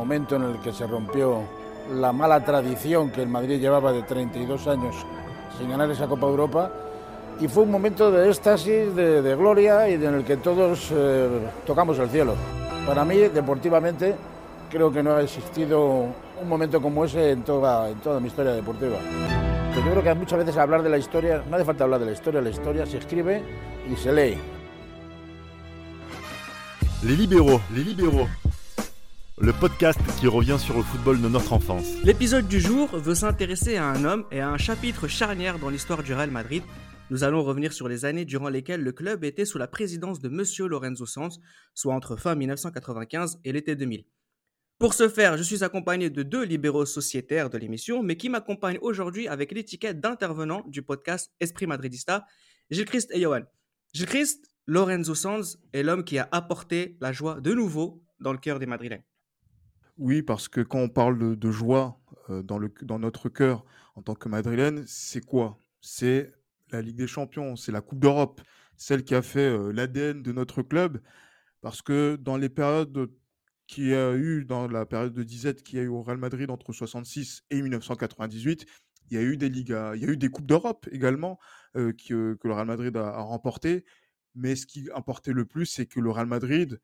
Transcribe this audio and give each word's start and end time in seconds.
momento 0.00 0.36
en 0.36 0.44
el 0.44 0.58
que 0.60 0.72
se 0.72 0.86
rompió 0.86 1.42
la 1.92 2.10
mala 2.10 2.42
tradición 2.42 3.10
que 3.10 3.20
el 3.20 3.28
Madrid 3.28 3.60
llevaba 3.60 3.92
de 3.92 4.02
32 4.02 4.66
años 4.66 4.96
sin 5.58 5.68
ganar 5.68 5.90
esa 5.90 6.06
Copa 6.06 6.26
Europa 6.26 6.70
y 7.38 7.48
fue 7.48 7.64
un 7.64 7.70
momento 7.70 8.10
de 8.10 8.30
éxtasis, 8.30 8.94
de, 8.96 9.36
gloria 9.36 9.90
y 9.90 9.94
en 9.94 10.14
el 10.14 10.24
que 10.24 10.38
todos 10.38 10.88
eh, 10.90 11.28
tocamos 11.66 11.98
el 11.98 12.08
cielo. 12.08 12.34
Para 12.86 13.04
mí, 13.04 13.16
deportivamente, 13.16 14.14
creo 14.70 14.90
que 14.90 15.02
no 15.02 15.16
ha 15.16 15.22
existido 15.22 16.06
un 16.40 16.48
momento 16.48 16.80
como 16.80 17.04
ese 17.04 17.32
en 17.32 17.42
toda, 17.42 17.90
en 17.90 17.98
toda 18.00 18.20
mi 18.20 18.28
historia 18.28 18.52
deportiva. 18.52 18.96
yo 19.74 19.82
creo 19.82 20.02
que 20.02 20.14
muchas 20.14 20.38
veces 20.38 20.56
hablar 20.56 20.82
de 20.82 20.88
la 20.88 20.96
historia, 20.96 21.44
no 21.48 21.56
hace 21.56 21.66
falta 21.66 21.84
hablar 21.84 22.00
de 22.00 22.06
la 22.06 22.12
historia, 22.12 22.40
la 22.40 22.50
historia 22.50 22.86
se 22.86 22.96
escribe 22.96 23.42
y 23.90 23.96
se 23.96 24.12
lee. 24.12 24.38
Les 27.02 27.18
libéraux, 27.18 27.60
les 27.74 27.84
libéraux. 27.84 28.28
Le 29.42 29.54
podcast 29.54 29.98
qui 30.18 30.26
revient 30.26 30.58
sur 30.58 30.76
le 30.76 30.82
football 30.82 31.22
de 31.22 31.26
notre 31.26 31.54
enfance. 31.54 31.86
L'épisode 32.04 32.46
du 32.46 32.60
jour 32.60 32.88
veut 32.88 33.14
s'intéresser 33.14 33.76
à 33.76 33.86
un 33.86 34.04
homme 34.04 34.26
et 34.30 34.40
à 34.40 34.50
un 34.50 34.58
chapitre 34.58 35.08
charnière 35.08 35.58
dans 35.58 35.70
l'histoire 35.70 36.02
du 36.02 36.12
Real 36.12 36.30
Madrid, 36.30 36.62
nous 37.08 37.24
allons 37.24 37.42
revenir 37.42 37.72
sur 37.72 37.88
les 37.88 38.04
années 38.04 38.26
durant 38.26 38.50
lesquelles 38.50 38.82
le 38.82 38.92
club 38.92 39.24
était 39.24 39.46
sous 39.46 39.56
la 39.56 39.66
présidence 39.66 40.20
de 40.20 40.28
Monsieur 40.28 40.66
Lorenzo 40.66 41.06
Sanz, 41.06 41.40
soit 41.74 41.94
entre 41.94 42.16
fin 42.16 42.34
1995 42.34 43.40
et 43.42 43.52
l'été 43.52 43.76
2000. 43.76 44.04
Pour 44.78 44.92
ce 44.92 45.08
faire, 45.08 45.38
je 45.38 45.42
suis 45.42 45.64
accompagné 45.64 46.10
de 46.10 46.22
deux 46.22 46.44
libéraux 46.44 46.84
sociétaires 46.84 47.48
de 47.48 47.56
l'émission, 47.56 48.02
mais 48.02 48.18
qui 48.18 48.28
m'accompagnent 48.28 48.78
aujourd'hui 48.82 49.26
avec 49.26 49.52
l'étiquette 49.52 50.00
d'intervenant 50.00 50.64
du 50.68 50.82
podcast 50.82 51.32
Esprit 51.40 51.66
Madridista, 51.66 52.26
Gilles 52.70 52.84
Christ 52.84 53.10
et 53.14 53.22
Johan. 53.22 53.44
Gilles 53.94 54.04
Christ, 54.04 54.50
Lorenzo 54.66 55.14
Sanz 55.14 55.56
est 55.72 55.82
l'homme 55.82 56.04
qui 56.04 56.18
a 56.18 56.28
apporté 56.30 56.98
la 57.00 57.12
joie 57.12 57.40
de 57.40 57.54
nouveau 57.54 58.02
dans 58.20 58.32
le 58.32 58.38
cœur 58.38 58.58
des 58.58 58.66
Madrilènes. 58.66 59.02
Oui, 60.00 60.22
parce 60.22 60.48
que 60.48 60.62
quand 60.62 60.78
on 60.78 60.88
parle 60.88 61.36
de, 61.36 61.50
joie 61.50 62.00
euh, 62.30 62.42
dans, 62.42 62.58
le, 62.58 62.72
dans 62.82 62.98
notre 62.98 63.28
cœur 63.28 63.66
en 63.96 64.02
tant 64.02 64.14
que 64.14 64.30
Madrilène, 64.30 64.82
c'est 64.86 65.22
quoi? 65.22 65.58
C'est 65.82 66.32
la 66.70 66.80
Ligue 66.80 66.96
des 66.96 67.06
Champions, 67.06 67.54
c'est 67.54 67.70
la 67.70 67.82
Coupe 67.82 68.00
d'Europe, 68.00 68.40
celle 68.78 69.04
qui 69.04 69.14
a 69.14 69.20
fait 69.20 69.54
l'ADN 69.74 70.22
de 70.22 70.32
notre 70.32 70.62
club. 70.62 71.02
Parce 71.60 71.82
que 71.82 72.16
dans 72.16 72.38
les 72.38 72.48
périodes 72.48 73.10
qu'il 73.66 73.88
y 73.88 73.94
a 73.94 74.14
eu, 74.14 74.46
dans 74.46 74.68
la 74.68 74.86
période 74.86 75.12
de 75.12 75.22
disette 75.22 75.62
qu'il 75.62 75.78
y 75.78 75.82
a 75.82 75.84
eu 75.84 75.88
au 75.88 76.02
Real 76.02 76.16
Madrid 76.16 76.50
entre 76.50 76.72
66 76.72 77.42
et 77.50 77.60
1998, 77.60 78.64
il 79.10 79.14
y 79.14 79.18
a 79.18 79.22
eu 79.22 79.36
des 79.36 79.50
Ligues, 79.50 79.76
il 79.96 80.00
y 80.00 80.06
a 80.06 80.08
eu 80.08 80.16
des 80.16 80.30
Coupes 80.30 80.46
d'Europe 80.46 80.88
également 80.92 81.38
que, 81.74 82.38
le 82.42 82.52
Real 82.54 82.66
Madrid 82.66 82.96
a, 82.96 83.08
a 83.08 83.20
remporté. 83.20 83.84
Mais 84.34 84.56
ce 84.56 84.64
qui 84.64 84.88
importait 84.94 85.34
le 85.34 85.44
plus, 85.44 85.66
c'est 85.66 85.84
que 85.84 86.00
le 86.00 86.10
Real 86.10 86.26
Madrid 86.26 86.80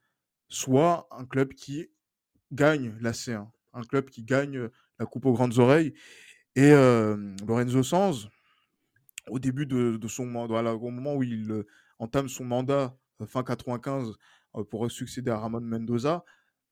soit 0.49 1.09
un 1.11 1.25
club 1.25 1.55
qui 1.55 1.89
gagne 2.53 2.95
la 3.01 3.13
C1, 3.13 3.47
un 3.73 3.83
club 3.83 4.11
qui 4.11 4.23
gagne 4.23 4.69
la 4.99 5.07
Coupe 5.07 5.27
aux 5.27 5.33
grandes 5.33 5.59
oreilles. 5.59 5.95
Et 6.55 6.71
Lorenzo 7.47 7.83
Sanz, 7.83 8.29
au 9.29 9.39
début 9.39 9.67
de, 9.67 10.09
son 10.09 10.27
mandat, 10.27 10.75
au 10.75 10.91
moment 10.91 11.15
où 11.15 11.23
il 11.23 11.65
entame 11.99 12.29
son 12.29 12.45
mandat 12.45 12.97
fin 13.27 13.43
95 13.43 14.13
euh, 14.57 14.65
pour 14.65 14.91
succéder 14.91 15.31
à 15.31 15.39
Ramon 15.39 15.61
Mendoza, 15.61 16.25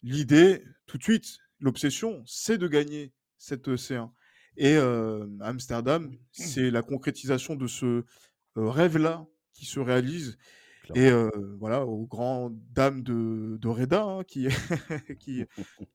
l'idée, 0.02 0.62
tout 0.86 0.98
de 0.98 1.02
suite, 1.02 1.38
l'obsession, 1.60 2.22
c'est 2.26 2.58
de 2.58 2.68
gagner 2.68 3.12
cette 3.38 3.68
C1. 3.68 4.10
Et 4.56 4.76
Amsterdam, 5.40 6.16
c'est 6.30 6.70
la 6.70 6.82
concrétisation 6.82 7.56
de 7.56 7.66
ce 7.66 8.04
rêve-là 8.54 9.26
qui 9.52 9.66
se 9.66 9.80
réalise. 9.80 10.38
Et 10.94 11.10
voilà, 11.58 11.84
aux 11.84 12.06
grandes 12.06 12.58
dames 12.72 13.02
de, 13.02 13.56
de 13.58 13.68
Reda, 13.68 14.02
hein, 14.02 14.24
qui, 14.24 14.48
qui 15.18 15.44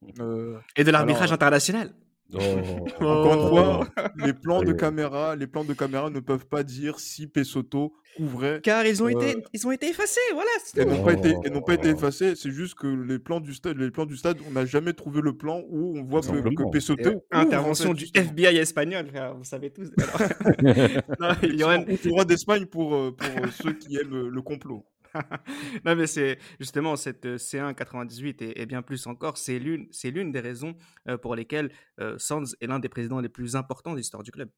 et 0.76 0.84
de 0.84 0.92
l'arbitrage 0.92 1.32
international. 1.32 1.94
Oh. 2.34 2.38
Encore 3.00 3.34
une 3.34 3.50
fois, 3.50 3.88
les 4.18 4.34
plans 4.34 4.62
de 4.62 4.74
caméra, 4.74 5.36
les 5.36 5.48
plans 5.48 5.64
de 5.64 5.74
caméra 5.74 6.10
ne 6.10 6.20
peuvent 6.20 6.46
pas 6.46 6.64
dire 6.64 7.00
si 7.00 7.28
Pesotto 7.28 7.94
couvrait. 8.18 8.60
Car 8.62 8.86
ils 8.86 9.02
ont 9.02 9.08
été, 9.08 9.38
euh, 9.38 9.42
ils 9.54 9.68
ont 9.68 9.72
été 9.72 9.90
effacés, 9.90 10.20
voilà. 10.34 10.50
Et 10.78 10.86
n'ont 10.86 11.04
pas 11.04 11.14
été, 11.14 11.34
et 11.44 11.50
n'ont 11.50 11.62
pas 11.62 11.74
été 11.74 11.90
effacés. 11.90 12.36
C'est 12.36 12.52
juste 12.52 12.76
que 12.76 12.88
les 12.88 13.20
plans 13.20 13.40
du 13.40 13.54
stade, 13.54 13.78
les 13.78 13.92
plans 13.92 14.06
du 14.06 14.16
stade, 14.16 14.38
on 14.48 14.52
n'a 14.52 14.66
jamais 14.66 14.94
trouvé 14.94 15.22
le 15.22 15.36
plan 15.36 15.64
où 15.70 15.98
on 15.98 16.04
voit 16.04 16.22
que, 16.22 16.28
que 16.28 16.72
Pesotto. 16.72 17.24
Intervention 17.32 17.94
du 17.94 18.06
FBI 18.14 18.58
espagnol, 18.58 19.08
vous 19.38 19.44
savez 19.44 19.72
tous. 19.72 19.90
il 21.44 21.56
y 21.56 21.64
aura 21.64 21.78
une 21.78 21.98
roi 22.12 22.26
d'Espagne 22.26 22.66
pour, 22.66 22.96
euh, 22.96 23.16
pour 23.16 23.44
euh, 23.44 23.48
ceux 23.52 23.74
qui 23.74 23.98
aiment 23.98 24.28
le 24.28 24.42
complot. 24.42 24.86
non, 25.86 25.96
mais 25.96 26.08
c'est 26.08 26.40
justement 26.60 26.96
cette 26.96 27.26
C1 27.26 27.74
98 27.74 28.42
et, 28.42 28.66
bien 28.66 28.82
plus 28.82 29.08
encore, 29.08 29.38
c'est 29.38 29.60
l'une, 29.60 29.88
des 30.32 30.40
raisons 30.40 30.76
pour 31.22 31.36
lesquelles 31.36 31.72
Sands 32.18 32.44
est 32.62 32.68
l'un 32.68 32.80
des 32.80 32.90
présidents 32.90 33.20
les 33.20 33.30
plus 33.30 33.56
importants 33.56 33.92
de 33.92 33.98
l'histoire 33.98 34.24
du 34.24 34.32
club. 34.32 34.50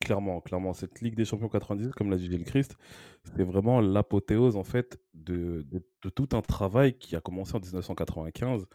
Clairement, 0.00 0.40
clairement, 0.40 0.74
cette 0.74 1.00
Ligue 1.00 1.14
des 1.14 1.24
Champions 1.24 1.48
98, 1.48 1.92
comme 1.94 2.10
l'a 2.10 2.16
dit 2.16 2.26
Gilles 2.26 2.44
Christ, 2.44 2.76
c'est 3.24 3.42
vraiment 3.42 3.80
l'apothéose 3.80 4.56
en 4.56 4.62
fait 4.62 5.00
de, 5.14 5.66
de, 5.70 6.10
tout 6.10 6.28
un 6.32 6.42
travail 6.42 6.98
qui 6.98 7.16
a 7.16 7.20
commencé 7.20 7.56
en 7.56 7.60
1995. 7.60 8.66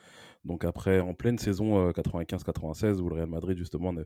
Donc 0.45 0.65
après, 0.65 0.99
en 0.99 1.13
pleine 1.13 1.37
saison 1.37 1.91
95-96, 1.91 2.99
où 2.99 3.09
le 3.09 3.15
Real 3.15 3.29
Madrid 3.29 3.57
justement 3.57 3.93
ne, 3.93 4.03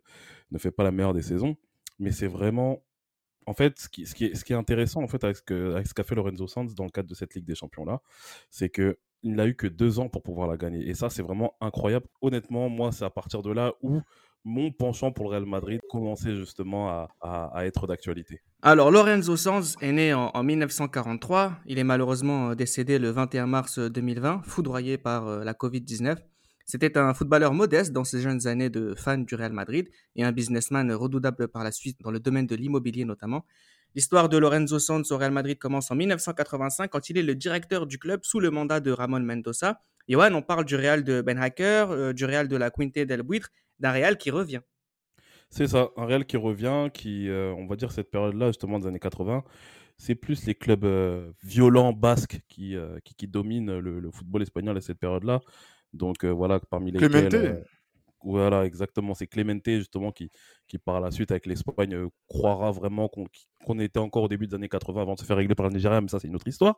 ne 0.51 0.57
fait 0.57 0.71
pas 0.71 0.83
la 0.83 0.91
meilleure 0.91 1.13
des 1.13 1.21
saisons, 1.21 1.55
mais 1.99 2.11
c'est 2.11 2.27
vraiment 2.27 2.83
en 3.45 3.53
fait, 3.53 3.79
ce 3.79 3.89
qui, 3.89 4.03
est, 4.03 4.51
intéressant 4.51 5.03
en 5.03 5.07
fait 5.07 5.23
avec 5.23 5.38
ce 5.38 5.94
qu'a 5.94 6.03
fait 6.03 6.16
Lorenzo 6.16 6.47
Sanz 6.47 6.75
dans 6.75 6.85
le 6.85 6.89
cadre 6.89 7.09
de 7.09 7.16
cette 7.16 7.35
Ligue 7.35 7.45
des 7.45 7.56
Champions 7.56 7.85
là, 7.85 8.01
c'est 8.50 8.69
que 8.69 8.97
il 9.23 9.33
n'a 9.33 9.47
eu 9.47 9.56
que 9.56 9.66
deux 9.66 10.00
ans 10.00 10.07
pour 10.07 10.22
pouvoir 10.22 10.47
la 10.47 10.56
gagner. 10.56 10.88
Et 10.88 10.94
ça, 10.94 11.09
c'est 11.09 11.23
vraiment 11.23 11.56
incroyable. 11.59 12.06
Honnêtement, 12.22 12.69
moi, 12.69 12.91
c'est 12.91 13.06
à 13.06 13.09
partir 13.09 13.41
de 13.41 13.51
là 13.51 13.73
où 13.81 14.01
mon 14.44 14.72
penchant 14.72 15.11
pour 15.11 15.25
le 15.25 15.31
Real 15.31 15.45
Madrid 15.47 15.81
commençait 15.89 16.35
justement 16.35 17.07
à, 17.19 17.66
être 17.66 17.88
d'actualité. 17.88 18.41
Alors, 18.61 18.91
Lorenzo 18.91 19.35
Sanz 19.35 19.75
est 19.81 19.91
né 19.91 20.13
en, 20.13 20.29
en, 20.31 20.44
1943. 20.44 21.53
Il 21.66 21.79
est 21.79 21.83
malheureusement 21.83 22.53
décédé 22.53 23.00
le 23.00 23.09
21 23.09 23.47
mars 23.47 23.79
2020, 23.79 24.44
foudroyé 24.44 25.00
par 25.00 25.27
euh, 25.27 25.44
la 25.44 25.53
Covid-19. 25.53 26.17
C'était 26.65 26.97
un 26.97 27.13
footballeur 27.13 27.53
modeste 27.53 27.91
dans 27.93 28.03
ses 28.03 28.21
jeunes 28.21 28.47
années 28.47 28.71
de 28.71 28.95
fan 28.95 29.23
du 29.23 29.35
Real 29.35 29.53
Madrid 29.53 29.87
et 30.15 30.23
un 30.23 30.31
businessman 30.31 30.91
redoutable 30.91 31.47
par 31.47 31.63
la 31.63 31.71
suite 31.71 31.99
dans 32.01 32.09
le 32.09 32.19
domaine 32.19 32.47
de 32.47 32.55
l'immobilier 32.55 33.05
notamment. 33.05 33.45
L'histoire 33.93 34.29
de 34.29 34.37
Lorenzo 34.37 34.79
Sanz 34.79 35.11
au 35.11 35.17
Real 35.17 35.31
Madrid 35.31 35.59
commence 35.59 35.91
en 35.91 35.95
1985 35.95 36.89
quand 36.89 37.09
il 37.09 37.19
est 37.19 37.23
le 37.23 37.35
directeur 37.35 37.85
du 37.85 37.99
club 37.99 38.21
sous 38.23 38.39
le 38.39 38.49
mandat 38.49 38.79
de 38.79 38.91
Ramon 38.91 39.19
Mendoza. 39.19 39.79
Johan, 40.09 40.33
on 40.33 40.41
parle 40.41 40.65
du 40.65 40.75
Real 40.75 41.03
de 41.03 41.21
Ben 41.21 41.37
Hacker, 41.37 41.91
euh, 41.91 42.13
du 42.13 42.25
Real 42.25 42.47
de 42.47 42.57
la 42.57 42.71
Quinte 42.71 42.97
del 42.97 43.21
Buitre, 43.21 43.51
d'un 43.79 43.91
Real 43.91 44.17
qui 44.17 44.31
revient. 44.31 44.61
C'est 45.49 45.67
ça, 45.67 45.91
un 45.95 46.05
Real 46.05 46.25
qui 46.25 46.35
revient, 46.35 46.89
qui, 46.93 47.29
euh, 47.29 47.53
on 47.53 47.67
va 47.67 47.75
dire, 47.75 47.91
cette 47.91 48.09
période-là, 48.09 48.47
justement, 48.47 48.79
des 48.79 48.87
années 48.87 48.99
80, 48.99 49.43
c'est 49.97 50.15
plus 50.15 50.45
les 50.45 50.55
clubs 50.55 50.83
euh, 50.83 51.31
violents 51.43 51.93
basques 51.93 52.41
qui, 52.49 52.75
qui, 53.17 53.27
dominent 53.27 53.79
le, 53.79 53.99
le, 53.99 54.11
football 54.11 54.41
espagnol 54.41 54.75
à 54.75 54.81
cette 54.81 54.99
période-là. 54.99 55.41
Donc 55.94 56.25
voilà, 56.25 56.59
parmi 56.59 56.91
les 56.91 57.00
Clemente. 57.00 57.34
Euh, 57.34 57.62
voilà, 58.23 58.66
exactement. 58.66 59.13
C'est 59.13 59.28
Clemente 59.28 59.63
justement 59.66 60.12
qui, 60.12 60.31
qui 60.68 60.78
par 60.78 61.00
la 61.00 61.12
suite 61.12 61.31
avec 61.31 61.46
l'Espagne 61.46 61.94
euh, 61.94 62.09
croira 62.28 62.72
vraiment 62.72 63.09
qu'on 63.09 63.79
était 63.79 64.00
encore 64.00 64.24
au 64.24 64.28
début 64.28 64.47
des 64.47 64.56
années 64.56 64.69
80 64.69 65.01
avant 65.01 65.13
de 65.13 65.19
se 65.19 65.25
faire 65.25 65.38
régler 65.38 65.56
par 65.56 65.68
le 65.68 65.74
Nigeria, 65.74 66.01
mais 66.01 66.07
ça 66.07 66.19
c'est 66.19 66.28
une 66.28 66.35
autre 66.35 66.47
histoire. 66.47 66.75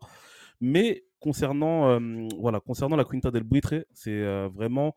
Mais 0.59 1.05
concernant, 1.19 1.99
voilà, 2.39 2.59
concernant 2.59 2.95
la 2.95 3.05
Quinta 3.05 3.29
del 3.29 3.43
Buitre, 3.43 3.85
c'est 3.93 4.47
vraiment 4.47 4.95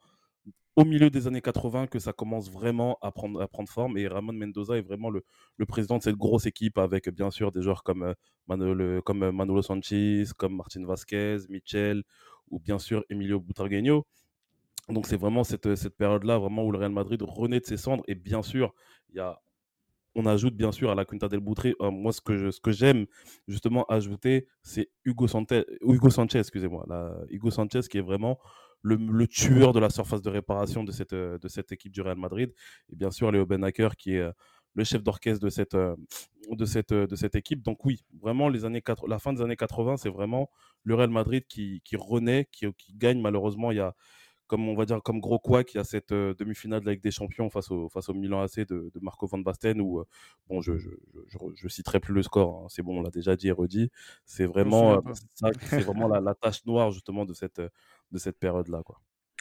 au 0.77 0.85
milieu 0.85 1.11
des 1.11 1.27
années 1.27 1.43
80 1.43 1.89
que 1.89 1.99
ça 1.99 2.13
commence 2.13 2.51
vraiment 2.51 2.97
à 3.03 3.11
prendre, 3.13 3.41
à 3.43 3.49
prendre 3.49 3.69
forme. 3.69 3.99
Et 3.99 4.09
Ramon 4.09 4.33
Mendoza 4.33 4.77
est 4.79 4.83
vraiment 4.83 5.11
le, 5.11 5.25
le 5.57 5.67
président 5.67 5.99
de 5.99 6.03
cette 6.03 6.17
grosse 6.17 6.47
équipe 6.47 6.79
avec 6.79 7.11
bien 7.11 7.31
sûr 7.31 7.53
des 7.53 7.61
joueurs 7.61 7.83
comme 7.83 8.15
Manolo, 8.47 9.03
comme 9.03 9.31
Manolo 9.31 9.63
Sanchez, 9.63 10.25
comme 10.37 10.57
Martin 10.57 10.85
Vasquez, 10.87 11.39
Michel 11.49 12.03
ou 12.51 12.59
bien 12.59 12.79
sûr 12.79 13.05
Emilio 13.11 13.41
Butragueño. 13.41 14.07
Donc 14.89 15.07
c'est 15.07 15.17
vraiment 15.17 15.45
cette, 15.45 15.75
cette 15.77 15.97
période-là 15.97 16.39
vraiment 16.39 16.65
où 16.65 16.73
le 16.73 16.79
Real 16.79 16.93
Madrid 16.93 17.23
renaît 17.23 17.61
de 17.61 17.67
ses 17.67 17.77
cendres. 17.77 18.03
Et 18.09 18.15
bien 18.15 18.43
sûr, 18.43 18.75
y 19.13 19.21
a 19.21 19.41
on 20.15 20.27
ajoute 20.27 20.55
bien 20.57 20.73
sûr 20.73 20.91
à 20.91 20.95
la 20.95 21.05
Quinta 21.05 21.29
del 21.29 21.41
Butre, 21.41 21.67
euh, 21.81 21.91
moi 21.91 22.13
ce 22.13 22.21
que, 22.21 22.51
ce 22.51 22.61
que 22.61 22.73
j'aime 22.73 23.07
justement 23.47 23.85
ajouter, 23.87 24.49
c'est 24.63 24.91
Hugo, 25.05 25.27
Hugo 25.83 26.11
Sanchez, 26.11 26.39
excusez-moi, 26.39 26.87
Hugo 27.31 27.51
Sanchez 27.51 27.81
qui 27.91 27.99
est 27.99 28.03
vraiment 28.03 28.39
le, 28.83 28.97
le, 28.97 29.27
tueur 29.27 29.73
de 29.73 29.81
la 29.81 29.91
surface 29.91 30.23
de 30.23 30.31
réparation 30.31 30.85
de 30.85 30.91
cette, 30.91 31.15
de 31.15 31.49
cette 31.49 31.71
équipe 31.73 31.93
du 31.93 32.01
Real 32.01 32.17
Madrid. 32.17 32.53
Et 32.91 32.97
bien 32.97 33.11
sûr, 33.11 33.31
Léo 33.31 33.47
Benaker 33.47 33.95
qui 33.97 34.15
est 34.15 34.21
euh, 34.21 34.33
le 34.75 34.85
chef 34.85 35.03
d'orchestre 35.03 35.45
de 35.45 35.51
cette, 35.51 35.75
euh, 35.75 35.97
de, 36.51 36.65
cette, 36.65 36.93
de 36.93 37.17
cette 37.17 37.35
équipe. 37.35 37.63
Donc 37.63 37.85
oui, 37.85 38.05
vraiment, 38.21 38.49
les 38.49 38.65
années 38.65 38.83
4, 38.83 39.09
la 39.09 39.19
fin 39.19 39.33
des 39.33 39.43
années 39.43 39.57
80, 39.57 39.97
c'est 39.97 40.09
vraiment 40.09 40.51
le 40.85 40.95
Real 40.95 41.11
Madrid 41.11 41.45
qui, 41.49 41.81
qui 41.85 41.97
renaît, 41.97 42.49
qui, 42.53 42.67
qui, 42.75 42.95
gagne. 42.95 43.21
Malheureusement, 43.21 43.71
il 43.73 43.79
y 43.79 43.81
a, 43.81 43.95
comme 44.47 44.69
on 44.69 44.75
va 44.75 44.85
dire, 44.85 45.03
comme 45.03 45.21
gros 45.21 45.39
quoi, 45.39 45.65
qui 45.65 45.79
a 45.79 45.85
cette 45.85 46.13
euh, 46.13 46.35
demi-finale 46.35 46.81
de 46.81 46.87
la 46.87 46.93
Ligue 46.93 47.03
des 47.03 47.11
Champions 47.11 47.51
face 47.51 47.71
au, 47.71 47.89
face 47.89 48.09
au 48.09 48.15
Milan 48.15 48.43
AC 48.43 48.61
de, 48.61 48.91
de 48.93 49.01
Marco 49.01 49.27
van 49.27 49.39
Basten, 49.39 49.81
où, 49.81 50.01
euh, 50.01 50.05
bon, 50.49 50.61
je, 50.61 50.77
je, 50.79 50.89
je, 51.55 51.69
citerai 51.69 52.01
plus 52.01 52.15
le 52.15 52.23
score, 52.23 52.65
hein. 52.65 52.67
c'est 52.69 52.83
bon, 52.83 52.99
on 52.99 53.03
l'a 53.03 53.11
déjà 53.11 53.37
dit 53.37 53.49
et 53.49 53.53
redit. 53.53 53.91
C'est 54.25 54.47
vraiment, 54.47 55.03
c'est 55.35 55.81
vraiment 55.81 56.09
la, 56.09 56.21
la, 56.21 56.35
tâche 56.35 56.65
noire, 56.67 56.91
justement, 56.91 57.25
de 57.25 57.33
cette, 57.33 57.61
de 57.61 58.19
cette 58.19 58.39
période-là, 58.39 58.83
quoi. 58.85 59.01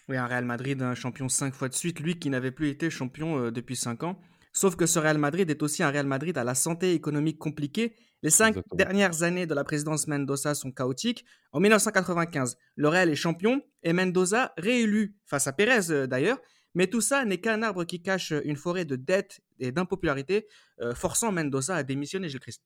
Oui, 0.09 0.17
un 0.17 0.25
Real 0.25 0.43
Madrid, 0.43 0.81
un 0.81 0.95
champion 0.95 1.29
cinq 1.29 1.53
fois 1.53 1.69
de 1.69 1.75
suite, 1.75 1.99
lui 1.99 2.17
qui 2.17 2.31
n'avait 2.31 2.51
plus 2.51 2.69
été 2.69 2.89
champion 2.89 3.37
euh, 3.37 3.51
depuis 3.51 3.75
cinq 3.75 4.01
ans. 4.01 4.19
Sauf 4.51 4.75
que 4.75 4.85
ce 4.85 4.99
Real 4.99 5.17
Madrid 5.17 5.49
est 5.49 5.61
aussi 5.63 5.83
un 5.83 5.91
Real 5.91 6.07
Madrid 6.07 6.37
à 6.37 6.43
la 6.43 6.55
santé 6.55 6.93
économique 6.93 7.37
compliquée. 7.37 7.95
Les 8.23 8.29
cinq 8.31 8.49
Exactement. 8.49 8.75
dernières 8.77 9.23
années 9.23 9.45
de 9.45 9.53
la 9.53 9.63
présidence 9.63 10.07
Mendoza 10.07 10.53
sont 10.55 10.71
chaotiques. 10.71 11.23
En 11.51 11.59
1995, 11.59 12.57
le 12.75 12.87
Real 12.89 13.09
est 13.09 13.15
champion 13.15 13.61
et 13.83 13.93
Mendoza 13.93 14.53
réélu 14.57 15.15
face 15.25 15.47
à 15.47 15.53
Pérez 15.53 15.91
euh, 15.91 16.07
d'ailleurs. 16.07 16.39
Mais 16.75 16.87
tout 16.87 17.01
ça 17.01 17.25
n'est 17.25 17.39
qu'un 17.39 17.63
arbre 17.63 17.83
qui 17.85 18.01
cache 18.01 18.33
une 18.43 18.55
forêt 18.55 18.85
de 18.85 18.95
dettes 18.95 19.39
et 19.59 19.71
d'impopularité, 19.71 20.47
euh, 20.81 20.93
forçant 20.93 21.31
Mendoza 21.31 21.75
à 21.75 21.83
démissionner, 21.83 22.27
Gilles 22.29 22.39
Christ. 22.39 22.61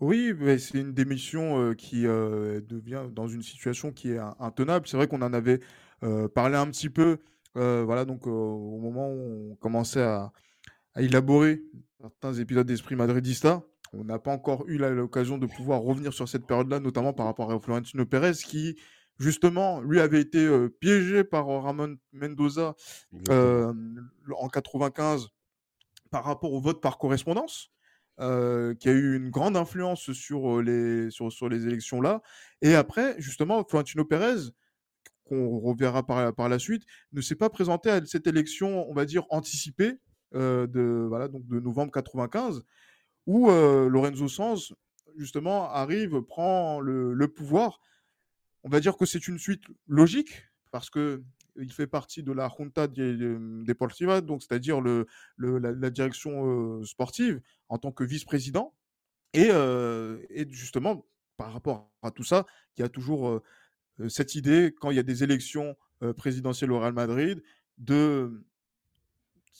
Oui, 0.00 0.32
mais 0.38 0.58
c'est 0.58 0.78
une 0.78 0.92
démission 0.92 1.60
euh, 1.62 1.74
qui 1.74 2.02
devient 2.02 3.04
dans 3.12 3.28
une 3.28 3.42
situation 3.42 3.92
qui 3.92 4.12
est 4.12 4.18
in- 4.18 4.34
intenable. 4.40 4.86
C'est 4.88 4.96
vrai 4.96 5.08
qu'on 5.08 5.22
en 5.22 5.32
avait 5.32 5.60
parlé 6.34 6.56
un 6.56 6.66
petit 6.70 6.88
peu, 6.88 7.18
voilà, 7.54 8.04
donc 8.06 8.26
au 8.26 8.78
moment 8.78 9.10
où 9.12 9.52
on 9.52 9.56
commençait 9.56 10.00
à, 10.02 10.32
à 10.94 11.02
élaborer 11.02 11.62
certains 12.00 12.34
épisodes 12.34 12.66
d'Esprit 12.66 12.96
Madridista. 12.96 13.62
On 13.92 14.04
n'a 14.04 14.18
pas 14.18 14.32
encore 14.32 14.68
eu 14.68 14.78
l'occasion 14.78 15.38
de 15.38 15.46
pouvoir 15.46 15.80
revenir 15.80 16.12
sur 16.12 16.28
cette 16.28 16.46
période-là, 16.46 16.80
notamment 16.80 17.12
par 17.12 17.26
rapport 17.26 17.50
à 17.50 17.58
Florentino 17.58 18.06
Pérez, 18.06 18.32
qui 18.32 18.76
justement, 19.20 19.80
lui 19.82 20.00
avait 20.00 20.20
été 20.20 20.38
euh, 20.38 20.68
piégé 20.68 21.22
par 21.22 21.48
euh, 21.48 21.60
Ramon 21.60 21.96
Mendoza 22.12 22.74
euh, 23.28 23.72
en 24.36 24.48
95 24.48 25.28
par 26.10 26.24
rapport 26.24 26.52
au 26.52 26.60
vote 26.60 26.80
par 26.80 26.98
correspondance, 26.98 27.70
euh, 28.18 28.74
qui 28.74 28.88
a 28.88 28.92
eu 28.92 29.16
une 29.16 29.30
grande 29.30 29.56
influence 29.56 30.12
sur 30.12 30.60
les, 30.62 31.10
sur, 31.10 31.30
sur 31.30 31.48
les 31.48 31.66
élections 31.66 32.00
là. 32.00 32.22
Et 32.62 32.74
après, 32.74 33.14
justement, 33.18 33.62
Florentino 33.64 34.04
Pérez, 34.04 34.50
qu'on 35.24 35.60
reverra 35.60 36.04
par, 36.04 36.34
par 36.34 36.48
la 36.48 36.58
suite, 36.58 36.82
ne 37.12 37.20
s'est 37.20 37.36
pas 37.36 37.50
présenté 37.50 37.90
à 37.90 38.04
cette 38.04 38.26
élection, 38.26 38.90
on 38.90 38.94
va 38.94 39.04
dire, 39.04 39.26
anticipée 39.28 39.98
de, 40.34 41.06
voilà, 41.08 41.28
donc 41.28 41.46
de 41.46 41.60
novembre 41.60 41.92
95, 41.92 42.62
où 43.26 43.50
euh, 43.50 43.88
Lorenzo 43.88 44.28
Sanz, 44.28 44.72
justement, 45.16 45.70
arrive, 45.70 46.20
prend 46.22 46.80
le, 46.80 47.12
le 47.14 47.28
pouvoir. 47.28 47.80
On 48.64 48.68
va 48.68 48.80
dire 48.80 48.96
que 48.96 49.06
c'est 49.06 49.26
une 49.28 49.38
suite 49.38 49.64
logique, 49.86 50.44
parce 50.70 50.90
que 50.90 51.22
il 51.56 51.72
fait 51.72 51.86
partie 51.86 52.22
de 52.22 52.32
la 52.32 52.48
Junta 52.56 52.86
de- 52.86 53.62
Deportiva, 53.64 54.20
donc 54.20 54.42
c'est-à-dire 54.42 54.80
le, 54.80 55.06
le- 55.36 55.58
la, 55.58 55.90
direction 55.90 56.78
euh, 56.80 56.84
sportive 56.84 57.40
en 57.68 57.78
tant 57.78 57.92
que 57.92 58.04
vice-président. 58.04 58.74
Et, 59.34 59.48
euh, 59.50 60.18
et 60.30 60.46
justement, 60.50 61.06
par 61.36 61.52
rapport 61.52 61.90
à 62.02 62.10
tout 62.10 62.24
ça, 62.24 62.46
il 62.76 62.82
y 62.82 62.84
a 62.84 62.88
toujours 62.88 63.28
euh, 63.28 63.42
euh, 64.00 64.08
cette 64.08 64.34
idée, 64.34 64.74
quand 64.80 64.90
il 64.90 64.96
y 64.96 65.00
a 65.00 65.04
des 65.04 65.24
élections 65.24 65.76
euh, 66.02 66.12
présidentielles 66.12 66.72
au 66.72 66.80
Real 66.80 66.92
Madrid, 66.94 67.42
de, 67.78 68.44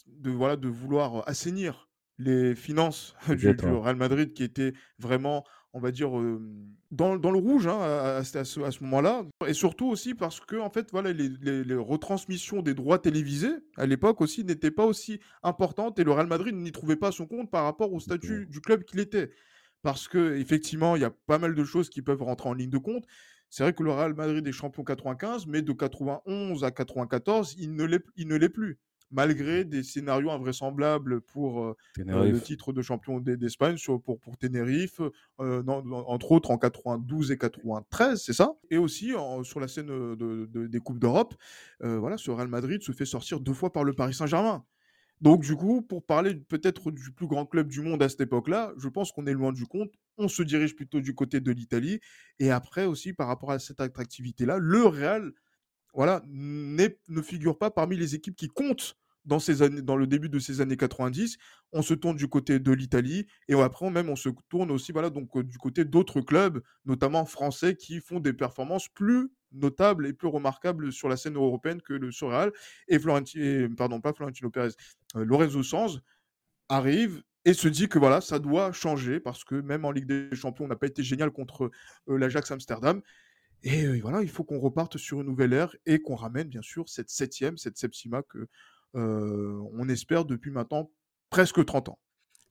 de, 0.07 0.31
voilà, 0.31 0.57
de 0.57 0.69
vouloir 0.69 1.29
assainir 1.29 1.89
les 2.19 2.55
finances 2.55 3.15
du. 3.29 3.47
Real 3.81 3.97
Madrid 3.97 4.33
qui 4.35 4.43
étaient 4.43 4.73
vraiment, 4.99 5.45
on 5.73 5.81
va 5.81 5.91
dire, 5.91 6.19
euh, 6.19 6.41
dans, 6.91 7.17
dans 7.17 7.31
le 7.31 7.39
rouge 7.39 7.67
hein, 7.67 7.79
à, 7.81 8.23
ce, 8.25 8.61
à 8.61 8.71
ce 8.71 8.83
moment-là. 8.85 9.25
Et 9.47 9.55
surtout 9.55 9.87
aussi 9.87 10.15
parce 10.15 10.41
que, 10.41 10.57
en 10.57 10.69
fait, 10.71 10.91
voilà, 10.91 11.13
les, 11.13 11.29
les- 11.41 11.65
les 11.65 11.75
retransmissions 11.75 12.61
des 12.63 12.75
droits 12.75 12.99
télévisés 12.99 13.55
à 13.77 13.87
l'époque 13.87 14.21
aussi 14.21 14.45
n'étaient 14.45 14.71
pas 14.71 14.85
aussi 14.85 15.21
importantes 15.43 15.99
et 15.99 16.05
le 16.05 16.13
Real 16.13 16.27
Madrid 16.27 16.55
n'y 16.55 16.73
trouvait 16.73 16.97
pas 16.97 17.11
son 17.13 17.27
compte 17.27 17.51
par 17.51 17.65
rapport 17.65 17.93
au 17.93 18.01
statut 18.01 18.47
du 18.47 18.61
club 18.61 18.85
qu'il 18.85 19.01
était. 19.01 19.31
Parce 19.83 20.09
que 20.09 20.37
effectivement, 20.37 20.97
il 20.97 21.03
y 21.03 21.07
a 21.07 21.11
pas 21.27 21.39
mal 21.39 21.55
de 21.55 21.65
choses 21.65 21.89
qui 21.89 22.03
peuvent 22.03 22.23
rentrer 22.23 22.51
en 22.51 22.55
ligne 22.55 22.69
de 22.71 22.77
compte. 22.79 23.05
C'est 23.49 23.63
vrai 23.63 23.73
que 23.73 23.83
le 23.83 23.91
Real 23.93 24.13
Madrid 24.15 24.47
est 24.47 24.53
champion 24.53 24.85
95, 24.85 25.47
mais 25.47 25.63
de 25.63 25.73
91 25.73 26.65
à 26.65 26.71
94, 26.71 27.55
il 27.59 27.75
ne 27.75 27.85
l'est, 27.85 28.05
il 28.17 28.29
ne 28.29 28.37
l'est 28.37 28.51
plus. 28.51 28.79
Malgré 29.12 29.65
des 29.65 29.83
scénarios 29.83 30.31
invraisemblables 30.31 31.21
pour 31.21 31.62
euh, 31.65 31.77
euh, 32.21 32.25
le 32.33 32.41
titre 32.41 32.73
de 32.73 32.81
champion 32.83 33.19
d'E- 33.19 33.37
d'Espagne 33.37 33.77
pour, 34.05 34.21
pour 34.21 34.37
Tenerife, 34.39 35.01
euh, 35.41 35.62
non, 35.65 35.83
entre 36.07 36.31
autres 36.33 36.51
en 36.53 36.59
92 36.59 37.33
et 37.33 37.37
93, 37.39 38.23
c'est 38.23 38.33
ça? 38.33 38.53
Et 38.71 38.79
aussi 38.79 39.15
en- 39.15 39.43
sur 39.43 39.59
la 39.61 39.67
scène 39.69 39.87
de- 39.87 40.47
de- 40.47 40.67
des 40.69 40.79
Coupes 40.79 40.99
d'Europe, 41.01 41.35
voilà, 41.81 42.17
ce 42.19 42.31
Real 42.31 42.49
Madrid 42.49 42.83
se 42.83 42.93
fait 42.93 43.05
sortir 43.05 43.41
deux 43.41 43.53
fois 43.55 43.73
par 43.73 43.85
le 43.85 43.93
Paris 43.93 44.15
Saint-Germain. 44.15 44.65
Donc 45.21 45.43
du 45.43 45.55
coup, 45.55 45.83
pour 45.83 46.03
parler 46.03 46.35
peut-être 46.35 46.91
du 46.91 47.12
plus 47.12 47.27
grand 47.27 47.45
club 47.45 47.69
du 47.69 47.83
monde 47.83 48.03
à 48.03 48.09
cette 48.09 48.23
époque-là, 48.23 48.73
je 48.79 48.89
pense 48.89 49.12
qu'on 49.12 49.27
est 49.27 49.35
loin 49.35 49.53
du 49.53 49.67
compte. 49.67 49.91
On 50.17 50.29
se 50.29 50.43
dirige 50.43 50.75
plutôt 50.75 51.01
du 51.01 51.15
côté 51.15 51.41
de 51.41 51.53
l'Italie. 51.53 52.01
Et 52.39 52.51
après 52.51 52.87
aussi, 52.87 53.12
par 53.12 53.27
rapport 53.29 53.51
à 53.51 53.59
cette 53.59 53.81
attractivité-là, 53.81 54.57
le 54.59 54.83
Real 54.85 55.33
voilà, 55.95 56.23
ne 56.29 57.23
figure 57.23 57.59
pas 57.59 57.71
parmi 57.71 57.97
les 57.97 58.15
équipes 58.15 58.37
qui 58.37 58.49
comptent 58.49 58.97
dans, 59.25 59.39
ces 59.39 59.63
années, 59.63 59.83
dans 59.83 59.97
le 59.97 60.07
début 60.07 60.29
de 60.29 60.39
ces 60.39 60.61
années 60.61 60.77
90. 60.77 61.37
On 61.73 61.83
se 61.83 61.95
tourne 61.95 62.17
du 62.17 62.29
côté 62.29 62.59
de 62.59 62.73
l'Italie 62.73 63.27
et 63.49 63.55
après, 63.55 63.91
même, 63.91 64.09
on 64.09 64.17
se 64.17 64.29
tourne 64.49 64.71
aussi 64.71 64.93
voilà, 64.93 65.11
donc, 65.11 65.37
euh, 65.37 65.43
du 65.43 65.59
côté 65.59 65.85
d'autres 65.85 66.21
clubs, 66.21 66.63
notamment 66.85 67.25
français, 67.25 67.77
qui 67.77 68.01
font 68.01 68.21
des 68.21 68.33
performances 68.33 68.89
plus 68.89 69.31
notables 69.53 70.07
et 70.07 70.13
plus 70.13 70.29
remarquables 70.29 70.93
sur 70.93 71.09
la 71.09 71.17
scène 71.17 71.37
européenne 71.37 71.83
que 71.83 71.93
le 71.93 72.11
Surreal. 72.11 72.53
Et, 72.89 72.99
pardon, 73.77 74.01
Florentino 74.15 74.51
Pérez, 74.51 74.71
euh, 75.17 75.25
Lorenzo 75.25 75.63
Sanz 75.63 76.01
arrive 76.69 77.23
et 77.45 77.55
se 77.55 77.69
dit 77.69 77.89
que 77.89 77.99
voilà, 77.99 78.21
ça 78.21 78.39
doit 78.39 78.71
changer 78.73 79.19
parce 79.19 79.45
que 79.45 79.55
même 79.55 79.85
en 79.85 79.91
Ligue 79.91 80.07
des 80.07 80.37
Champions, 80.37 80.67
on 80.67 80.69
n'a 80.69 80.77
pas 80.77 80.87
été 80.87 81.03
génial 81.03 81.31
contre 81.31 81.71
euh, 82.09 82.19
l'Ajax 82.19 82.51
Amsterdam. 82.51 83.01
Et 83.62 84.01
voilà, 84.01 84.23
il 84.23 84.29
faut 84.29 84.45
qu'on 84.45 84.59
reparte 84.59 84.97
sur 84.97 85.21
une 85.21 85.27
nouvelle 85.27 85.53
ère 85.53 85.75
et 85.87 86.01
qu'on 86.01 86.15
ramène 86.15 86.49
bien 86.49 86.62
sûr 86.62 86.89
cette 86.89 87.11
septième, 87.11 87.59
cette 87.59 87.77
Septima 87.77 88.23
que 88.23 88.49
euh, 88.97 89.61
on 89.73 89.89
espère 89.89 90.25
depuis 90.25 90.51
maintenant 90.51 90.91
presque 91.29 91.65
30 91.65 91.91
ans. 91.91 91.99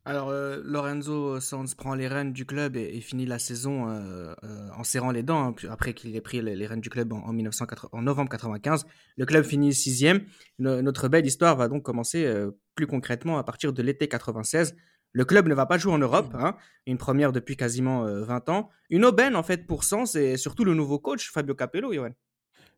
Alors, 0.06 0.30
euh, 0.30 0.62
Lorenzo 0.64 1.40
Sanz 1.40 1.76
prend 1.76 1.94
les 1.94 2.08
rênes 2.08 2.32
du 2.32 2.46
club 2.46 2.78
et, 2.78 3.02
finit 3.02 3.26
la 3.26 3.38
saison 3.38 3.90
euh, 3.90 4.34
en 4.76 4.84
serrant 4.84 5.12
les 5.12 5.24
dents. 5.24 5.50
hein, 5.50 5.56
après 5.70 5.94
qu'il 5.94 6.16
ait 6.16 6.22
pris 6.22 6.42
les, 6.42 6.56
les 6.56 6.68
rênes 6.68 6.80
du 6.80 6.90
club 6.90 7.12
en, 7.12 7.18
en 7.18 7.34
1980 7.34 7.90
en 7.92 8.02
novembre 8.02 8.30
95, 8.30 8.86
le 9.18 9.26
club 9.26 9.44
finit 9.44 9.74
sixième. 9.74 10.22
No- 10.58 10.82
notre 10.82 11.10
belle 11.10 11.26
histoire 11.26 11.56
va 11.58 11.68
donc 11.68 11.84
commencer 11.84 12.32
plus 12.76 12.88
concrètement 12.88 13.38
à 13.38 13.44
partir 13.44 13.74
de 13.74 13.82
l'été 13.82 14.08
96. 14.08 14.76
Le 15.12 15.26
club 15.26 15.48
ne 15.48 15.54
va 15.54 15.66
pas 15.66 15.78
jouer 15.78 15.94
en 15.94 15.98
Europe, 15.98 16.34
hein, 16.36 16.56
une 16.86 16.98
première 16.98 17.32
depuis 17.32 17.58
quasiment 17.58 18.06
euh, 18.06 18.24
20 18.24 18.50
ans. 18.50 18.70
Une 18.90 19.06
aubaine 19.06 19.36
en 19.36 19.44
fait 19.44 19.66
pour 19.66 19.84
Sanz 19.84 20.16
et 20.16 20.38
surtout 20.38 20.64
le 20.64 20.74
nouveau 20.74 21.00
coach 21.00 21.32
Fabio 21.32 21.56
Capello, 21.56 21.94
Johan. 21.94 22.12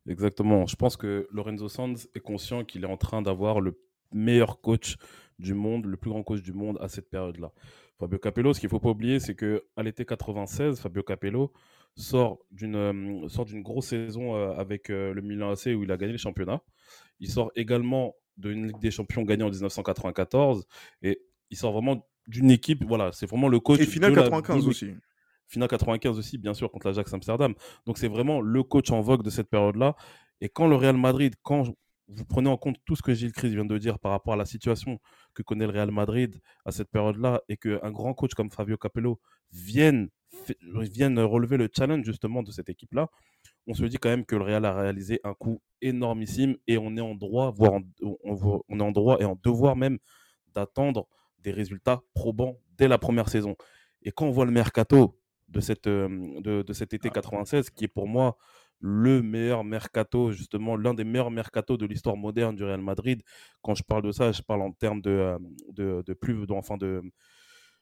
Exactement. 0.07 0.65
Je 0.65 0.75
pense 0.75 0.97
que 0.97 1.27
Lorenzo 1.31 1.69
Sanz 1.69 2.07
est 2.15 2.19
conscient 2.19 2.63
qu'il 2.63 2.83
est 2.83 2.87
en 2.87 2.97
train 2.97 3.21
d'avoir 3.21 3.61
le 3.61 3.79
meilleur 4.11 4.61
coach 4.61 4.97
du 5.39 5.53
monde, 5.53 5.85
le 5.85 5.97
plus 5.97 6.09
grand 6.09 6.23
coach 6.23 6.41
du 6.41 6.53
monde 6.53 6.77
à 6.81 6.87
cette 6.87 7.09
période-là. 7.09 7.51
Fabio 7.99 8.17
Capello, 8.17 8.53
ce 8.53 8.59
qu'il 8.59 8.67
ne 8.67 8.71
faut 8.71 8.79
pas 8.79 8.89
oublier, 8.89 9.19
c'est 9.19 9.35
que 9.35 9.63
à 9.75 9.83
l'été 9.83 10.05
96, 10.05 10.79
Fabio 10.79 11.03
Capello 11.03 11.51
sort 11.95 12.39
d'une 12.51 12.75
euh, 12.75 13.29
sort 13.29 13.45
d'une 13.45 13.61
grosse 13.61 13.87
saison 13.87 14.35
euh, 14.35 14.53
avec 14.53 14.89
euh, 14.89 15.13
le 15.13 15.21
Milan 15.21 15.51
AC 15.51 15.67
où 15.67 15.83
il 15.83 15.91
a 15.91 15.97
gagné 15.97 16.13
le 16.13 16.17
championnat. 16.17 16.61
Il 17.19 17.29
sort 17.29 17.51
également 17.55 18.15
d'une 18.37 18.67
Ligue 18.67 18.79
des 18.79 18.91
Champions 18.91 19.23
gagnée 19.23 19.43
en 19.43 19.49
1994 19.49 20.65
et 21.03 21.21
il 21.49 21.57
sort 21.57 21.73
vraiment 21.73 22.07
d'une 22.27 22.51
équipe. 22.51 22.83
Voilà, 22.85 23.11
c'est 23.11 23.25
vraiment 23.25 23.47
le 23.47 23.59
coach. 23.59 23.79
Et 23.79 23.85
finale 23.85 24.13
la 24.13 24.23
95 24.23 24.57
Ligue- 24.57 24.67
aussi. 24.69 24.87
Finale 25.47 25.67
95 25.69 26.17
aussi, 26.17 26.37
bien 26.37 26.53
sûr, 26.53 26.71
contre 26.71 26.87
l'Ajax 26.87 27.13
Amsterdam. 27.13 27.53
Donc 27.85 27.97
c'est 27.97 28.07
vraiment 28.07 28.39
le 28.41 28.63
coach 28.63 28.89
en 28.91 29.01
vogue 29.01 29.21
de 29.23 29.29
cette 29.29 29.49
période-là. 29.49 29.95
Et 30.39 30.47
quand 30.49 30.67
le 30.67 30.75
Real 30.75 30.95
Madrid, 30.97 31.35
quand 31.43 31.63
vous 32.07 32.25
prenez 32.25 32.49
en 32.49 32.57
compte 32.57 32.77
tout 32.85 32.95
ce 32.95 33.01
que 33.01 33.13
Gilles 33.13 33.31
Chris 33.33 33.49
vient 33.49 33.65
de 33.65 33.77
dire 33.77 33.99
par 33.99 34.11
rapport 34.11 34.33
à 34.33 34.37
la 34.37 34.45
situation 34.45 34.99
que 35.33 35.43
connaît 35.43 35.65
le 35.65 35.71
Real 35.71 35.91
Madrid 35.91 36.39
à 36.65 36.71
cette 36.71 36.89
période-là, 36.89 37.41
et 37.49 37.57
qu'un 37.57 37.91
grand 37.91 38.13
coach 38.13 38.33
comme 38.33 38.49
Fabio 38.49 38.77
Capello 38.77 39.19
vienne, 39.51 40.09
relever 40.69 41.57
le 41.57 41.69
challenge 41.75 42.05
justement 42.05 42.43
de 42.43 42.51
cette 42.51 42.69
équipe-là, 42.69 43.07
on 43.67 43.73
se 43.73 43.83
dit 43.85 43.97
quand 43.97 44.09
même 44.09 44.25
que 44.25 44.35
le 44.35 44.43
Real 44.43 44.65
a 44.65 44.73
réalisé 44.73 45.19
un 45.23 45.33
coup 45.33 45.61
énormissime 45.81 46.55
et 46.67 46.77
on 46.77 46.95
est 46.97 47.01
en 47.01 47.15
droit, 47.15 47.51
voire 47.51 47.73
en- 47.73 47.81
on, 48.01 48.61
on 48.67 48.79
est 48.79 48.83
en 48.83 48.91
droit 48.91 49.17
et 49.19 49.25
en 49.25 49.37
devoir 49.43 49.75
même 49.75 49.97
d'attendre 50.53 51.07
des 51.43 51.51
résultats 51.51 52.01
probants 52.13 52.57
dès 52.77 52.87
la 52.87 52.97
première 52.97 53.29
saison. 53.29 53.55
Et 54.03 54.11
quand 54.11 54.25
on 54.25 54.31
voit 54.31 54.45
le 54.45 54.51
mercato 54.51 55.19
de, 55.49 55.59
cette, 55.59 55.87
euh, 55.87 56.07
de, 56.41 56.61
de 56.61 56.73
cet 56.73 56.93
été 56.93 57.09
96, 57.09 57.69
qui 57.69 57.85
est 57.85 57.87
pour 57.89 58.07
moi 58.07 58.37
le 58.79 59.21
meilleur 59.21 59.63
mercato, 59.63 60.31
justement 60.31 60.75
l'un 60.75 60.93
des 60.95 61.03
meilleurs 61.03 61.29
mercatos 61.29 61.77
de 61.77 61.85
l'histoire 61.85 62.17
moderne 62.17 62.55
du 62.55 62.63
Real 62.63 62.81
Madrid. 62.81 63.21
Quand 63.61 63.75
je 63.75 63.83
parle 63.83 64.01
de 64.01 64.11
ça, 64.11 64.31
je 64.31 64.41
parle 64.41 64.61
en 64.63 64.71
termes 64.71 65.01
de, 65.01 65.11
euh, 65.11 65.37
de, 65.71 66.03
de 66.05 66.13
plus, 66.13 66.47
de- 66.47 66.53
enfin 66.53 66.77
de, 66.77 67.03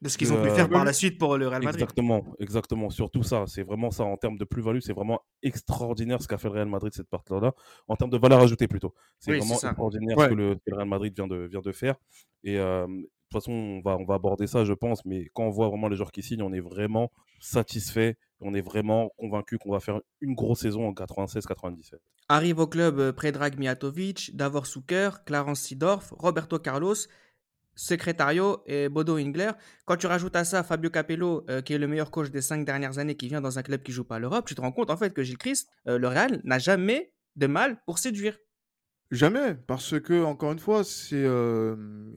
De 0.01 0.09
ce 0.09 0.17
qu'ils 0.17 0.33
ont 0.33 0.41
pu 0.43 0.49
faire 0.49 0.69
par 0.69 0.83
la 0.83 0.91
suite 0.93 1.17
pour 1.17 1.37
le 1.37 1.47
Real 1.47 1.61
Madrid. 1.63 1.81
Exactement, 1.81 2.25
exactement. 2.39 2.89
Surtout 2.89 3.23
ça, 3.23 3.45
c'est 3.47 3.63
vraiment 3.63 3.91
ça 3.91 4.03
en 4.03 4.17
termes 4.17 4.37
de 4.37 4.43
plus-value, 4.45 4.79
c'est 4.81 4.91
vraiment 4.93 5.21
extraordinaire 5.41 6.21
ce 6.21 6.27
qu'a 6.27 6.37
fait 6.37 6.47
le 6.49 6.55
Real 6.55 6.67
Madrid 6.69 6.93
cette 6.93 7.09
partie-là. 7.09 7.53
En 7.87 7.95
termes 7.95 8.11
de 8.11 8.17
valeur 8.17 8.41
ajoutée 8.41 8.67
plutôt, 8.67 8.93
c'est 9.19 9.31
Oui, 9.31 9.37
vraiment 9.39 9.53
extraordinaire 9.55 10.17
Ouais. 10.17 10.25
ce, 10.25 10.29
que 10.31 10.35
le, 10.35 10.49
ce 10.53 10.55
que 10.57 10.71
le 10.71 10.75
Real 10.77 10.87
Madrid 10.89 11.13
vient 11.15 11.27
de, 11.27 11.47
vient 11.47 11.61
de 11.61 11.71
faire. 11.71 11.95
Et 12.43 12.57
euh, 12.59 12.87
de 13.29 13.37
toute 13.37 13.43
façon, 13.43 13.81
on 13.85 14.05
va, 14.05 14.15
aborder 14.15 14.47
ça, 14.47 14.65
je 14.65 14.73
pense. 14.73 15.05
Mais 15.05 15.27
quand 15.33 15.43
on 15.43 15.51
voit 15.51 15.67
vraiment 15.67 15.87
les 15.87 15.95
joueurs 15.95 16.11
qui 16.11 16.23
signent, 16.23 16.41
on 16.41 16.51
est 16.51 16.59
vraiment 16.59 17.11
satisfait 17.39 18.17
On 18.41 18.53
est 18.53 18.61
vraiment 18.61 19.11
convaincu 19.17 19.57
qu'on 19.57 19.71
va 19.71 19.79
faire 19.79 19.99
une 20.21 20.33
grosse 20.33 20.61
saison 20.61 20.87
en 20.87 20.93
96-97. 20.93 21.95
Arrive 22.27 22.59
au 22.59 22.67
club 22.67 22.99
euh, 22.99 23.11
Predrag 23.11 23.57
Mijatovic, 23.59 24.35
Davor 24.35 24.65
Suker, 24.65 25.23
Clarence 25.25 25.61
Sidorf, 25.61 26.13
Roberto 26.17 26.57
Carlos, 26.57 26.95
Secretario 27.75 28.63
et 28.65 28.89
Bodo 28.89 29.17
Ingler. 29.17 29.51
Quand 29.85 29.97
tu 29.97 30.07
rajoutes 30.07 30.35
à 30.35 30.43
ça 30.43 30.63
Fabio 30.63 30.89
Capello, 30.89 31.45
euh, 31.49 31.61
qui 31.61 31.73
est 31.73 31.77
le 31.77 31.87
meilleur 31.87 32.11
coach 32.11 32.29
des 32.29 32.41
cinq 32.41 32.65
dernières 32.65 32.97
années, 32.97 33.15
qui 33.15 33.27
vient 33.27 33.41
dans 33.41 33.59
un 33.59 33.63
club 33.63 33.83
qui 33.83 33.91
joue 33.91 34.03
pas 34.03 34.19
l'Europe, 34.19 34.45
tu 34.47 34.55
te 34.55 34.61
rends 34.61 34.71
compte 34.71 34.89
en 34.89 34.97
fait 34.97 35.13
que 35.13 35.21
Gilles 35.21 35.37
Christ, 35.37 35.69
euh, 35.87 35.97
le 35.97 36.07
Real, 36.07 36.41
n'a 36.43 36.59
jamais 36.59 37.13
de 37.35 37.47
mal 37.47 37.81
pour 37.85 37.99
séduire. 37.99 38.37
Jamais, 39.11 39.55
parce 39.55 39.99
que 39.99 40.23
encore 40.23 40.51
une 40.51 40.59
fois, 40.59 40.83
c'est, 40.83 41.23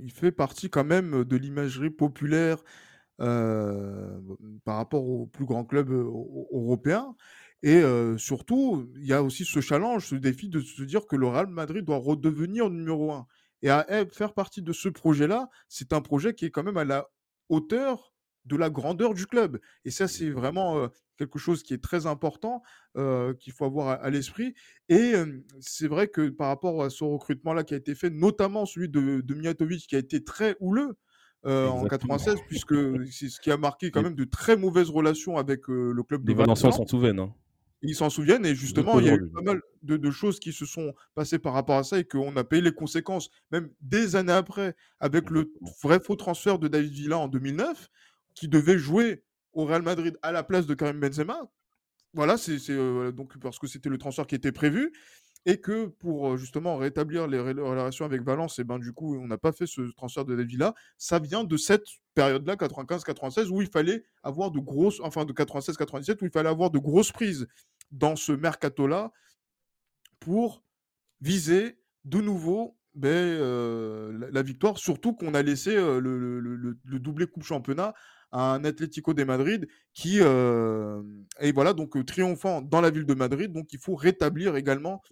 il 0.01 0.13
fait 0.13 0.33
partie 0.33 0.69
quand 0.69 0.85
même 0.85 1.25
de 1.25 1.37
l'imagerie 1.37 1.91
populaire 1.91 2.63
par 3.19 4.77
rapport 4.77 5.05
aux 5.09 5.27
plus 5.27 5.45
grands 5.47 5.65
clubs 5.65 5.91
européens. 5.91 7.15
Et 7.63 7.83
surtout, 8.19 8.91
il 8.97 9.07
y 9.07 9.13
a 9.15 9.23
aussi 9.23 9.45
ce 9.47 9.61
challenge, 9.61 10.07
ce 10.09 10.17
défi 10.17 10.49
de 10.51 10.61
se 10.61 10.83
dire 10.83 11.07
que 11.07 11.17
le 11.17 11.29
Real 11.29 11.47
Madrid 11.47 11.85
doit 11.85 11.97
redevenir 11.97 12.69
numéro 12.69 13.13
un. 13.13 13.27
Et 13.63 13.71
à 13.71 13.87
faire 14.13 14.35
partie 14.35 14.61
de 14.61 14.73
ce 14.73 14.89
projet-là, 14.89 15.49
c'est 15.69 15.93
un 15.95 16.01
projet 16.03 16.35
qui 16.35 16.45
est 16.45 16.51
quand 16.51 16.65
même 16.65 16.77
à 16.77 16.85
la 16.85 17.07
hauteur 17.49 18.12
de 18.45 18.57
la 18.57 18.71
grandeur 18.71 19.15
du 19.15 19.27
club. 19.27 19.61
Et 19.85 19.91
ça, 19.91 20.09
c'est 20.09 20.31
vraiment 20.31 20.89
quelque 21.17 21.39
chose 21.39 21.63
qui 21.63 21.75
est 21.75 21.83
très 21.83 22.07
important, 22.07 22.63
qu'il 22.95 23.53
faut 23.53 23.65
avoir 23.65 24.03
à, 24.03 24.11
l'esprit. 24.11 24.55
Et 24.89 25.13
c'est 25.61 25.89
vrai 25.89 26.09
que 26.09 26.29
par 26.29 26.49
rapport 26.49 26.83
à 26.83 26.91
ce 26.91 27.05
recrutement-là 27.05 27.65
qui 27.65 27.75
a 27.75 27.77
été 27.77 27.95
fait, 27.95 28.11
notamment 28.11 28.67
celui 28.67 28.89
de, 28.89 29.21
de 29.21 29.35
Mijatovic, 29.35 29.87
qui 29.87 29.97
a 29.97 30.01
été 30.01 30.25
très 30.25 30.57
houleux, 30.61 30.97
en 31.45 31.85
96, 31.85 32.37
puisque 32.49 32.75
c'est 33.11 33.29
ce 33.29 33.41
qui 33.41 33.51
a 33.51 33.57
marqué 33.57 33.91
quand 33.91 34.03
même 34.03 34.15
de 34.15 34.25
très 34.25 34.57
mauvaises 34.57 34.91
relations 34.91 35.37
avec 35.37 35.69
le 35.69 36.03
club 36.03 36.25
de 36.25 36.29
Les 36.29 36.35
Valenciens 36.35 36.73
s'en 36.73 36.87
souviennent. 36.87 37.21
Hein. 37.21 37.35
Ils 37.85 37.97
s'en 37.97 38.11
souviennent 38.11 38.47
et 38.47 38.55
justement, 38.55 39.01
il 39.01 39.07
y 39.07 39.11
a 39.11 39.15
eu 39.15 39.29
pas 39.29 39.43
mal 39.43 39.61
de, 39.83 40.11
choses 40.13 40.39
qui 40.39 40.53
se 40.53 40.65
sont 40.65 40.95
passées 41.17 41.41
par 41.41 41.53
rapport 41.53 41.77
à 41.77 41.83
ça 41.83 41.99
et 41.99 42.05
qu'on 42.05 42.37
a 42.37 42.45
payé 42.45 42.63
les 42.63 42.73
conséquences, 42.73 43.29
même 43.51 43.71
des 43.81 44.15
années 44.15 44.33
après, 44.33 44.77
avec 45.01 45.31
le 45.31 45.53
vrai 45.83 45.99
faux 45.99 46.15
transfert 46.15 46.61
de 46.61 46.69
David 46.69 46.93
Villa 46.93 47.19
en 47.19 47.27
2009, 47.27 47.89
qui 48.35 48.49
devait 48.49 48.79
jouer 48.79 49.25
au 49.53 49.65
Real 49.65 49.83
Madrid 49.83 50.19
à 50.23 50.33
la 50.33 50.43
place 50.43 50.67
de 50.67 50.75
Karim 50.75 51.01
Benzema. 51.01 51.51
Voilà, 52.15 52.37
c'est 52.37 52.59
donc 53.13 53.39
parce 53.39 53.59
que 53.59 53.67
c'était 53.67 53.89
le 53.89 53.99
transfert 53.99 54.27
qui 54.27 54.35
était 54.35 54.53
prévu 54.53 54.93
et 55.45 55.61
que 55.61 55.87
pour 55.87 56.37
justement 56.37 56.77
rétablir 56.77 57.27
les 57.27 57.41
relations 57.41 58.05
avec 58.05 58.23
Valence, 58.23 58.59
et 58.59 58.65
ben 58.65 58.79
du 58.79 58.93
coup, 58.93 59.17
on 59.17 59.27
n'a 59.27 59.39
pas 59.39 59.53
fait 59.53 59.67
ce 59.67 59.83
transfert 59.93 60.25
de 60.25 60.37
David 60.37 60.51
Villa. 60.51 60.75
Ça 60.99 61.19
vient 61.19 61.43
de 61.43 61.57
cette 61.57 61.87
période-là, 62.15 62.55
95-96, 62.55 63.49
où 63.49 63.61
il 63.61 63.69
fallait 63.69 64.05
avoir 64.23 64.51
de 64.51 64.61
grosses, 64.61 65.01
enfin 65.01 65.25
de 65.25 65.33
96-97, 65.33 66.19
où 66.23 66.27
il 66.27 66.31
fallait 66.31 66.49
avoir 66.49 66.71
de 66.71 66.79
grosses 66.79 67.11
prises 67.11 67.49
dans 67.91 68.15
ce 68.15 68.33
mercato-là 68.33 69.11
pour 70.21 70.63
viser 71.21 71.79
de 72.05 72.21
nouveau 72.21 72.77
ben, 72.95 73.39
la, 74.31 74.43
victoire, 74.43 74.79
surtout 74.79 75.15
qu'on 75.15 75.35
a 75.35 75.43
laissé 75.43 75.75
le, 75.75 76.19
le, 76.19 76.99
doublé 77.01 77.27
coupe 77.27 77.43
championnat 77.43 77.95
un 78.33 78.65
Atlético 78.65 79.15
de 79.15 79.25
Madrid 79.25 79.69
qui 79.93 80.19
est 80.19 81.53
voilà 81.55 81.73
donc 81.75 82.05
triomphant 82.05 82.63
dans 82.63 82.81
la 82.81 82.91
ville 82.91 83.07
de 83.07 83.15
Madrid. 83.15 83.53
Donc 83.53 83.73
il 83.73 83.79
faut 83.79 83.95
rétablir 83.95 84.57
également 84.57 85.03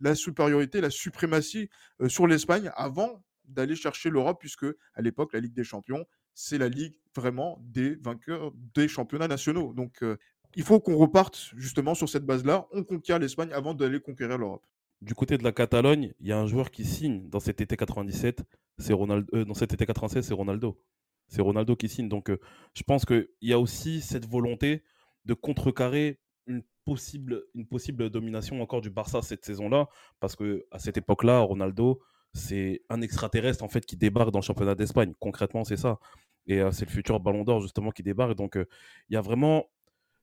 la 0.00 0.14
supériorité, 0.14 0.80
la 0.80 0.90
suprématie 0.90 1.68
sur 2.06 2.26
l'Espagne 2.26 2.70
avant 2.74 3.22
d'aller 3.44 3.76
chercher 3.76 4.10
l'Europe, 4.10 4.38
puisque 4.40 4.66
à 4.94 5.02
l'époque 5.02 5.32
la 5.32 5.40
Ligue 5.40 5.54
des 5.54 5.64
Champions 5.64 6.04
c'est 6.34 6.58
la 6.58 6.68
ligue 6.68 6.94
vraiment 7.16 7.58
des 7.62 7.96
vainqueurs 7.96 8.52
des 8.74 8.86
championnats 8.86 9.26
nationaux. 9.26 9.72
Donc 9.74 10.04
il 10.54 10.62
faut 10.62 10.78
qu'on 10.80 10.96
reparte 10.96 11.50
justement 11.56 11.94
sur 11.94 12.08
cette 12.08 12.24
base-là. 12.24 12.66
On 12.72 12.84
conquiert 12.84 13.18
l'Espagne 13.18 13.52
avant 13.52 13.74
d'aller 13.74 14.00
conquérir 14.00 14.38
l'Europe. 14.38 14.64
Du 15.00 15.14
côté 15.14 15.38
de 15.38 15.44
la 15.44 15.52
Catalogne, 15.52 16.12
il 16.20 16.26
y 16.26 16.32
a 16.32 16.38
un 16.38 16.46
joueur 16.46 16.70
qui 16.70 16.84
signe 16.84 17.28
dans 17.28 17.38
cet 17.38 17.60
été 17.60 17.76
97, 17.76 18.42
c'est 18.78 18.92
Ronaldo. 18.92 19.44
dans 19.44 19.54
cet 19.54 19.72
été 19.72 19.86
96, 19.86 20.26
c'est 20.26 20.34
Ronaldo. 20.34 20.80
C'est 21.28 21.42
Ronaldo 21.42 21.76
qui 21.76 21.88
signe. 21.88 22.08
Donc, 22.08 22.30
euh, 22.30 22.40
je 22.74 22.82
pense 22.82 23.04
qu'il 23.04 23.28
y 23.42 23.52
a 23.52 23.58
aussi 23.58 24.00
cette 24.00 24.26
volonté 24.26 24.82
de 25.24 25.34
contrecarrer 25.34 26.20
une 26.46 26.62
possible, 26.84 27.44
une 27.54 27.66
possible 27.66 28.08
domination 28.10 28.60
encore 28.62 28.80
du 28.80 28.90
Barça 28.90 29.20
cette 29.22 29.44
saison-là. 29.44 29.88
Parce 30.20 30.36
que 30.36 30.66
à 30.70 30.78
cette 30.78 30.96
époque-là, 30.96 31.40
Ronaldo, 31.40 32.00
c'est 32.32 32.82
un 32.88 33.02
extraterrestre 33.02 33.62
en 33.62 33.68
fait 33.68 33.84
qui 33.84 33.96
débarque 33.96 34.30
dans 34.30 34.40
le 34.40 34.44
championnat 34.44 34.74
d'Espagne. 34.74 35.14
Concrètement, 35.18 35.64
c'est 35.64 35.76
ça. 35.76 35.98
Et 36.46 36.60
euh, 36.60 36.70
c'est 36.72 36.86
le 36.86 36.90
futur 36.90 37.20
Ballon 37.20 37.44
d'Or 37.44 37.60
justement 37.60 37.90
qui 37.90 38.02
débarque. 38.02 38.34
Donc, 38.34 38.56
euh, 38.56 38.66
il 39.10 39.14
y 39.14 39.16
a 39.16 39.20
vraiment, 39.20 39.66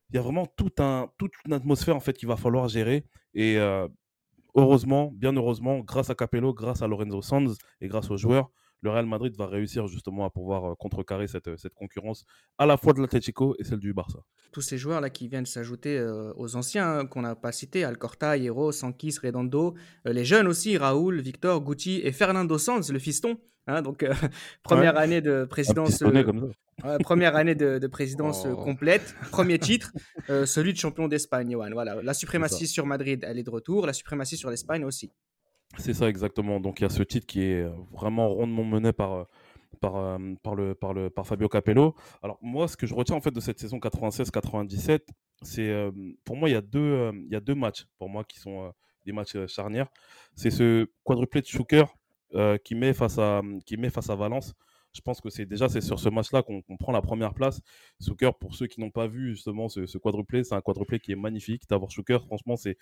il 0.09 0.15
y 0.15 0.19
a 0.19 0.21
vraiment 0.21 0.47
tout 0.47 0.71
un, 0.79 1.11
toute 1.17 1.33
une 1.45 1.53
atmosphère 1.53 1.95
en 1.95 1.99
fait 1.99 2.13
qu'il 2.13 2.27
va 2.27 2.35
falloir 2.35 2.67
gérer. 2.67 3.05
Et 3.35 3.57
heureusement, 4.55 5.11
bien 5.13 5.33
heureusement, 5.33 5.79
grâce 5.79 6.09
à 6.09 6.15
Capello, 6.15 6.53
grâce 6.53 6.81
à 6.81 6.87
Lorenzo 6.87 7.21
Sanz 7.21 7.57
et 7.81 7.87
grâce 7.87 8.09
aux 8.09 8.17
joueurs, 8.17 8.49
le 8.81 8.91
Real 8.91 9.05
Madrid 9.05 9.35
va 9.35 9.47
réussir 9.47 9.87
justement 9.87 10.25
à 10.25 10.29
pouvoir 10.29 10.65
euh, 10.65 10.75
contrecarrer 10.75 11.27
cette, 11.27 11.47
euh, 11.47 11.57
cette 11.57 11.73
concurrence 11.73 12.25
à 12.57 12.65
la 12.65 12.77
fois 12.77 12.93
de 12.93 13.01
l'Atlético 13.01 13.55
et 13.59 13.63
celle 13.63 13.79
du 13.79 13.93
Barça. 13.93 14.19
Tous 14.51 14.61
ces 14.61 14.77
joueurs 14.77 15.01
là 15.01 15.09
qui 15.09 15.27
viennent 15.27 15.45
s'ajouter 15.45 15.97
euh, 15.97 16.31
aux 16.35 16.55
anciens 16.55 16.99
hein, 16.99 17.05
qu'on 17.05 17.23
n'a 17.23 17.35
pas 17.35 17.51
cités, 17.51 17.83
Alcorta, 17.83 18.37
Hierro, 18.37 18.71
Sankis, 18.71 19.17
Redondo, 19.21 19.75
les 20.05 20.25
jeunes 20.25 20.47
aussi, 20.47 20.77
Raoul, 20.77 21.19
Victor, 21.21 21.61
Guti 21.63 21.99
et 22.03 22.11
Fernando 22.11 22.57
Sanz, 22.57 22.91
le 22.91 22.99
fiston. 22.99 23.37
Hein, 23.67 23.81
donc 23.81 24.05
première, 24.61 24.95
année 24.95 25.21
de 25.21 25.43
présidence, 25.45 26.03
première 26.99 27.35
année 27.35 27.55
de, 27.55 27.87
présidence 27.87 28.45
complète, 28.63 29.15
premier 29.31 29.57
titre, 29.69 29.91
celui 30.27 30.71
de 30.71 30.77
champion 30.77 31.07
d'Espagne. 31.07 31.55
Voilà, 31.55 31.99
la 32.03 32.13
suprématie 32.13 32.67
sur 32.67 32.85
Madrid, 32.85 33.25
elle 33.27 33.39
est 33.39 33.43
de 33.43 33.49
retour, 33.49 33.87
la 33.87 33.93
suprématie 33.93 34.37
sur 34.37 34.51
l'Espagne 34.51 34.85
aussi. 34.85 35.11
C'est 35.77 35.93
ça 35.93 36.09
exactement. 36.09 36.59
Donc 36.59 36.79
il 36.79 36.83
y 36.83 36.85
a 36.85 36.89
ce 36.89 37.03
titre 37.03 37.25
qui 37.25 37.41
est 37.41 37.61
euh, 37.63 37.71
vraiment 37.91 38.29
rondement 38.29 38.63
mené 38.63 38.93
par, 38.93 39.13
euh, 39.13 39.23
euh, 39.83 40.35
par, 40.41 40.55
le, 40.55 40.73
par, 40.73 40.93
le, 40.93 41.09
par 41.09 41.27
Fabio 41.27 41.49
Capello. 41.49 41.95
Alors 42.23 42.37
moi, 42.41 42.67
ce 42.67 42.77
que 42.77 42.87
je 42.87 42.93
retiens 42.95 43.15
en 43.15 43.21
fait 43.21 43.31
de 43.31 43.39
cette 43.39 43.59
saison 43.59 43.77
96-97, 43.77 45.01
c'est 45.41 45.91
pour 46.23 46.37
moi 46.37 46.49
il 46.49 46.53
y 46.53 46.55
a 46.55 46.61
deux 46.61 47.11
il 47.13 47.31
y 47.31 47.35
a 47.35 47.41
deux 47.41 47.55
matchs 47.55 47.85
pour 47.97 48.09
moi 48.09 48.23
qui 48.23 48.39
sont 48.39 48.71
des 49.05 49.11
matchs 49.11 49.35
charnières. 49.47 49.87
C'est 50.33 50.49
ce 50.49 50.87
quadruplé 51.03 51.41
de 51.41 51.45
Schuker 51.45 51.85
qui 52.63 52.75
met 52.75 52.93
face 52.93 53.17
à 53.19 53.41
qui 53.65 53.77
met 53.77 53.89
face 53.89 54.09
à 54.09 54.15
Valence. 54.15 54.53
Je 54.93 55.01
pense 55.01 55.19
que 55.19 55.29
c'est 55.29 55.45
déjà 55.45 55.67
c'est 55.67 55.81
sur 55.81 55.99
ce 55.99 56.07
match-là 56.07 56.41
qu'on 56.41 56.77
prend 56.79 56.93
la 56.93 57.01
première 57.01 57.33
place. 57.33 57.59
Schuker, 58.01 58.33
pour 58.39 58.55
ceux 58.55 58.67
qui 58.67 58.79
n'ont 58.79 58.91
pas 58.91 59.07
vu 59.07 59.31
justement 59.31 59.67
ce, 59.67 59.85
ce 59.85 59.97
quadruplé, 59.97 60.45
c'est 60.45 60.55
un 60.55 60.61
quadruplé 60.61 60.99
qui 60.99 61.11
est 61.11 61.17
magnifique. 61.17 61.63
D'avoir 61.69 61.91
Schuker, 61.91 62.23
franchement, 62.25 62.55
c'est 62.55 62.77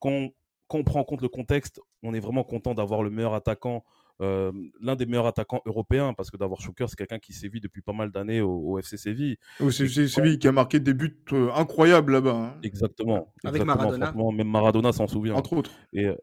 quand 0.00 0.30
quand 0.70 0.78
on 0.78 0.84
prend 0.84 1.00
en 1.00 1.04
compte 1.04 1.20
le 1.20 1.28
contexte, 1.28 1.80
on 2.04 2.14
est 2.14 2.20
vraiment 2.20 2.44
content 2.44 2.74
d'avoir 2.74 3.02
le 3.02 3.10
meilleur 3.10 3.34
attaquant, 3.34 3.84
euh, 4.20 4.52
l'un 4.80 4.94
des 4.94 5.04
meilleurs 5.04 5.26
attaquants 5.26 5.62
européens, 5.66 6.14
parce 6.14 6.30
que 6.30 6.36
d'avoir 6.36 6.60
Schuker, 6.60 6.88
c'est 6.88 6.96
quelqu'un 6.96 7.18
qui 7.18 7.32
sévit 7.32 7.60
depuis 7.60 7.82
pas 7.82 7.92
mal 7.92 8.12
d'années 8.12 8.40
au, 8.40 8.78
FC 8.78 8.96
Séville. 8.96 9.36
c'est 9.70 9.88
Séville 9.88 10.38
qui 10.38 10.46
a 10.46 10.52
marqué 10.52 10.78
des 10.78 10.94
buts 10.94 11.18
euh, 11.32 11.50
incroyables 11.54 12.12
là-bas. 12.12 12.34
Hein. 12.34 12.60
Exactement. 12.62 13.34
Avec 13.42 13.64
Maradona. 13.64 14.14
Même 14.32 14.48
Maradona 14.48 14.92
s'en 14.92 15.08
souvient. 15.08 15.34
Entre 15.34 15.54
autres. 15.54 15.72
Et 15.92 16.06
euh, 16.06 16.14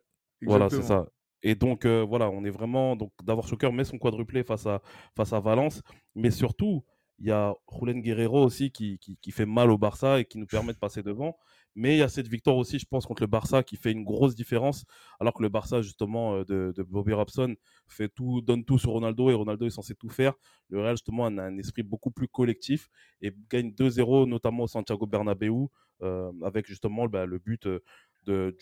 voilà, 0.43 0.69
c'est 0.69 0.83
ça. 0.83 1.07
Et 1.43 1.55
donc, 1.55 1.85
voilà, 1.85 2.29
on 2.29 2.45
est 2.45 2.49
vraiment. 2.49 2.95
Donc, 2.95 3.11
d'avoir 3.23 3.45
Schuker 3.47 3.73
met 3.73 3.83
son 3.83 3.97
quadruplé 3.97 4.43
face 4.43 4.65
à, 4.65 4.81
face 5.15 5.33
à 5.33 5.41
Valence, 5.41 5.81
mais 6.15 6.31
surtout, 6.31 6.83
il 7.19 7.27
y 7.27 7.31
a 7.31 7.53
Julen 7.71 8.01
Guerrero 8.01 8.43
aussi 8.43 8.71
qui, 8.71 8.99
qui, 8.99 9.31
fait 9.31 9.45
mal 9.45 9.71
au 9.71 9.77
Barça 9.77 10.19
et 10.19 10.25
qui 10.25 10.37
nous 10.37 10.45
permet 10.45 10.73
de 10.73 10.77
passer 10.77 11.01
devant. 11.01 11.35
Mais 11.75 11.95
il 11.95 11.99
y 11.99 12.01
a 12.01 12.09
cette 12.09 12.27
victoire 12.27 12.57
aussi, 12.57 12.79
je 12.79 12.85
pense, 12.85 13.05
contre 13.05 13.21
le 13.21 13.27
Barça 13.27 13.61
qui 13.63 13.75
fait 13.75 13.91
une 13.91 14.03
grosse 14.03 14.35
différence. 14.35 14.85
Alors 15.19 15.33
que 15.33 15.43
le 15.43 15.49
Barça, 15.49 15.81
justement, 15.81 16.35
euh, 16.35 16.43
de, 16.43 16.83
Bobby 16.83 17.13
Robson 17.13 17.55
fait 17.87 18.09
tout, 18.09 18.41
donne 18.41 18.65
tout 18.65 18.79
sur 18.79 18.91
Ronaldo 18.91 19.29
et 19.29 19.33
Ronaldo 19.33 19.65
est 19.65 19.71
censé 19.71 19.93
tout 19.95 20.09
faire. 20.09 20.33
Le 20.69 20.81
Real, 20.81 20.95
justement, 20.95 21.25
a 21.25 21.29
un 21.29 21.57
esprit 21.57 21.83
beaucoup 21.83 22.11
plus 22.11 22.27
collectif 22.27 22.89
et 23.21 23.31
gagne 23.49 23.71
2-0, 23.71 24.27
notamment 24.27 24.63
au 24.63 24.67
Santiago 24.67 25.05
Bernabéu, 25.05 25.67
euh, 26.01 26.31
avec 26.43 26.67
justement 26.67 27.07
bah, 27.07 27.25
le 27.25 27.39
but 27.39 27.65
euh, 27.67 27.79
de, 28.25 28.55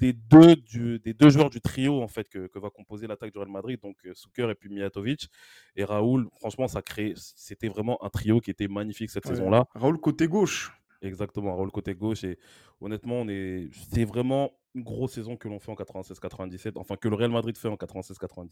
des, 0.00 0.12
deux, 0.12 0.56
des 0.98 1.14
deux 1.14 1.30
joueurs 1.30 1.50
du 1.50 1.60
trio 1.60 2.02
en 2.02 2.08
fait 2.08 2.28
que, 2.28 2.48
va 2.58 2.70
composer 2.70 3.06
l'attaque 3.06 3.32
du 3.32 3.38
Real 3.38 3.50
Madrid, 3.50 3.80
donc 3.82 3.96
Suker 4.14 4.50
et 4.50 4.54
puis 4.54 4.68
Mijatovic. 4.68 5.28
Et 5.76 5.84
Raoul, 5.84 6.28
franchement, 6.38 6.68
ça 6.68 6.82
crée, 6.82 7.14
c'était 7.16 7.68
vraiment 7.68 8.02
un 8.04 8.08
trio 8.08 8.40
qui 8.40 8.50
était 8.50 8.68
magnifique 8.68 9.10
cette 9.10 9.26
saison-là. 9.26 9.66
Raoul 9.74 9.98
côté 9.98 10.28
gauche. 10.28 10.72
Exactement, 11.04 11.54
rôle 11.54 11.70
côté 11.70 11.94
gauche. 11.94 12.24
Et 12.24 12.38
honnêtement, 12.80 13.20
on 13.20 13.28
est... 13.28 13.68
c'est 13.92 14.04
vraiment 14.04 14.52
une 14.74 14.82
grosse 14.82 15.12
saison 15.12 15.36
que 15.36 15.46
l'on 15.48 15.60
fait 15.60 15.70
en 15.70 15.74
96-97, 15.74 16.72
enfin 16.76 16.96
que 16.96 17.08
le 17.08 17.14
Real 17.14 17.30
Madrid 17.30 17.56
fait 17.56 17.68
en 17.68 17.76
96-97. 17.76 18.48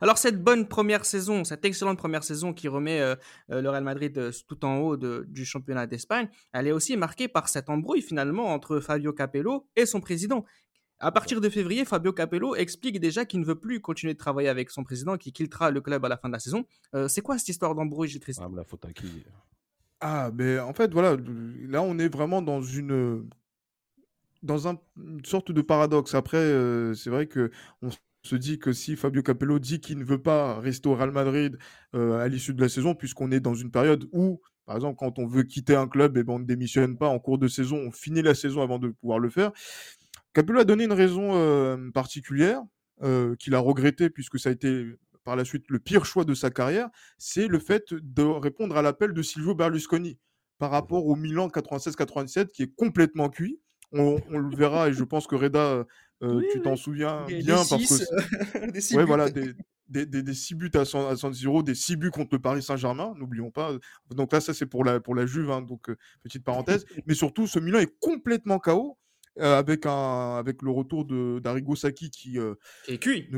Alors 0.00 0.18
cette 0.18 0.42
bonne 0.42 0.68
première 0.68 1.04
saison, 1.04 1.44
cette 1.44 1.64
excellente 1.64 1.98
première 1.98 2.22
saison 2.22 2.52
qui 2.52 2.68
remet 2.68 3.00
euh, 3.00 3.14
euh, 3.50 3.60
le 3.60 3.70
Real 3.70 3.82
Madrid 3.82 4.16
euh, 4.18 4.30
tout 4.46 4.64
en 4.64 4.78
haut 4.78 4.96
du 4.96 5.44
championnat 5.44 5.86
d'Espagne, 5.86 6.28
elle 6.52 6.66
est 6.66 6.72
aussi 6.72 6.96
marquée 6.96 7.28
par 7.28 7.48
cette 7.48 7.68
embrouille 7.68 8.02
finalement 8.02 8.46
entre 8.46 8.80
Fabio 8.80 9.12
Capello 9.12 9.66
et 9.74 9.84
son 9.84 10.00
président. 10.00 10.44
À 10.98 11.12
partir 11.12 11.40
de 11.40 11.48
février, 11.48 11.84
Fabio 11.84 12.12
Capello 12.12 12.54
explique 12.54 13.00
déjà 13.00 13.24
qu'il 13.24 13.40
ne 13.40 13.44
veut 13.44 13.58
plus 13.58 13.80
continuer 13.80 14.14
de 14.14 14.18
travailler 14.18 14.48
avec 14.48 14.70
son 14.70 14.82
président, 14.82 15.16
qui 15.16 15.32
quittera 15.32 15.70
le 15.70 15.80
club 15.80 16.04
à 16.04 16.08
la 16.08 16.16
fin 16.16 16.28
de 16.28 16.32
la 16.32 16.38
saison. 16.38 16.64
c'est 17.08 17.20
quoi 17.20 17.38
cette 17.38 17.50
histoire 17.50 17.74
d'embrouille, 17.74 18.08
Gilles 18.08 18.22
ah, 18.38 18.48
La 18.54 18.64
faute 18.64 18.84
à 18.86 18.92
qui? 18.92 19.24
Ah, 20.00 20.30
mais 20.34 20.58
en 20.58 20.72
fait, 20.72 20.92
voilà, 20.92 21.16
là, 21.68 21.82
on 21.82 21.98
est 21.98 22.08
vraiment 22.08 22.42
dans 22.42 22.62
une, 22.62 23.26
dans 24.42 24.68
un, 24.68 24.78
une 24.96 25.24
sorte 25.24 25.52
de 25.52 25.62
paradoxe. 25.62 26.14
Après, 26.14 26.38
euh, 26.38 26.94
c'est 26.94 27.10
vrai 27.10 27.26
que 27.26 27.50
on 27.82 27.90
se 28.22 28.36
dit 28.36 28.58
que 28.58 28.72
si 28.72 28.96
Fabio 28.96 29.22
Capello 29.22 29.58
dit 29.58 29.80
qu'il 29.80 29.98
ne 29.98 30.04
veut 30.04 30.20
pas 30.20 30.58
rester 30.60 30.88
au 30.88 30.94
Real 30.94 31.12
Madrid 31.12 31.58
euh, 31.94 32.18
à 32.18 32.28
l'issue 32.28 32.54
de 32.54 32.60
la 32.60 32.68
saison, 32.68 32.94
puisqu'on 32.94 33.30
est 33.30 33.40
dans 33.40 33.54
une 33.54 33.70
période 33.70 34.08
où, 34.12 34.40
par 34.66 34.76
exemple, 34.76 34.96
quand 34.98 35.18
on 35.18 35.26
veut 35.26 35.44
quitter 35.44 35.76
un 35.76 35.88
club, 35.88 36.16
et 36.16 36.20
eh 36.20 36.24
ben, 36.24 36.34
on 36.34 36.38
ne 36.38 36.44
démissionne 36.44 36.98
pas 36.98 37.08
en 37.08 37.18
cours 37.18 37.38
de 37.38 37.48
saison, 37.48 37.76
on 37.76 37.92
finit 37.92 38.22
la 38.22 38.34
saison 38.34 38.62
avant 38.62 38.78
de 38.78 38.88
pouvoir 38.88 39.18
le 39.18 39.30
faire. 39.30 39.52
Capello 40.36 40.60
a 40.60 40.64
donné 40.64 40.84
une 40.84 40.92
raison 40.92 41.30
euh, 41.34 41.90
particulière 41.92 42.62
qu'il 43.38 43.54
a 43.54 43.58
regretté 43.58 44.10
puisque 44.10 44.38
ça 44.38 44.50
a 44.50 44.52
été 44.52 44.86
par 45.24 45.34
la 45.34 45.46
suite 45.46 45.64
le 45.70 45.78
pire 45.78 46.04
choix 46.04 46.24
de 46.24 46.34
sa 46.34 46.50
carrière, 46.50 46.90
c'est 47.16 47.48
le 47.48 47.58
fait 47.58 47.94
de 47.94 48.22
répondre 48.22 48.76
à 48.76 48.82
l'appel 48.82 49.14
de 49.14 49.22
Silvio 49.22 49.54
Berlusconi 49.54 50.18
par 50.58 50.70
rapport 50.70 51.06
au 51.06 51.16
Milan 51.16 51.48
96-97 51.48 52.48
qui 52.48 52.64
est 52.64 52.74
complètement 52.74 53.30
cuit. 53.30 53.58
On, 53.92 54.18
le 54.28 54.54
verra 54.54 54.90
et 54.90 54.92
je 54.92 55.04
pense 55.04 55.26
que 55.26 55.36
Reda, 55.36 55.86
euh, 56.22 56.42
tu 56.52 56.60
t'en 56.60 56.76
souviens 56.76 57.24
bien 57.24 57.56
parce 57.56 57.98
que 57.98 58.70
des 58.72 58.80
six 58.82 58.94
ouais, 58.94 59.04
voilà 59.04 59.30
des, 59.30 59.54
des, 59.88 60.04
des, 60.04 60.34
six 60.34 60.54
buts 60.54 60.70
à 60.74 60.84
San, 60.84 61.32
Siro, 61.32 61.62
des 61.62 61.74
six 61.74 61.96
buts 61.96 62.10
contre 62.10 62.34
le 62.34 62.40
Paris 62.42 62.62
Saint-Germain, 62.62 63.14
n'oublions 63.16 63.50
pas. 63.50 63.72
Donc 64.10 64.34
là, 64.34 64.42
ça 64.42 64.52
c'est 64.52 64.66
pour 64.66 64.84
la 64.84 65.00
pour 65.00 65.14
la 65.14 65.24
Juve, 65.24 65.50
hein, 65.50 65.62
donc 65.62 65.88
euh, 65.88 65.96
petite 66.22 66.44
parenthèse. 66.44 66.84
Mais 67.06 67.14
surtout, 67.14 67.46
ce 67.46 67.58
Milan 67.58 67.78
est 67.78 67.98
complètement 68.00 68.58
chaos. 68.58 68.98
Euh, 69.38 69.58
avec, 69.58 69.84
un, 69.84 70.36
avec 70.36 70.62
le 70.62 70.70
retour 70.70 71.04
d'Arigo 71.40 71.76
Saki 71.76 72.10
qui, 72.10 72.38
est 72.88 72.98
cuit 72.98 73.28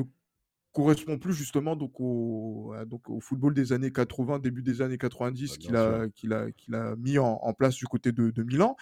correspond 0.73 1.19
plus 1.19 1.35
justement 1.35 1.75
donc 1.75 1.99
au, 1.99 2.73
donc 2.87 3.11
au 3.11 3.19
football 3.19 3.52
des 3.52 3.73
années 3.73 3.90
80, 3.90 4.38
début 4.38 4.62
des 4.62 4.81
années 4.81 4.99
90 4.99 5.59
qu'il 5.59 5.75
a, 5.75 6.09
qu'il 6.14 6.33
a, 6.33 6.52
qu'il 6.52 6.75
a 6.76 6.95
mis 6.95 7.19
en, 7.19 7.40
en, 7.43 7.52
place 7.52 7.75
du 7.75 7.87
côté 7.87 8.12
de, 8.12 8.31
de 8.31 8.43
Milan. 8.45 8.76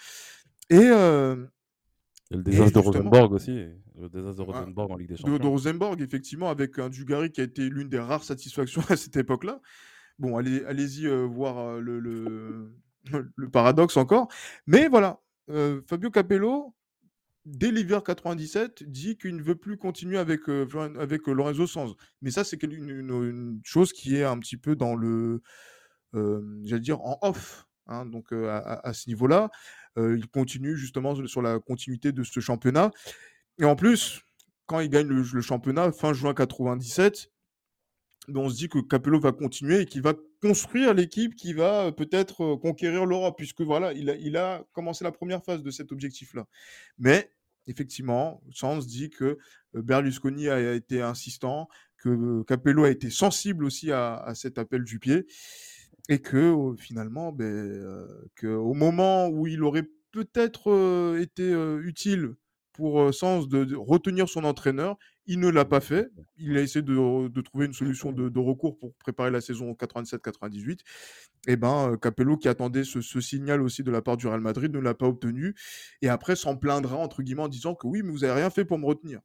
Et, 0.69 0.77
euh, 0.77 1.47
et 2.31 2.37
le 2.37 2.43
désastre 2.43 2.81
de 2.81 2.87
Rosenborg 2.87 3.33
aussi, 3.33 3.67
le 4.01 4.09
désastre 4.09 4.45
de 4.45 4.51
Rosenborg 4.51 4.91
en 4.91 4.97
Ligue 4.97 5.09
des 5.09 5.17
Champions. 5.17 5.35
De, 5.35 5.39
de, 5.39 5.47
Rosenborg, 5.47 6.01
effectivement, 6.01 6.51
avec 6.51 6.79
un 6.79 6.89
Dugarry 6.89 7.31
qui 7.31 7.41
a 7.41 7.45
été 7.45 7.69
l'une 7.69 7.89
des 7.89 8.01
rares 8.01 8.25
satisfactions 8.25 8.83
à 8.89 8.97
cette 8.97 9.17
époque-là. 9.17 9.61
Bon, 10.19 10.37
allez, 10.37 10.65
allez-y 10.65 11.07
euh, 11.07 11.25
voir 11.25 11.59
euh, 11.59 11.81
le, 11.81 12.01
le, 12.01 12.73
le, 13.37 13.49
paradoxe 13.49 13.97
encore. 13.97 14.29
Mais 14.67 14.89
voilà, 14.89 15.21
euh, 15.51 15.81
Fabio 15.87 16.11
Capello, 16.11 16.75
dès 17.47 17.71
l'hiver 17.71 18.03
97, 18.03 18.83
dit 18.83 19.17
qu'il 19.17 19.37
ne 19.37 19.43
veut 19.43 19.55
plus 19.55 19.79
continuer 19.79 20.19
avec, 20.19 20.49
euh, 20.49 20.67
avec 20.99 21.29
euh, 21.29 21.33
Lorenzo 21.33 21.67
Sanz. 21.67 21.95
Mais 22.21 22.31
ça, 22.31 22.45
c'est 22.45 22.63
une, 22.63 23.61
chose 23.65 23.93
qui 23.93 24.17
est 24.17 24.25
un 24.25 24.39
petit 24.39 24.57
peu 24.57 24.77
dans 24.77 24.97
le, 24.97 25.43
euh, 26.15 26.43
j'allais 26.65 26.83
dire, 26.83 27.01
en 27.01 27.19
off. 27.23 27.67
Hein, 27.87 28.05
donc 28.05 28.33
à, 28.33 28.93
ce 28.93 29.09
niveau-là, 29.09 29.49
il 29.97 30.27
continue 30.27 30.77
justement 30.77 31.15
sur 31.25 31.41
la 31.41 31.61
continuité 31.61 32.11
de 32.11 32.25
ce 32.25 32.41
championnat. 32.41 32.91
Et 33.61 33.65
en 33.65 33.77
plus, 33.77 34.23
quand 34.67 34.81
il 34.81 34.91
gagne 34.91 35.07
le, 35.07 35.41
championnat 35.41 35.93
fin 35.93 36.13
juin 36.13 36.35
97, 36.35 37.31
ben, 38.27 38.41
on 38.41 38.49
se 38.49 38.57
dit 38.57 38.69
que 38.69 38.81
Capello 38.81 39.21
va 39.21 39.31
continuer 39.31 39.83
et 39.83 39.87
qu'il 39.87 40.03
va 40.03 40.15
construire 40.43 40.95
l'équipe 40.95 41.37
qui 41.37 41.53
va 41.53 41.93
peut-être 41.93 42.57
conquérir 42.57 43.07
l'Europe, 43.07 43.37
puisque 43.39 43.61
voilà, 43.61 43.93
il 43.93 44.11
a, 44.11 44.17
il 44.17 44.37
a 44.37 44.65
commencé 44.73 45.05
la 45.05 45.13
première 45.13 45.45
phase 45.45 45.63
de 45.63 45.71
cet 45.71 45.93
objectif-là. 45.93 46.45
Mais 46.99 47.31
effectivement, 47.67 48.43
Sanz 48.53 48.87
dit 48.87 49.11
que 49.11 49.39
Berlusconi 49.75 50.49
a 50.49 50.75
été 50.75 51.03
insistant, 51.03 51.69
que 51.99 52.43
Capello 52.45 52.85
a 52.85 52.91
été 52.91 53.11
sensible 53.11 53.65
aussi 53.65 53.93
à, 53.93 54.33
cet 54.35 54.59
appel 54.59 54.85
du 54.85 54.99
pied, 54.99 55.27
et 56.09 56.21
que 56.21 56.75
finalement, 56.79 57.33
ben, 57.33 57.85
au 58.45 58.75
moment 58.75 59.29
où 59.29 59.47
il 59.47 59.63
aurait 59.63 59.89
peut-être 60.13 61.17
été 61.21 61.53
utile 61.83 62.37
pour 62.77 63.13
Sens 63.13 63.49
de, 63.49 63.75
retenir 63.75 64.29
son 64.29 64.45
entraîneur. 64.45 64.97
Il 65.27 65.41
ne 65.41 65.49
l'a 65.49 65.65
pas 65.65 65.81
fait. 65.81 66.09
Il 66.37 66.57
a 66.57 66.61
essayé 66.61 66.83
de, 66.83 67.41
trouver 67.41 67.67
une 67.67 67.73
solution 67.73 68.13
de, 68.13 68.39
recours 68.39 68.79
pour 68.79 68.95
préparer 68.95 69.31
la 69.31 69.41
saison 69.41 69.73
97-98. 69.73 70.81
Et 71.49 71.57
ben, 71.57 71.97
Capello, 72.01 72.37
qui 72.37 72.49
attendait 72.49 72.85
ce, 72.85 73.01
signal 73.21 73.63
aussi 73.63 73.83
de 73.83 73.91
la 73.91 74.03
part 74.03 74.17
du 74.17 74.27
Real 74.27 74.41
Madrid, 74.41 74.73
ne 74.73 74.79
l'a 74.79 74.95
pas 74.95 75.07
obtenu. 75.07 75.55
Et 76.03 76.09
après, 76.09 76.37
s'en 76.37 76.57
plaindra, 76.57 76.97
entre 76.97 77.23
guillemets, 77.23 77.43
en 77.43 77.49
disant 77.49 77.75
que 77.75 77.87
oui, 77.87 78.03
mais 78.05 78.13
vous 78.13 78.21
n'avez 78.21 78.41
rien 78.41 78.51
fait 78.51 78.65
pour 78.65 78.79
me 78.79 78.87
retenir. 78.87 79.21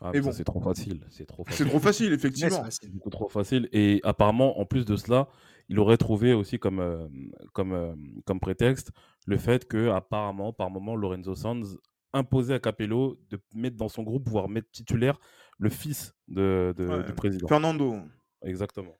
Ah, 0.00 0.10
bon. 0.12 0.32
c'est 0.32 0.44
trop 0.44 0.60
facile. 0.60 1.06
C'est 1.10 1.26
trop 1.26 1.44
facile. 1.44 1.64
C'est 1.64 1.70
trop 1.70 1.78
facile, 1.80 2.12
effectivement. 2.14 2.64
c'est 2.70 2.90
beaucoup 2.90 3.10
trop 3.10 3.28
facile. 3.28 3.68
Et 3.72 4.00
apparemment, 4.02 4.58
en 4.58 4.64
plus 4.64 4.84
de 4.84 4.96
cela, 4.96 5.28
il 5.68 5.78
aurait 5.78 5.96
trouvé 5.96 6.32
aussi 6.32 6.58
comme, 6.58 7.10
comme, 7.52 7.96
comme 8.24 8.40
prétexte 8.40 8.92
le 9.26 9.36
fait 9.38 9.66
que, 9.66 9.90
apparemment, 9.90 10.52
par 10.52 10.70
moment, 10.70 10.96
Lorenzo 10.96 11.34
Sanz 11.34 11.78
imposer 12.14 12.54
à 12.54 12.58
Capello 12.58 13.20
de 13.30 13.38
mettre 13.54 13.76
dans 13.76 13.88
son 13.90 14.02
groupe, 14.02 14.28
voire 14.28 14.48
mettre 14.48 14.70
titulaire 14.70 15.18
le 15.58 15.68
fils 15.68 16.14
de, 16.28 16.74
du 17.06 17.12
président. 17.12 17.46
Fernando. 17.46 17.96
Exactement. 18.42 18.96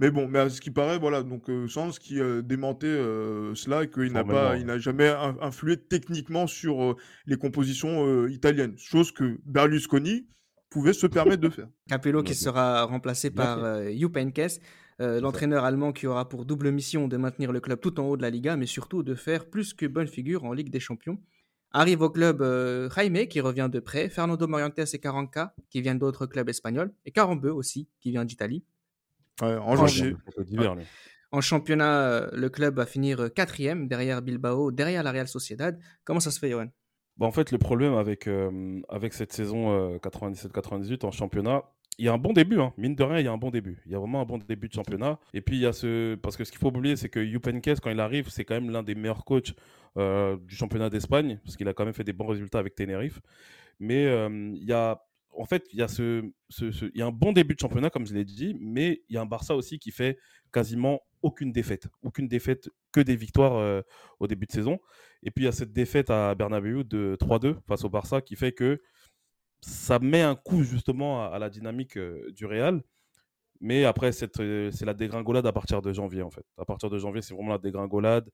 Mais 0.00 0.12
bon, 0.12 0.28
mais 0.28 0.38
à 0.38 0.48
ce 0.48 0.60
qui 0.60 0.70
paraît, 0.70 0.96
voilà, 0.98 1.24
donc 1.24 1.50
euh, 1.50 1.66
Sans 1.66 1.98
qui 1.98 2.20
euh, 2.20 2.40
démentait 2.40 2.86
euh, 2.86 3.52
cela 3.56 3.82
et 3.82 3.90
qu'il 3.90 4.12
n'a 4.12 4.22
pas, 4.22 4.56
il 4.56 4.64
n'a 4.66 4.78
jamais 4.78 5.08
influé 5.40 5.76
techniquement 5.76 6.46
sur 6.46 6.82
euh, 6.82 6.96
les 7.26 7.36
compositions 7.36 8.28
italiennes, 8.28 8.78
chose 8.78 9.10
que 9.10 9.40
Berlusconi 9.44 10.28
pouvait 10.70 10.92
se 10.92 11.08
permettre 11.08 11.42
de 11.42 11.48
faire. 11.48 11.68
Capello 11.88 12.22
qui 12.22 12.36
sera 12.36 12.84
remplacé 12.84 13.30
par 13.30 13.82
Jupp 13.90 14.16
Heynckes, 14.16 14.60
l'entraîneur 15.00 15.64
allemand 15.64 15.92
qui 15.92 16.06
aura 16.06 16.28
pour 16.28 16.44
double 16.44 16.70
mission 16.70 17.08
de 17.08 17.16
maintenir 17.16 17.50
le 17.50 17.58
club 17.58 17.80
tout 17.80 17.98
en 17.98 18.04
haut 18.04 18.16
de 18.16 18.22
la 18.22 18.30
Liga, 18.30 18.56
mais 18.56 18.66
surtout 18.66 19.02
de 19.02 19.14
faire 19.16 19.50
plus 19.50 19.74
que 19.74 19.86
bonne 19.86 20.06
figure 20.06 20.44
en 20.44 20.52
Ligue 20.52 20.70
des 20.70 20.80
Champions. 20.80 21.18
Arrive 21.72 22.00
au 22.00 22.10
club 22.10 22.40
euh, 22.40 22.88
Jaime 22.90 23.26
qui 23.26 23.40
revient 23.40 23.68
de 23.70 23.78
près, 23.78 24.08
Fernando 24.08 24.46
Morientes 24.46 24.78
et 24.78 24.98
Caranca 24.98 25.54
qui 25.68 25.82
viennent 25.82 25.98
d'autres 25.98 26.26
clubs 26.26 26.48
espagnols, 26.48 26.92
et 27.04 27.10
Carambeu 27.10 27.52
aussi 27.52 27.88
qui 28.00 28.10
vient 28.10 28.24
d'Italie. 28.24 28.64
en, 29.40 29.76
en 31.30 31.40
championnat, 31.42 32.00
euh, 32.00 32.28
le 32.32 32.48
club 32.48 32.76
va 32.76 32.86
finir 32.86 33.20
euh, 33.20 33.28
quatrième 33.28 33.86
derrière 33.86 34.22
Bilbao, 34.22 34.72
derrière 34.72 35.02
la 35.02 35.12
Real 35.12 35.28
Sociedad. 35.28 35.78
Comment 36.04 36.20
ça 36.20 36.30
se 36.30 36.38
fait, 36.38 36.50
Johan? 36.50 36.68
Bah, 37.18 37.26
En 37.26 37.32
fait, 37.32 37.52
le 37.52 37.58
problème 37.58 37.94
avec, 37.94 38.28
avec 38.88 39.12
cette 39.12 39.32
saison 39.32 39.98
97-98 39.98 41.04
en 41.04 41.10
championnat, 41.10 41.64
il 41.98 42.04
y 42.04 42.08
a 42.08 42.12
un 42.12 42.18
bon 42.18 42.32
début, 42.32 42.60
hein. 42.60 42.72
mine 42.78 42.94
de 42.94 43.02
rien, 43.02 43.18
il 43.18 43.24
y 43.24 43.28
a 43.28 43.32
un 43.32 43.38
bon 43.38 43.50
début. 43.50 43.82
Il 43.84 43.92
y 43.92 43.94
a 43.96 43.98
vraiment 43.98 44.20
un 44.20 44.24
bon 44.24 44.38
début 44.38 44.68
de 44.68 44.72
championnat. 44.72 45.18
Et 45.34 45.40
puis, 45.40 45.56
il 45.56 45.62
y 45.62 45.66
a 45.66 45.72
ce. 45.72 46.14
Parce 46.14 46.36
que 46.36 46.44
ce 46.44 46.52
qu'il 46.52 46.60
faut 46.60 46.68
oublier, 46.68 46.94
c'est 46.94 47.08
que 47.08 47.18
Youpenkes, 47.18 47.80
quand 47.82 47.90
il 47.90 47.98
arrive, 47.98 48.28
c'est 48.28 48.44
quand 48.44 48.54
même 48.54 48.70
l'un 48.70 48.84
des 48.84 48.94
meilleurs 48.94 49.24
coachs 49.24 49.52
euh, 49.98 50.36
du 50.36 50.54
championnat 50.54 50.90
d'Espagne, 50.90 51.40
parce 51.44 51.56
qu'il 51.56 51.66
a 51.66 51.74
quand 51.74 51.84
même 51.84 51.94
fait 51.94 52.04
des 52.04 52.12
bons 52.12 52.26
résultats 52.26 52.58
avec 52.58 52.74
Tenerife. 52.74 53.20
Mais 53.80 54.06
euh, 54.06 54.52
il 54.54 54.64
y 54.64 54.72
a. 54.72 55.02
En 55.32 55.44
fait, 55.44 55.68
il 55.72 55.78
y, 55.78 55.82
a 55.82 55.88
ce, 55.88 56.24
y 56.94 57.02
a 57.02 57.06
un 57.06 57.12
bon 57.12 57.32
début 57.32 57.54
de 57.54 57.60
championnat, 57.60 57.90
comme 57.90 58.06
je 58.06 58.14
l'ai 58.14 58.24
dit, 58.24 58.56
mais 58.60 59.02
il 59.08 59.14
y 59.14 59.18
a 59.18 59.20
un 59.20 59.26
Barça 59.26 59.54
aussi 59.54 59.78
qui 59.78 59.92
fait 59.92 60.18
quasiment 60.52 61.00
aucune 61.22 61.52
défaite. 61.52 61.86
Aucune 62.02 62.26
défaite, 62.26 62.68
que 62.90 63.00
des 63.00 63.14
victoires 63.14 63.54
euh, 63.56 63.82
au 64.18 64.26
début 64.26 64.46
de 64.46 64.52
saison. 64.52 64.80
Et 65.22 65.30
puis, 65.30 65.44
il 65.44 65.46
y 65.46 65.48
a 65.48 65.52
cette 65.52 65.72
défaite 65.72 66.10
à 66.10 66.34
Bernabeu 66.34 66.82
de 66.82 67.16
3-2 67.20 67.56
face 67.68 67.84
au 67.84 67.88
Barça 67.88 68.20
qui 68.20 68.34
fait 68.34 68.52
que 68.52 68.82
ça 69.60 70.00
met 70.00 70.22
un 70.22 70.34
coup 70.34 70.62
justement 70.64 71.30
à, 71.30 71.38
la 71.38 71.50
dynamique 71.50 71.98
du 72.30 72.46
Real. 72.46 72.82
Mais 73.60 73.84
après, 73.84 74.12
c'est 74.12 74.82
la 74.82 74.94
dégringolade 74.94 75.46
à 75.46 75.52
partir 75.52 75.82
de 75.82 75.92
janvier, 75.92 76.22
en 76.22 76.30
fait. 76.30 76.44
À 76.56 76.64
partir 76.64 76.90
de 76.90 76.98
janvier, 76.98 77.22
c'est 77.22 77.34
vraiment 77.34 77.52
la 77.52 77.58
dégringolade. 77.58 78.28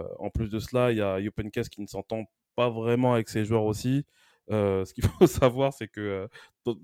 Euh, 0.00 0.08
en 0.18 0.30
plus 0.30 0.50
de 0.50 0.58
cela, 0.58 0.92
il 0.92 0.98
y 0.98 1.02
a 1.02 1.20
Yupenkes 1.20 1.68
qui 1.70 1.80
ne 1.80 1.86
s'entend 1.86 2.24
pas 2.56 2.70
vraiment 2.70 3.14
avec 3.14 3.28
ses 3.28 3.44
joueurs 3.44 3.64
aussi. 3.64 4.04
ce 4.48 4.92
qu'il 4.94 5.04
faut 5.20 5.26
savoir, 5.26 5.72
c'est 5.72 5.88
que 5.88 6.28
il 6.66 6.76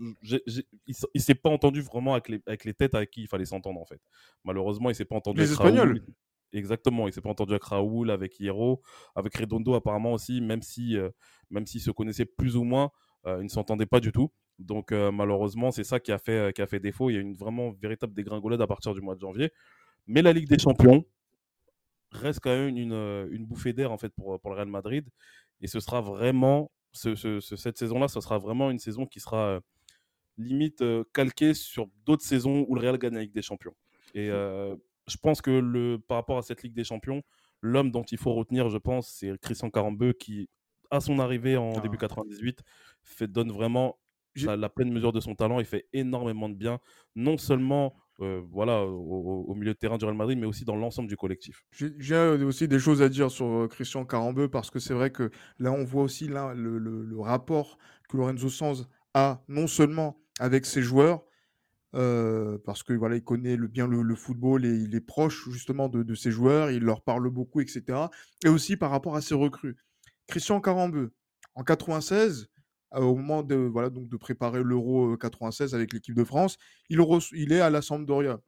ne 1.15 1.21
s'est 1.21 1.35
pas 1.35 1.51
entendu 1.51 1.81
vraiment 1.81 2.13
avec 2.13 2.29
les, 2.29 2.43
avec 2.47 2.65
les 2.65 2.75
têtes 2.75 2.95
avec 2.95 3.11
qui 3.11 3.23
il 3.23 3.29
fallait 3.29 3.45
s'entendre, 3.45 3.81
en 3.81 3.85
fait. 3.85 4.01
Malheureusement, 4.45 4.89
il 4.89 4.93
ne 4.93 4.97
s'est 4.97 5.05
pas 5.05 5.17
entendu 5.17 5.41
les 5.41 5.47
avec 5.47 5.59
Espagnols. 5.61 6.03
Exactement, 6.53 7.09
il 7.09 7.13
s'est 7.13 7.21
pas 7.21 7.29
entendu 7.29 7.53
avec 7.53 7.65
Raoul, 7.65 8.11
avec 8.11 8.39
Hierro, 8.39 8.81
avec 9.15 9.37
Redondo 9.37 9.75
apparemment 9.75 10.13
aussi, 10.13 10.41
même 10.41 10.63
si, 10.63 10.97
même 11.51 11.67
s'ils 11.67 11.81
se 11.81 11.91
connaissaient 11.91 12.25
plus 12.25 12.57
ou 12.57 12.63
moins, 12.63 12.91
euh, 13.27 13.39
ils 13.41 13.45
ne 13.45 13.49
s'entendaient 13.49 13.87
pas 13.87 14.01
du 14.01 14.13
tout. 14.13 14.31
Donc 14.59 14.93
euh, 14.93 15.11
malheureusement, 15.11 15.71
c'est 15.71 15.85
ça 15.85 16.01
qui 16.01 16.13
a, 16.13 16.19
fait, 16.19 16.55
qui 16.55 16.63
a 16.63 16.67
fait 16.67 16.81
défaut. 16.81 17.11
Il 17.11 17.15
y 17.15 17.17
a 17.17 17.21
une 17.21 17.35
vraiment 17.35 17.73
véritable 17.73 18.15
dégringolade 18.15 18.63
à 18.63 18.67
partir 18.67 18.95
du 18.95 19.01
mois 19.01 19.15
de 19.15 19.21
janvier. 19.21 19.53
Mais 20.07 20.23
la 20.23 20.33
Ligue 20.33 20.49
des 20.49 20.59
Champions 20.59 21.05
reste 22.11 22.41
quand 22.41 22.51
même 22.51 22.77
une, 22.77 22.93
euh, 22.93 23.29
une 23.31 23.45
bouffée 23.45 23.73
d'air 23.73 23.93
en 23.93 23.99
fait 23.99 24.11
pour, 24.11 24.41
pour 24.41 24.51
le 24.51 24.57
Real 24.57 24.69
Madrid. 24.69 25.09
Et 25.61 25.67
ce 25.67 25.81
sera 25.81 26.01
vraiment, 26.01 26.71
ce, 26.93 27.41
cette 27.41 27.79
saison-là, 27.79 28.09
ce 28.09 28.21
sera 28.21 28.39
vraiment 28.39 28.71
une 28.71 28.79
saison 28.79 29.07
qui 29.07 29.21
sera 29.21 29.61
limite 30.37 30.85
calquée 31.15 31.55
sur 31.55 31.87
d'autres 32.05 32.25
saisons 32.25 32.67
où 32.69 32.75
le 32.75 32.83
Real 32.83 32.99
gagne 32.99 33.15
la 33.15 33.23
Ligue 33.23 33.33
des 33.33 33.43
Champions. 33.43 33.75
Et 34.15 34.27
je 34.27 35.17
pense 35.17 35.41
que 35.41 35.51
le, 35.51 35.99
par 35.99 36.19
rapport 36.19 36.37
à 36.37 36.43
cette 36.43 36.63
Ligue 36.63 36.75
des 36.75 36.85
Champions, 36.85 37.23
l'homme 37.63 37.91
dont 37.91 38.03
il 38.03 38.19
faut 38.19 38.35
retenir, 38.35 38.69
je 38.69 38.79
pense, 38.79 39.09
c'est 39.09 39.39
Christian 39.41 39.71
Carambeu 39.71 40.13
qui, 40.13 40.49
à 40.91 41.01
son 41.01 41.19
arrivée 41.19 41.57
en 41.57 41.81
début 41.81 41.99
98, 41.99 42.59
ah. 42.61 42.71
fait, 43.03 43.29
donne 43.29 43.51
vraiment 43.51 43.99
la, 44.37 44.69
pleine 44.69 44.93
mesure 44.93 45.13
de 45.13 45.21
son 45.21 45.35
talent. 45.35 45.61
Il 45.61 45.67
fait 45.67 45.87
énormément 45.93 46.49
de 46.49 46.55
bien, 46.55 46.81
non 47.15 47.39
seulement 47.39 47.97
voilà, 48.19 48.83
au, 48.85 49.55
milieu 49.55 49.73
de 49.73 49.79
terrain 49.79 49.99
du 49.99 50.05
Real 50.05 50.17
Madrid, 50.17 50.39
mais 50.39 50.47
aussi 50.47 50.65
dans 50.65 50.77
l'ensemble 50.77 51.09
du 51.09 51.17
collectif. 51.17 51.65
J'ai 51.73 52.17
aussi 52.17 52.69
des 52.69 52.79
choses 52.79 53.03
à 53.03 53.09
dire 53.09 53.31
sur 53.31 53.69
Christian 53.71 54.05
Carambeu 54.05 54.49
parce 54.49 54.71
que 54.71 54.79
c'est 54.79 54.95
vrai 54.95 55.11
que 55.11 55.31
là, 55.59 55.73
on 55.73 55.85
voit 55.85 56.03
aussi 56.03 56.29
là, 56.29 56.55
le, 56.55 56.79
le, 56.79 57.21
rapport 57.21 57.79
que 58.09 58.17
Lorenzo 58.17 58.49
Sanz 58.49 58.89
a 59.15 59.43
non 59.49 59.67
seulement 59.67 60.21
avec 60.39 60.67
ses 60.67 60.83
joueurs, 60.83 61.25
parce 61.93 62.83
que 62.83 62.93
voilà, 62.93 63.17
il 63.17 63.25
connaît 63.25 63.57
le, 63.57 63.69
bien 63.69 63.87
le, 63.87 64.15
football 64.15 64.65
et 64.65 64.75
il 64.75 64.95
est 64.95 65.01
proche 65.01 65.49
justement 65.51 65.89
de, 65.89 66.03
de, 66.03 66.15
ses 66.15 66.31
joueurs, 66.31 66.71
il 66.71 66.83
leur 66.83 67.03
parle 67.03 67.29
beaucoup, 67.31 67.61
etc. 67.61 67.85
Et 68.45 68.49
aussi 68.49 68.77
par 68.77 68.91
rapport 68.91 69.17
à 69.17 69.21
ses 69.21 69.35
recrues. 69.35 69.77
Christian 70.27 70.61
Carambeu, 70.61 71.13
en 71.55 71.65
96, 71.65 72.49
au 73.03 73.15
moment 73.15 73.43
de, 73.43 73.55
voilà, 73.55 73.91
donc 73.91 74.09
de 74.09 74.17
préparer 74.17 74.63
l'Euro 74.63 75.17
96 75.17 75.75
avec 75.75 75.93
l'équipe 75.93 76.15
de 76.15 76.25
France, 76.25 76.57
il, 76.89 77.01
il 77.33 77.53
est 77.53 77.61
à 77.61 77.71
la 77.71 77.83
Sampdoria. 77.83 78.41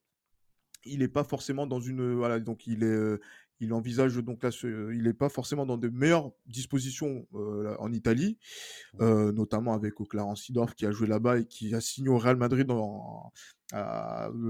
Il 0.85 1.01
n'est 1.01 1.09
pas 1.09 1.25
forcément 1.25 1.67
dans 1.67 1.81
une. 1.81 2.15
Voilà, 2.15 2.39
donc 2.41 2.67
il 2.67 2.85
est. 2.85 3.19
il 3.61 3.73
envisage 3.73 4.17
donc 4.17 4.43
là, 4.43 4.51
il 4.63 5.03
n'est 5.03 5.13
pas 5.13 5.29
forcément 5.29 5.67
dans 5.67 5.77
de 5.77 5.89
meilleures 5.89 6.31
dispositions 6.47 7.27
en 7.79 7.93
Italie, 7.93 8.39
notamment 9.01 9.75
avec 9.75 9.95
Clarence 10.09 10.43
Sidorf 10.45 10.75
qui 10.75 10.87
a 10.87 10.93
joué 10.93 11.09
là-bas 11.09 11.41
et 11.41 11.45
qui 11.45 11.75
a 11.75 11.81
signé 11.81 12.09
au 12.09 12.19
Real 12.19 12.37
Madrid 12.37 12.71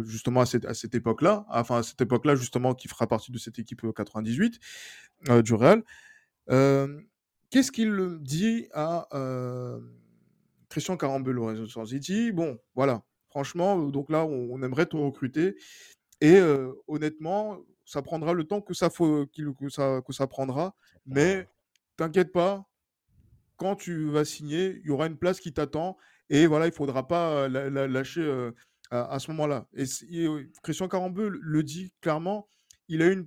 justement 0.04 0.42
à 0.42 0.46
cette, 0.46 0.66
à 0.66 0.74
cette 0.74 0.94
époque-là, 0.94 1.46
enfin 1.48 1.78
à 1.78 1.82
cette 1.82 2.00
époque-là 2.02 2.36
justement 2.36 2.74
qui 2.74 2.86
fera 2.88 3.06
partie 3.06 3.32
de 3.32 3.38
cette 3.38 3.58
équipe 3.58 3.82
98 3.96 4.60
du 5.42 5.54
Real. 5.54 5.82
Qu'est-ce 7.50 7.72
qu'il 7.72 8.18
dit 8.20 8.68
à 8.74 9.08
Christian 10.68 10.96
Carambeu, 10.96 11.34
Il 11.90 12.00
dit 12.00 12.32
bon, 12.32 12.58
voilà, 12.74 13.02
franchement, 13.30 13.88
donc 13.88 14.10
là, 14.10 14.24
on, 14.24 14.62
aimerait 14.62 14.86
te 14.86 14.96
recruter. 14.96 15.56
Et 16.20 16.40
honnêtement, 16.86 17.58
ça 17.84 18.02
prendra 18.02 18.34
le 18.34 18.44
temps 18.44 18.60
que 18.60 18.74
ça, 18.74 18.90
faut, 18.90 19.26
que 19.26 19.68
ça, 19.70 20.02
que 20.06 20.12
ça 20.12 20.26
prendra. 20.26 20.74
Mais 21.06 21.48
t'inquiète 21.96 22.32
pas, 22.32 22.66
quand 23.56 23.76
tu 23.76 24.10
vas 24.10 24.24
signer, 24.24 24.80
il 24.80 24.86
y 24.86 24.90
aura 24.90 25.06
une 25.06 25.16
place 25.16 25.40
qui 25.40 25.52
t'attend. 25.52 25.96
Et 26.28 26.46
voilà, 26.46 26.66
il 26.66 26.70
ne 26.70 26.74
faudra 26.74 27.08
pas 27.08 27.48
la, 27.48 27.86
lâcher 27.86 28.50
à, 28.90 29.18
ce 29.18 29.30
moment-là. 29.30 29.66
Et, 29.74 29.84
Christian 30.62 30.88
Carambeu 30.88 31.28
le 31.28 31.62
dit 31.62 31.92
clairement, 32.02 32.46
il 32.88 33.00
a 33.00 33.06
une, 33.06 33.26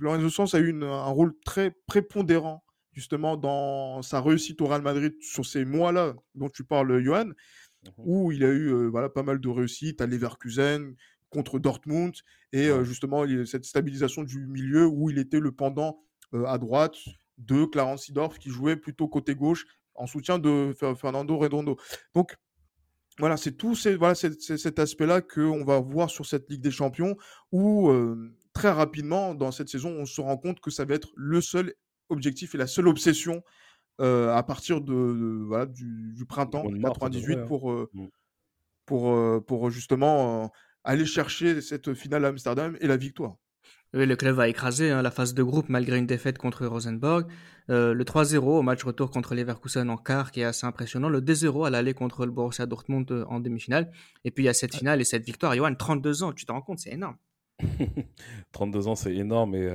Lorenzo 0.00 0.28
Sens 0.28 0.54
a 0.54 0.58
eu 0.58 0.82
un 0.82 1.06
rôle 1.06 1.34
très 1.44 1.70
prépondérant 1.86 2.64
justement 2.98 3.36
dans 3.36 4.02
sa 4.02 4.20
réussite 4.20 4.60
au 4.60 4.66
Real 4.66 4.82
Madrid 4.82 5.14
sur 5.20 5.46
ces 5.46 5.64
mois-là 5.64 6.14
dont 6.34 6.48
tu 6.48 6.64
parles, 6.64 7.00
Johan, 7.02 7.26
mmh 7.26 7.32
où 7.98 8.32
il 8.32 8.42
a 8.44 8.48
eu 8.48 8.88
voilà, 8.88 9.08
pas 9.08 9.22
mal 9.22 9.40
de 9.40 9.48
réussites 9.48 10.00
à 10.00 10.06
Leverkusen, 10.06 10.94
contre 11.30 11.60
Dortmund, 11.60 12.12
et 12.52 12.70
justement 12.82 13.24
cette 13.46 13.64
stabilisation 13.64 14.24
du 14.24 14.46
milieu 14.46 14.86
où 14.86 15.10
il 15.10 15.18
était 15.18 15.38
le 15.38 15.52
pendant 15.52 16.02
à 16.32 16.58
droite 16.58 16.96
de 17.38 17.64
Clarence 17.66 18.06
Sidorf 18.06 18.38
qui 18.38 18.50
jouait 18.50 18.76
plutôt 18.76 19.06
côté 19.06 19.36
gauche 19.36 19.64
en 19.94 20.06
soutien 20.06 20.40
de 20.40 20.74
Fernando 20.96 21.38
Redondo. 21.38 21.76
Donc 22.14 22.36
voilà, 23.20 23.36
c'est 23.36 23.52
tout 23.52 23.74
voilà, 23.98 24.14
cet 24.14 24.78
aspect-là 24.78 25.20
qu'on 25.20 25.64
va 25.64 25.78
voir 25.80 26.10
sur 26.10 26.26
cette 26.26 26.50
Ligue 26.50 26.62
des 26.62 26.72
Champions 26.72 27.16
où 27.52 27.92
très 28.52 28.70
rapidement 28.70 29.34
dans 29.34 29.52
cette 29.52 29.68
saison, 29.68 29.90
on 29.90 30.04
se 30.04 30.20
rend 30.20 30.36
compte 30.36 30.58
que 30.58 30.70
ça 30.72 30.84
va 30.84 30.94
être 30.94 31.10
le 31.14 31.40
seul 31.40 31.74
objectif 32.08 32.54
et 32.54 32.58
la 32.58 32.66
seule 32.66 32.88
obsession 32.88 33.42
à 34.00 34.42
partir 34.46 34.80
de, 34.80 34.94
voilà, 35.46 35.66
du, 35.66 36.24
printemps 36.28 36.62
98 36.62 37.46
pour, 37.46 37.72
mmh. 37.72 38.08
pour, 38.86 39.44
pour 39.44 39.70
justement 39.70 40.52
aller 40.84 41.04
chercher 41.04 41.60
cette 41.60 41.94
finale 41.94 42.24
à 42.24 42.28
Amsterdam 42.28 42.76
et 42.80 42.86
la 42.86 42.96
victoire. 42.96 43.34
Oui, 43.94 44.04
le 44.04 44.16
club 44.16 44.34
va 44.34 44.48
écraser 44.48 44.90
hein, 44.90 45.00
la 45.00 45.10
phase 45.10 45.32
de 45.32 45.42
groupe 45.42 45.70
malgré 45.70 45.96
une 45.96 46.06
défaite 46.06 46.36
contre 46.36 46.66
Rosenborg. 46.66 47.26
le 47.68 48.02
3-0 48.02 48.36
au 48.36 48.62
match 48.62 48.84
retour 48.84 49.10
contre 49.10 49.34
Leverkusen 49.34 49.88
en 49.88 49.96
quart 49.96 50.30
qui 50.30 50.40
est 50.40 50.44
assez 50.44 50.66
impressionnant. 50.66 51.08
Le 51.08 51.22
2-0 51.22 51.66
à 51.66 51.70
l'aller 51.70 51.94
contre 51.94 52.26
le 52.26 52.32
Borussia 52.32 52.66
Dortmund 52.66 53.24
en 53.28 53.40
demi-finale. 53.40 53.90
Et 54.24 54.30
puis 54.30 54.44
il 54.44 54.46
y 54.46 54.50
a 54.50 54.54
cette 54.54 54.74
finale 54.74 55.00
et 55.00 55.04
cette 55.04 55.24
victoire. 55.24 55.54
Johan, 55.54 55.74
32 55.74 56.22
ans, 56.22 56.32
tu 56.34 56.44
te 56.44 56.52
rends 56.52 56.60
compte, 56.60 56.80
c'est 56.80 56.92
énorme. 56.92 57.16
32 58.52 58.88
ans, 58.88 58.94
c'est 58.94 59.14
énorme. 59.14 59.54
Et 59.54 59.68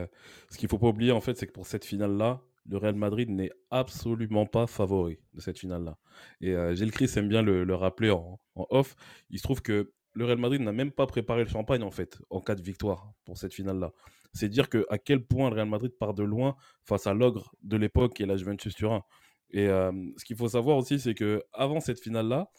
ce 0.49 0.57
qu'il 0.57 0.69
faut 0.69 0.77
pas 0.77 0.87
oublier, 0.87 1.11
en 1.11 1.21
fait, 1.21 1.37
c'est 1.37 1.47
que 1.47 1.51
pour 1.51 1.67
cette 1.67 1.85
finale-là, 1.85 2.41
le 2.69 2.77
Real 2.77 2.95
Madrid 2.95 3.29
n'est 3.29 3.51
absolument 3.71 4.45
pas 4.45 4.67
favori 4.67 5.19
de 5.33 5.41
cette 5.41 5.59
finale-là. 5.59 5.97
Et 6.41 6.55
Gilles 6.75 6.91
Chris 6.91 7.11
aime 7.17 7.27
bien 7.27 7.41
le, 7.41 7.75
rappeler 7.75 8.09
en, 8.09 8.39
off. 8.55 8.95
Il 9.29 9.37
se 9.37 9.43
trouve 9.43 9.61
que 9.61 9.91
le 10.13 10.25
Real 10.25 10.37
Madrid 10.37 10.61
n'a 10.61 10.71
même 10.71 10.91
pas 10.91 11.07
préparé 11.07 11.43
le 11.43 11.49
champagne, 11.49 11.83
en 11.83 11.91
fait, 11.91 12.19
en 12.29 12.39
cas 12.39 12.55
de 12.55 12.61
victoire 12.61 13.11
pour 13.25 13.37
cette 13.37 13.53
finale-là. 13.53 13.91
C'est 14.33 14.49
dire 14.49 14.69
que, 14.69 14.85
à 14.89 14.97
quel 14.97 15.25
point 15.25 15.49
le 15.49 15.55
Real 15.55 15.69
Madrid 15.69 15.91
part 15.99 16.13
de 16.13 16.23
loin 16.23 16.55
face 16.83 17.05
à 17.05 17.13
l'ogre 17.13 17.53
de 17.63 17.77
l'époque 17.77 18.21
et 18.21 18.25
la 18.25 18.37
Juventus 18.37 18.73
Turin. 18.75 19.03
Et 19.51 19.67
ce 19.67 20.25
qu'il 20.25 20.35
faut 20.35 20.49
savoir 20.49 20.77
aussi, 20.77 20.99
c'est 20.99 21.13
que 21.13 21.43
avant 21.53 21.79
cette 21.79 21.99
finale-là, 21.99 22.49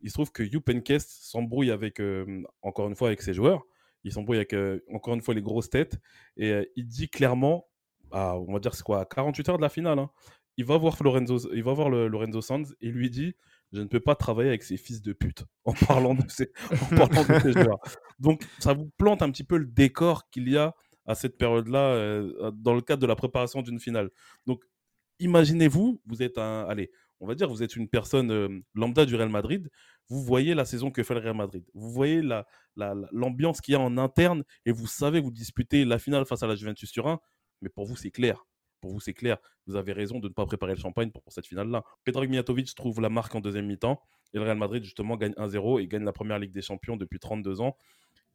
il 0.00 0.10
se 0.10 0.14
trouve 0.14 0.30
que 0.30 0.44
Jupp 0.44 0.70
s'embrouille 0.98 1.70
avec, 1.70 2.00
encore 2.62 2.88
une 2.88 2.94
fois, 2.94 3.08
avec 3.08 3.22
ses 3.22 3.34
joueurs. 3.34 3.64
Il 4.04 4.12
s'embrouille 4.12 4.36
avec, 4.36 4.54
encore 4.92 5.14
une 5.14 5.22
fois, 5.22 5.34
les 5.34 5.42
grosses 5.42 5.70
têtes. 5.70 5.98
Et 6.36 6.70
il 6.76 6.86
dit 6.86 7.08
clairement 7.08 7.68
on 8.12 8.52
va 8.52 8.58
dire 8.58 8.74
c'est 8.74 8.82
quoi, 8.82 9.04
48 9.04 9.48
heures 9.48 9.56
de 9.56 9.62
la 9.62 9.68
finale, 9.68 9.98
hein. 9.98 10.10
il 10.56 10.64
va 10.64 10.76
voir 10.78 10.96
Lorenzo, 11.02 11.52
il 11.52 11.62
va 11.62 11.72
voir 11.72 11.90
le, 11.90 12.08
Lorenzo 12.08 12.40
Sanz 12.40 12.74
et 12.80 12.90
lui 12.90 13.10
dit 13.10 13.34
je 13.72 13.80
ne 13.80 13.86
peux 13.86 14.00
pas 14.00 14.14
travailler 14.14 14.48
avec 14.48 14.62
ces 14.62 14.78
fils 14.78 15.02
de 15.02 15.12
pute 15.12 15.44
en 15.64 15.72
parlant 15.86 16.14
de 16.14 16.22
ces, 16.28 16.50
joueurs. 17.52 17.80
Donc 18.18 18.42
ça 18.58 18.72
vous 18.72 18.90
plante 18.96 19.22
un 19.22 19.30
petit 19.30 19.44
peu 19.44 19.58
le 19.58 19.66
décor 19.66 20.28
qu'il 20.30 20.48
y 20.48 20.56
a 20.56 20.74
à 21.06 21.14
cette 21.14 21.38
période-là 21.38 21.92
euh, 21.92 22.50
dans 22.52 22.74
le 22.74 22.80
cadre 22.80 23.00
de 23.00 23.06
la 23.06 23.16
préparation 23.16 23.62
d'une 23.62 23.80
finale. 23.80 24.10
Donc 24.46 24.62
imaginez-vous, 25.20 26.00
vous 26.06 26.22
êtes 26.22 26.38
un, 26.38 26.66
allez, 26.68 26.90
on 27.20 27.26
va 27.26 27.34
dire 27.34 27.48
vous 27.48 27.62
êtes 27.62 27.76
une 27.76 27.88
personne 27.88 28.62
lambda 28.74 29.06
du 29.06 29.14
Real 29.16 29.28
Madrid, 29.28 29.68
vous 30.08 30.22
voyez 30.22 30.54
la 30.54 30.64
saison 30.64 30.90
que 30.90 31.02
fait 31.02 31.14
le 31.14 31.20
Real 31.20 31.36
Madrid, 31.36 31.64
vous 31.74 31.90
voyez 31.90 32.22
l'ambiance 33.12 33.56
la, 33.58 33.62
qu'il 33.62 33.72
y 33.72 33.76
a 33.76 33.80
en 33.80 33.98
interne 33.98 34.44
et 34.66 34.72
vous 34.72 34.86
savez 34.86 35.20
vous 35.20 35.30
disputer 35.30 35.84
la 35.84 35.98
finale 35.98 36.24
face 36.26 36.42
à 36.42 36.46
la 36.46 36.54
Juventus 36.54 36.90
Turin 36.92 37.20
mais 37.60 37.68
pour 37.68 37.86
vous, 37.86 37.96
c'est 37.96 38.10
clair. 38.10 38.46
Pour 38.80 38.92
vous, 38.92 39.00
c'est 39.00 39.14
clair. 39.14 39.38
Vous 39.66 39.76
avez 39.76 39.92
raison 39.92 40.18
de 40.20 40.28
ne 40.28 40.32
pas 40.32 40.46
préparer 40.46 40.74
le 40.74 40.80
champagne 40.80 41.10
pour, 41.10 41.22
cette 41.28 41.46
finale-là. 41.46 41.84
Pedrag 42.04 42.28
Mijatovic 42.28 42.74
trouve 42.74 43.00
la 43.00 43.08
marque 43.08 43.34
en 43.34 43.40
deuxième 43.40 43.66
mi-temps. 43.66 44.00
Et 44.32 44.38
le 44.38 44.44
Real 44.44 44.58
Madrid, 44.58 44.84
justement, 44.84 45.16
gagne 45.16 45.32
1-0 45.32 45.82
et 45.82 45.88
gagne 45.88 46.04
la 46.04 46.12
première 46.12 46.38
Ligue 46.38 46.52
des 46.52 46.62
Champions 46.62 46.96
depuis 46.96 47.18
32 47.18 47.60
ans. 47.60 47.76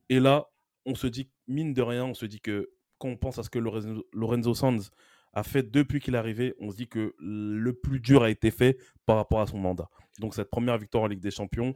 Et 0.09 0.19
là, 0.19 0.49
on 0.85 0.95
se 0.95 1.07
dit, 1.07 1.29
mine 1.47 1.73
de 1.73 1.81
rien, 1.81 2.05
on 2.05 2.13
se 2.13 2.25
dit 2.25 2.41
que 2.41 2.71
quand 2.97 3.09
on 3.09 3.17
pense 3.17 3.37
à 3.39 3.43
ce 3.43 3.49
que 3.49 3.59
Lorenzo 3.59 4.53
Sanz 4.53 4.91
a 5.33 5.43
fait 5.43 5.69
depuis 5.69 5.99
qu'il 5.99 6.15
est 6.15 6.17
arrivé, 6.17 6.55
on 6.59 6.71
se 6.71 6.77
dit 6.77 6.87
que 6.87 7.15
le 7.19 7.73
plus 7.73 7.99
dur 7.99 8.23
a 8.23 8.29
été 8.29 8.51
fait 8.51 8.77
par 9.05 9.17
rapport 9.17 9.41
à 9.41 9.47
son 9.47 9.57
mandat. 9.57 9.89
Donc 10.19 10.35
cette 10.35 10.49
première 10.49 10.77
victoire 10.77 11.03
en 11.03 11.07
Ligue 11.07 11.21
des 11.21 11.31
Champions, 11.31 11.75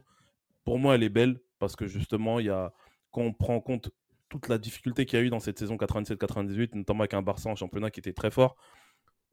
pour 0.64 0.78
moi, 0.78 0.94
elle 0.94 1.02
est 1.02 1.08
belle 1.08 1.40
parce 1.58 1.76
que 1.76 1.86
justement, 1.86 2.38
il 2.40 2.46
y 2.46 2.50
a, 2.50 2.72
quand 3.10 3.22
on 3.22 3.32
prend 3.32 3.56
en 3.56 3.60
compte 3.60 3.90
toute 4.28 4.48
la 4.48 4.58
difficulté 4.58 5.06
qu'il 5.06 5.18
y 5.18 5.22
a 5.22 5.24
eu 5.24 5.30
dans 5.30 5.40
cette 5.40 5.58
saison 5.58 5.76
97-98, 5.76 6.74
notamment 6.74 7.00
avec 7.00 7.14
un 7.14 7.22
Barça 7.22 7.48
en 7.48 7.56
championnat 7.56 7.90
qui 7.90 8.00
était 8.00 8.12
très 8.12 8.30
fort, 8.30 8.56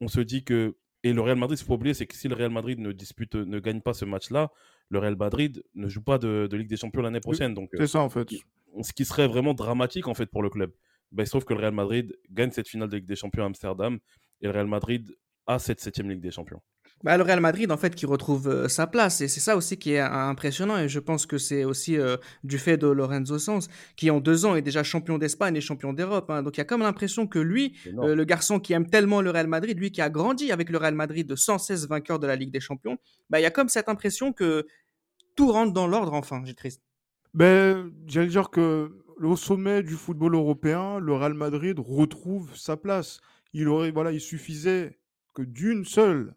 on 0.02 0.08
se 0.08 0.22
dit 0.22 0.44
que. 0.44 0.76
Et 1.04 1.14
le 1.14 1.22
Real 1.22 1.38
Madrid, 1.38 1.56
qu'il 1.60 1.68
faut 1.68 1.76
oublier, 1.76 1.94
c'est 1.94 2.08
que 2.08 2.16
si 2.16 2.28
le 2.28 2.34
Real 2.34 2.50
Madrid 2.50 2.80
ne 2.80 2.92
dispute, 2.92 3.36
ne 3.36 3.60
gagne 3.60 3.80
pas 3.80 3.94
ce 3.94 4.06
match-là, 4.06 4.50
le 4.90 4.98
Real 4.98 5.16
Madrid 5.16 5.64
ne 5.76 5.88
joue 5.88 6.02
pas 6.02 6.18
de, 6.18 6.50
Ligue 6.52 6.68
des 6.68 6.78
Champions 6.78 7.04
l'année 7.04 7.20
prochaine. 7.20 7.54
Donc, 7.54 7.70
c'est 7.78 7.86
ça 7.86 8.00
en 8.00 8.10
fait. 8.10 8.28
Ce 8.82 8.92
qui 8.92 9.06
serait 9.06 9.28
vraiment 9.28 9.54
dramatique 9.54 10.08
en 10.08 10.16
fait 10.16 10.26
pour 10.26 10.42
le 10.42 10.50
club. 10.50 10.72
Ben, 11.16 11.24
il 11.24 11.28
se 11.28 11.32
trouve 11.32 11.46
que 11.46 11.54
le 11.54 11.62
Real 11.62 11.74
Madrid 11.74 12.14
gagne 12.30 12.52
cette 12.52 12.68
finale 12.68 12.90
de 12.90 12.98
Ligue 12.98 13.06
des 13.06 13.16
Champions 13.16 13.44
à 13.44 13.46
Amsterdam 13.46 13.98
et 14.42 14.48
le 14.48 14.52
Real 14.52 14.68
Madrid 14.68 15.16
a 15.48 15.60
cette 15.60 15.80
septième 15.80 16.10
Ligue 16.10 16.20
des 16.20 16.32
Champions. 16.32 16.62
Bah, 17.04 17.18
le 17.18 17.24
Real 17.24 17.40
Madrid, 17.40 17.72
en 17.72 17.78
fait, 17.78 17.94
qui 17.94 18.06
retrouve 18.06 18.48
euh, 18.48 18.68
sa 18.68 18.88
place. 18.88 19.22
Et 19.22 19.28
c'est 19.28 19.40
ça 19.40 19.56
aussi 19.56 19.78
qui 19.78 19.94
est 19.94 20.00
impressionnant. 20.00 20.78
Et 20.78 20.90
je 20.90 21.00
pense 21.00 21.26
que 21.26 21.38
c'est 21.38 21.64
aussi 21.64 21.98
euh, 21.98 22.18
du 22.44 22.58
fait 22.58 22.78
de 22.78 22.88
Lorenzo 22.88 23.38
Sanz, 23.38 23.70
qui 23.96 24.10
en 24.10 24.20
deux 24.20 24.46
ans 24.46 24.56
est 24.56 24.62
déjà 24.62 24.84
champion 24.84 25.18
d'Espagne 25.18 25.56
et 25.56 25.62
champion 25.62 25.94
d'Europe. 25.94 26.30
Hein. 26.30 26.44
Donc 26.44 26.58
il 26.58 26.60
y 26.60 26.62
a 26.62 26.66
comme 26.66 26.82
l'impression 26.82 27.28
que 27.28 27.40
lui, 27.40 27.78
euh, 28.00 28.16
le 28.16 28.24
garçon 28.26 28.60
qui 28.60 28.74
aime 28.74 28.90
tellement 28.90 29.22
le 29.22 29.30
Real 29.30 29.48
Madrid, 29.48 29.78
lui 29.78 29.92
qui 29.92 30.02
a 30.02 30.10
grandi 30.10 30.52
avec 30.52 30.70
le 30.70 30.78
Real 30.78 30.96
Madrid 30.96 31.28
de 31.28 31.36
116 31.36 31.88
vainqueurs 31.88 32.20
de 32.20 32.28
la 32.28 32.36
Ligue 32.36 32.52
des 32.52 32.60
Champions, 32.60 32.98
bah, 33.30 33.40
il 33.40 33.44
y 33.44 33.48
a 33.48 33.52
comme 33.52 33.70
cette 33.70 33.88
impression 33.88 34.34
que 34.34 34.66
tout 35.36 35.52
rentre 35.52 35.74
dans 35.74 35.88
l'ordre 35.88 36.14
enfin, 36.14 36.42
j'ai 36.46 36.56
triste. 36.56 36.82
Ben, 37.34 37.92
j'allais 38.08 38.28
dire 38.28 38.50
que 38.50 39.05
au 39.22 39.36
sommet 39.36 39.84
du 39.84 39.94
football 39.94 40.36
européen, 40.36 41.00
le 41.00 41.14
Real 41.14 41.34
Madrid 41.34 41.80
retrouve 41.80 42.56
sa 42.56 42.78
place. 42.78 43.22
Il 43.54 43.68
aurait, 43.68 43.92
voilà, 43.92 44.12
il 44.12 44.22
suffisait 44.22 45.00
que 45.34 45.42
d'une 45.42 45.86
seule 45.86 46.36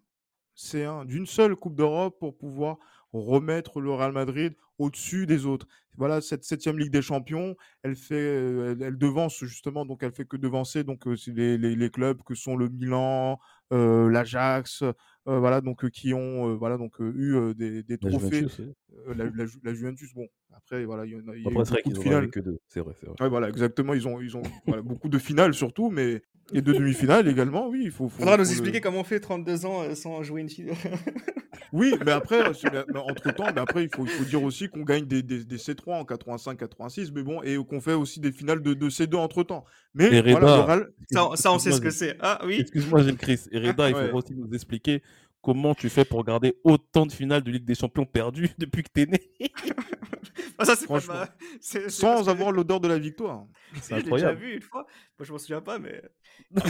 c'est 0.60 0.86
d'une 1.06 1.26
seule 1.26 1.54
Coupe 1.54 1.76
d'Europe 1.76 2.18
pour 2.18 2.36
pouvoir 2.36 2.78
remettre 3.12 3.80
le 3.80 3.92
Real 3.92 4.10
Madrid 4.10 4.56
au-dessus 4.78 5.24
des 5.24 5.46
autres. 5.46 5.68
Voilà, 5.98 6.20
cette 6.20 6.44
septième 6.44 6.78
Ligue 6.78 6.92
des 6.92 7.02
Champions, 7.02 7.56
elle 7.82 7.96
fait, 7.96 8.14
euh, 8.14 8.76
elle, 8.80 8.96
devance 8.96 9.44
justement, 9.44 9.84
donc 9.84 10.04
elle 10.04 10.12
fait 10.12 10.24
que 10.24 10.37
devancer 10.37 10.84
donc 10.84 11.08
euh, 11.08 11.16
les, 11.26 11.58
les, 11.58 11.90
clubs 11.90 12.22
que 12.22 12.37
sont 12.37 12.56
le 12.56 12.68
Milan, 12.68 13.40
euh, 13.72 14.08
l'Ajax, 14.08 14.84
voilà 15.26 15.61
donc 15.61 15.90
qui 15.90 16.14
ont 16.14 16.56
voilà 16.56 16.78
donc 16.78 17.00
eu 17.00 17.52
des, 17.54 17.82
des 17.82 17.98
trophées. 17.98 18.46
La, 19.08 19.24
la, 19.64 19.74
Juventus, 19.74 20.14
bon 20.14 20.26
après 20.54 20.84
voilà, 20.84 21.04
il 21.04 21.12
y, 21.12 21.14
a, 21.14 21.37
y 21.37 21.46
a 21.46 21.50
beaucoup 21.50 21.90
de 21.90 21.98
finales. 21.98 22.30
Que 22.30 22.40
deux, 22.40 22.61
c'est 22.68 22.80
vrai, 22.80 22.94
c'est 23.00 23.06
vrai. 23.06 23.16
Ouais, 23.20 23.28
voilà, 23.28 23.48
exactement, 23.48 23.92
ils 23.92 24.06
ont 24.06 24.20
ils 24.20 24.37
ont 24.37 24.42
beaucoup 24.84 25.08
de 25.08 25.18
finales 25.18 25.52
surtout, 25.52 25.90
mais 25.90 26.22
et 26.54 26.62
de 26.62 26.72
demi-finales 26.72 27.26
également, 27.28 27.68
oui. 27.68 27.82
Il 27.84 27.90
faut, 27.90 28.08
faut, 28.08 28.20
Faudra 28.20 28.37
nous 28.37 28.48
expliquer 28.48 28.80
comment 28.80 29.00
on 29.00 29.04
fait 29.04 29.20
32 29.20 29.66
ans 29.66 29.94
sans 29.94 30.22
jouer 30.22 30.42
une 30.42 30.48
finale. 30.48 30.76
Oui, 31.72 31.94
mais 32.04 32.12
après, 32.12 32.46
entre 32.46 33.34
temps, 33.34 33.46
mais 33.54 33.61
après, 33.61 33.84
il 33.84 33.90
faut, 33.94 34.04
il 34.04 34.11
faut 34.11 34.24
dire 34.24 34.42
aussi 34.42 34.68
qu'on 34.68 34.82
gagne 34.82 35.04
des, 35.04 35.22
des, 35.22 35.44
des, 35.44 35.56
C3 35.56 35.88
en 35.94 36.05
85, 36.05 36.59
86, 36.59 37.12
mais 37.12 37.22
bon, 37.22 37.42
et 37.42 37.57
qu'on 37.57 37.81
fait 37.81 37.94
aussi 37.94 38.20
des 38.20 38.33
finales 38.33 38.62
de, 38.62 38.74
de 38.74 38.90
C2 38.90 39.16
entre 39.16 39.42
temps. 39.42 39.64
Mais 39.94 40.20
voilà, 40.22 40.87
ça, 41.11 41.31
ça, 41.35 41.53
on 41.53 41.59
sait 41.59 41.72
ce 41.72 41.81
que 41.81 41.90
c'est. 41.90 42.16
Ah 42.20 42.40
oui. 42.44 42.61
Excuse-moi, 42.61 43.03
j'ai 43.03 43.14
Chris. 43.14 43.40
Et 43.53 43.59
Reda, 43.59 43.88
il 43.88 43.96
faut 44.11 44.18
aussi 44.18 44.35
nous 44.35 44.53
expliquer 44.55 45.03
comment 45.42 45.74
tu 45.74 45.88
fais 45.88 46.05
pour 46.05 46.24
garder 46.24 46.57
autant 46.64 47.07
de 47.07 47.12
finales 47.12 47.42
de 47.42 47.51
Ligue 47.51 47.64
des 47.64 47.74
Champions 47.74 48.05
perdues 48.05 48.51
depuis 48.59 48.83
que 48.83 48.90
t'es 48.92 49.07
né. 49.07 49.20
Ah, 50.58 50.64
ça, 50.64 50.74
c'est 50.74 50.88
pas 50.88 51.28
Sans 51.88 52.28
avoir 52.28 52.50
l'odeur 52.50 52.80
de 52.80 52.88
la 52.88 52.98
victoire. 52.98 53.46
C'est 53.80 53.94
incroyable. 53.94 54.40
J'ai 54.40 54.46
déjà 54.46 54.50
vu 54.50 54.56
une 54.56 54.62
fois. 54.62 54.86
Moi, 55.18 55.24
je 55.24 55.32
m'en 55.32 55.38
souviens 55.38 55.60
pas, 55.60 55.78
mais. 55.78 56.02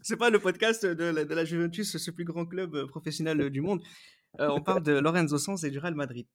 c'est 0.00 0.16
pas 0.16 0.30
le 0.30 0.38
podcast 0.38 0.86
de 0.86 1.04
la, 1.04 1.24
de 1.24 1.34
la, 1.34 1.44
Juventus, 1.44 1.96
ce 1.96 2.10
plus 2.10 2.24
grand 2.24 2.46
club 2.46 2.74
euh, 2.74 2.86
professionnel 2.86 3.50
du 3.50 3.60
monde. 3.60 3.82
Euh, 4.40 4.48
on 4.48 4.62
parle 4.62 4.82
de 4.82 4.92
Lorenzo 4.92 5.38
Sanz 5.38 5.64
et 5.64 5.70
du 5.70 5.78
Real 5.78 5.94
Madrid. 5.94 6.26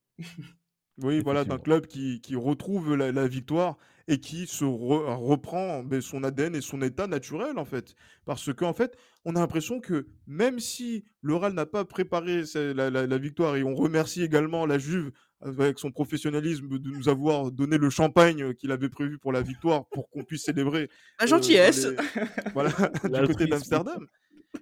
oui, 0.98 1.20
voilà, 1.22 1.44
d'un 1.44 1.58
club 1.58 1.86
qui, 1.86 2.20
qui 2.20 2.36
retrouve 2.36 2.94
la, 2.94 3.10
la, 3.12 3.26
victoire 3.26 3.78
et 4.10 4.18
qui 4.18 4.48
se 4.48 4.64
reprend 4.64 5.84
ben, 5.84 6.00
son 6.00 6.24
ADN 6.24 6.56
et 6.56 6.60
son 6.60 6.82
état 6.82 7.06
naturel, 7.06 7.58
en 7.58 7.64
fait. 7.64 7.94
Parce 8.24 8.52
qu'en 8.52 8.70
en 8.70 8.74
fait, 8.74 8.96
on 9.24 9.36
a 9.36 9.38
l'impression 9.38 9.80
que 9.80 10.08
même 10.26 10.58
si 10.58 11.04
le 11.22 11.36
Real 11.36 11.52
n'a 11.52 11.64
pas 11.64 11.84
préparé 11.84 12.42
la, 12.54 12.90
la, 12.90 13.18
victoire, 13.18 13.54
et 13.54 13.62
on 13.62 13.76
remercie 13.76 14.24
également 14.24 14.66
la 14.66 14.78
Juve 14.78 15.12
avec 15.42 15.78
son 15.78 15.92
professionnalisme 15.92 16.80
de 16.80 16.90
nous 16.90 17.08
avoir 17.08 17.52
donné 17.52 17.78
le 17.78 17.88
champagne 17.88 18.52
qu'il 18.54 18.72
avait 18.72 18.88
prévu 18.88 19.16
pour 19.16 19.30
la 19.30 19.42
victoire 19.42 19.86
pour 19.90 20.10
qu'on 20.10 20.24
puisse 20.24 20.44
célébrer. 20.44 20.90
La 21.20 21.26
gentillesse 21.26 21.86
Voilà, 22.52 22.70
du 23.04 23.28
côté 23.28 23.46
d'Amsterdam. 23.46 24.04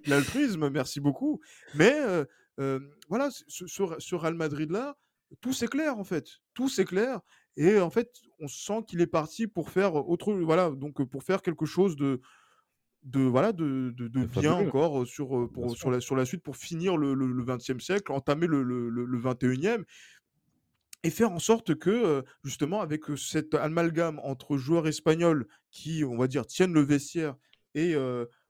L'altruisme, 0.05 0.69
merci 0.69 0.99
beaucoup. 0.99 1.41
Mais 1.73 1.95
voilà, 3.09 3.29
ce, 3.31 4.13
Real 4.13 4.35
Madrid-là, 4.35 4.95
tout 5.41 5.53
s'éclaire 5.53 5.97
en 5.97 6.03
fait. 6.03 6.27
Tout 6.53 6.69
s'éclaire. 6.69 7.21
Et 7.59 7.77
en 7.81 7.89
fait, 7.89 8.21
on 8.39 8.47
sent 8.47 8.85
qu'il 8.87 9.01
est 9.01 9.07
parti 9.07 9.45
pour 9.45 9.69
faire 9.69 9.93
autre, 9.93 10.31
voilà, 10.33 10.69
donc 10.69 11.03
pour 11.03 11.23
faire 11.23 11.41
quelque 11.41 11.65
chose 11.65 11.97
de, 11.97 12.21
de 13.03 13.19
voilà 13.19 13.51
de, 13.51 13.93
de, 13.97 14.25
bien 14.25 14.53
encore 14.53 15.05
sur, 15.05 15.51
pour, 15.51 15.75
sur, 15.75 15.91
la, 15.91 15.99
sur 15.99 16.15
la 16.15 16.23
suite 16.23 16.41
pour 16.41 16.55
finir 16.55 16.95
le, 16.95 17.13
le, 17.13 17.43
20e 17.43 17.81
siècle, 17.81 18.13
entamer 18.13 18.47
le, 18.47 18.63
le, 18.63 18.89
le 18.89 19.19
21e 19.19 19.83
et 21.03 21.09
faire 21.09 21.33
en 21.33 21.39
sorte 21.39 21.75
que, 21.75 22.23
justement, 22.45 22.79
avec 22.79 23.03
cet 23.17 23.53
amalgame 23.55 24.21
entre 24.23 24.55
joueurs 24.55 24.87
espagnols 24.87 25.45
qui, 25.69 26.05
on 26.05 26.15
va 26.15 26.27
dire, 26.27 26.45
tiennent 26.45 26.73
le 26.73 26.81
vestiaire 26.81 27.35
et 27.75 27.93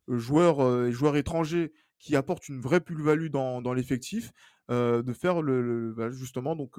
joueurs, 0.08 0.92
joueurs 0.92 1.18
étrangers 1.18 1.74
qui 2.00 2.16
apportent 2.16 2.50
une 2.50 2.62
vraie 2.62 2.80
plus-value 2.80 3.30
dans, 3.30 3.62
dans 3.62 3.74
l'effectif, 3.74 4.32
de 4.70 5.14
faire 5.14 5.42
le, 5.42 5.94
bah, 5.98 6.12
justement 6.12 6.56
donc, 6.56 6.76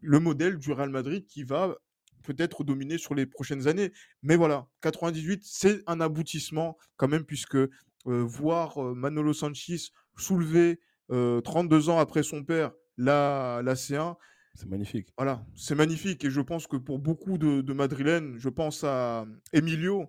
le 0.00 0.20
modèle 0.20 0.58
du 0.58 0.72
Real 0.72 0.90
Madrid 0.90 1.26
qui 1.26 1.44
va 1.44 1.76
peut-être 2.24 2.64
dominer 2.64 2.98
sur 2.98 3.14
les 3.14 3.26
prochaines 3.26 3.68
années. 3.68 3.92
Mais 4.22 4.36
voilà, 4.36 4.66
98, 4.82 5.42
c'est 5.44 5.82
un 5.86 6.00
aboutissement 6.00 6.76
quand 6.96 7.08
même, 7.08 7.24
puisque 7.24 7.58
voir 8.04 8.78
Manolo 8.94 9.32
Sanchez 9.32 9.78
soulever 10.16 10.80
32 11.08 11.88
ans 11.88 11.98
après 11.98 12.22
son 12.22 12.44
père 12.44 12.72
la, 12.96 13.60
la 13.64 13.74
C1, 13.74 14.16
c'est 14.54 14.68
magnifique. 14.68 15.08
Voilà, 15.16 15.44
c'est 15.56 15.74
magnifique. 15.74 16.24
Et 16.24 16.30
je 16.30 16.40
pense 16.40 16.66
que 16.66 16.76
pour 16.76 16.98
beaucoup 17.00 17.38
de, 17.38 17.60
de 17.60 17.72
Madrilènes, 17.72 18.36
je 18.38 18.48
pense 18.48 18.84
à 18.84 19.26
Emilio, 19.52 20.02
euh, 20.02 20.06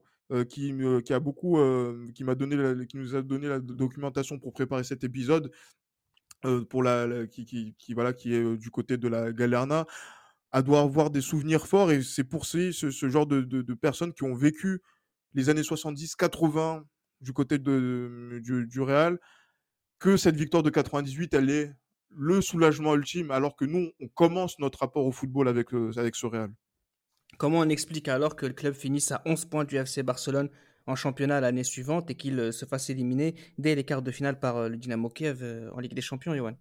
qui, 0.50 0.74
qui, 1.06 1.14
a 1.14 1.20
beaucoup, 1.20 1.60
euh, 1.60 2.08
qui 2.16 2.24
m'a 2.24 2.36
donné, 2.36 2.86
qui 2.88 2.98
nous 2.98 3.16
a 3.16 3.22
donné 3.22 3.48
la 3.48 3.60
documentation 3.60 4.40
pour 4.40 4.54
préparer 4.54 4.84
cet 4.84 5.04
épisode, 5.04 5.52
euh, 6.46 6.64
pour 6.66 6.84
la, 6.84 7.28
qui, 7.28 7.46
qui, 7.46 7.76
qui, 7.78 7.94
voilà, 7.94 8.14
qui 8.14 8.34
est 8.34 8.58
du 8.58 8.70
côté 8.70 8.98
de 8.98 9.08
la 9.08 9.32
Galerna, 9.32 9.86
à 10.52 10.62
doit 10.62 10.82
avoir 10.82 11.10
des 11.10 11.22
souvenirs 11.22 11.68
forts. 11.68 11.92
Et 11.92 12.02
c'est 12.02 12.24
pour 12.24 12.46
ce, 12.46 12.72
ce, 12.72 13.10
genre 13.10 13.26
de, 13.28 13.74
personnes 13.74 14.14
qui 14.14 14.24
ont 14.24 14.36
vécu 14.36 14.82
les 15.34 15.50
années 15.50 15.64
70, 15.64 16.16
80 16.16 16.86
du 17.22 17.34
côté 17.34 17.58
de, 17.58 18.40
du, 18.42 18.82
Real, 18.82 19.20
que 20.00 20.18
cette 20.18 20.36
victoire 20.36 20.64
de 20.64 20.70
98, 20.70 21.34
elle 21.34 21.50
est 21.50 21.74
le 22.12 22.42
soulagement 22.42 22.96
ultime, 22.96 23.32
alors 23.32 23.56
que 23.56 23.66
nous, 23.66 23.92
on 24.00 24.08
commence 24.10 24.60
notre 24.60 24.80
rapport 24.80 25.06
au 25.06 25.12
football 25.12 25.48
avec, 25.48 25.74
euh, 25.74 25.92
avec 25.98 26.16
ce 26.16 26.26
Real. 26.26 26.52
Comment 27.38 27.60
on 27.60 27.70
explique 27.70 28.08
alors 28.08 28.36
que 28.36 28.46
le 28.46 28.54
club 28.54 28.74
finisse 28.74 29.12
à 29.12 29.22
11 29.26 29.46
points 29.46 29.64
du 29.66 29.78
FC 29.78 30.04
Barcelone 30.04 30.50
en 30.88 30.96
championnat 30.96 31.42
l'année 31.42 31.64
suivante 31.64 32.10
et 32.12 32.16
qu'il 32.16 32.40
euh, 32.40 32.52
se 32.52 32.66
fasse 32.66 32.90
éliminer 32.90 33.36
dès 33.58 33.76
les 33.76 33.84
quarts 33.84 34.02
de 34.02 34.12
finale 34.12 34.40
par 34.40 34.58
euh, 34.58 34.70
le 34.70 34.78
Dynamo 34.78 35.10
Kiev 35.10 35.44
en 35.74 35.80
Ligue 35.80 35.94
des 35.94 36.02
Champions, 36.02 36.36
Johan? 36.36 36.56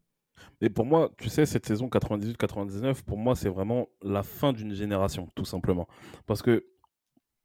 Mais 0.60 0.70
pour 0.70 0.84
moi, 0.84 1.10
tu 1.18 1.28
sais, 1.28 1.46
cette 1.46 1.66
saison 1.66 1.88
98-99, 1.88 3.02
pour 3.02 3.18
moi, 3.18 3.36
c'est 3.36 3.48
vraiment 3.48 3.88
la 4.02 4.22
fin 4.22 4.52
d'une 4.52 4.74
génération, 4.74 5.30
tout 5.34 5.44
simplement. 5.44 5.86
Parce 6.26 6.42
que, 6.42 6.66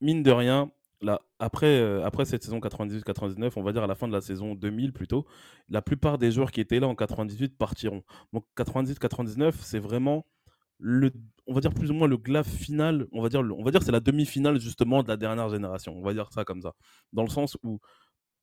mine 0.01 0.23
de 0.23 0.31
rien, 0.31 0.71
Là, 1.01 1.21
après, 1.39 1.79
euh, 1.79 2.03
après 2.03 2.25
cette 2.25 2.43
saison 2.43 2.59
98-99, 2.59 3.53
on 3.55 3.63
va 3.63 3.71
dire 3.71 3.83
à 3.83 3.87
la 3.87 3.95
fin 3.95 4.07
de 4.07 4.13
la 4.13 4.19
saison 4.19 4.53
2000 4.53 4.91
plutôt, 4.91 5.25
la 5.69 5.81
plupart 5.81 6.17
des 6.17 6.31
joueurs 6.31 6.51
qui 6.51 6.59
étaient 6.59 6.79
là 6.79 6.87
en 6.87 6.95
98 6.95 7.57
partiront. 7.57 8.03
Donc 8.33 8.45
98-99, 8.57 9.53
c'est 9.61 9.79
vraiment 9.79 10.25
on 10.81 11.53
va 11.53 11.61
dire 11.61 11.73
plus 11.73 11.91
ou 11.91 11.93
moins 11.93 12.07
le 12.07 12.17
glaive 12.17 12.47
final. 12.47 13.07
On 13.11 13.21
va 13.21 13.29
dire, 13.29 13.41
on 13.41 13.63
va 13.63 13.71
dire 13.71 13.83
c'est 13.83 13.91
la 13.91 13.99
demi-finale 13.99 14.59
justement 14.59 15.03
de 15.03 15.07
la 15.07 15.17
dernière 15.17 15.49
génération. 15.49 15.93
On 15.97 16.01
va 16.01 16.13
dire 16.13 16.31
ça 16.31 16.45
comme 16.45 16.61
ça, 16.61 16.73
dans 17.13 17.23
le 17.23 17.29
sens 17.29 17.57
où 17.63 17.79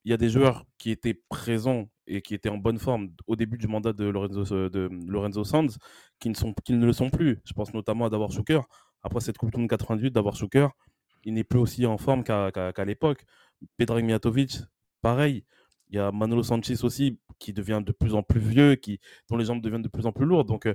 il 0.04 0.10
y 0.10 0.12
a 0.12 0.16
des 0.16 0.28
joueurs 0.28 0.64
qui 0.78 0.92
étaient 0.92 1.20
présents 1.28 1.90
et 2.06 2.22
qui 2.22 2.34
étaient 2.34 2.48
en 2.48 2.58
bonne 2.58 2.78
forme 2.78 3.08
au 3.26 3.34
début 3.34 3.58
du 3.58 3.66
mandat 3.66 3.92
de 3.92 4.04
Lorenzo, 4.04 4.54
euh, 4.54 5.44
Sanz, 5.44 5.78
qui 6.20 6.28
ne, 6.28 6.34
sont, 6.34 6.54
qui 6.64 6.74
ne 6.74 6.86
le 6.86 6.92
sont 6.92 7.10
plus. 7.10 7.40
Je 7.44 7.52
pense 7.52 7.74
notamment 7.74 8.06
à 8.06 8.10
Davor 8.10 8.30
Schuker. 8.30 8.60
Après 9.02 9.18
cette 9.20 9.36
Coupe 9.36 9.50
du 9.50 9.58
Monde 9.58 9.68
98, 9.68 10.12
Davor 10.12 10.36
il 11.24 11.34
n'est 11.34 11.42
plus 11.42 11.58
aussi 11.58 11.86
en 11.86 11.98
forme 11.98 12.22
qu'à 12.22 12.84
l'époque. 12.84 13.24
Pedro 13.76 14.00
Mijatovic, 14.00 14.58
pareil. 15.02 15.44
Il 15.88 15.96
y 15.96 15.98
a 15.98 16.12
Manolo 16.12 16.44
Sanchez 16.44 16.84
aussi 16.84 17.18
qui 17.40 17.52
devient 17.52 17.82
de 17.84 17.92
plus 17.92 18.14
en 18.14 18.22
plus 18.22 18.40
vieux, 18.40 18.76
qui, 18.76 19.00
dont 19.28 19.36
les 19.36 19.44
jambes 19.44 19.60
deviennent 19.60 19.82
de 19.82 19.88
plus 19.88 20.06
en 20.06 20.12
plus 20.12 20.24
lourdes. 20.24 20.46
Donc, 20.46 20.66
euh, 20.66 20.74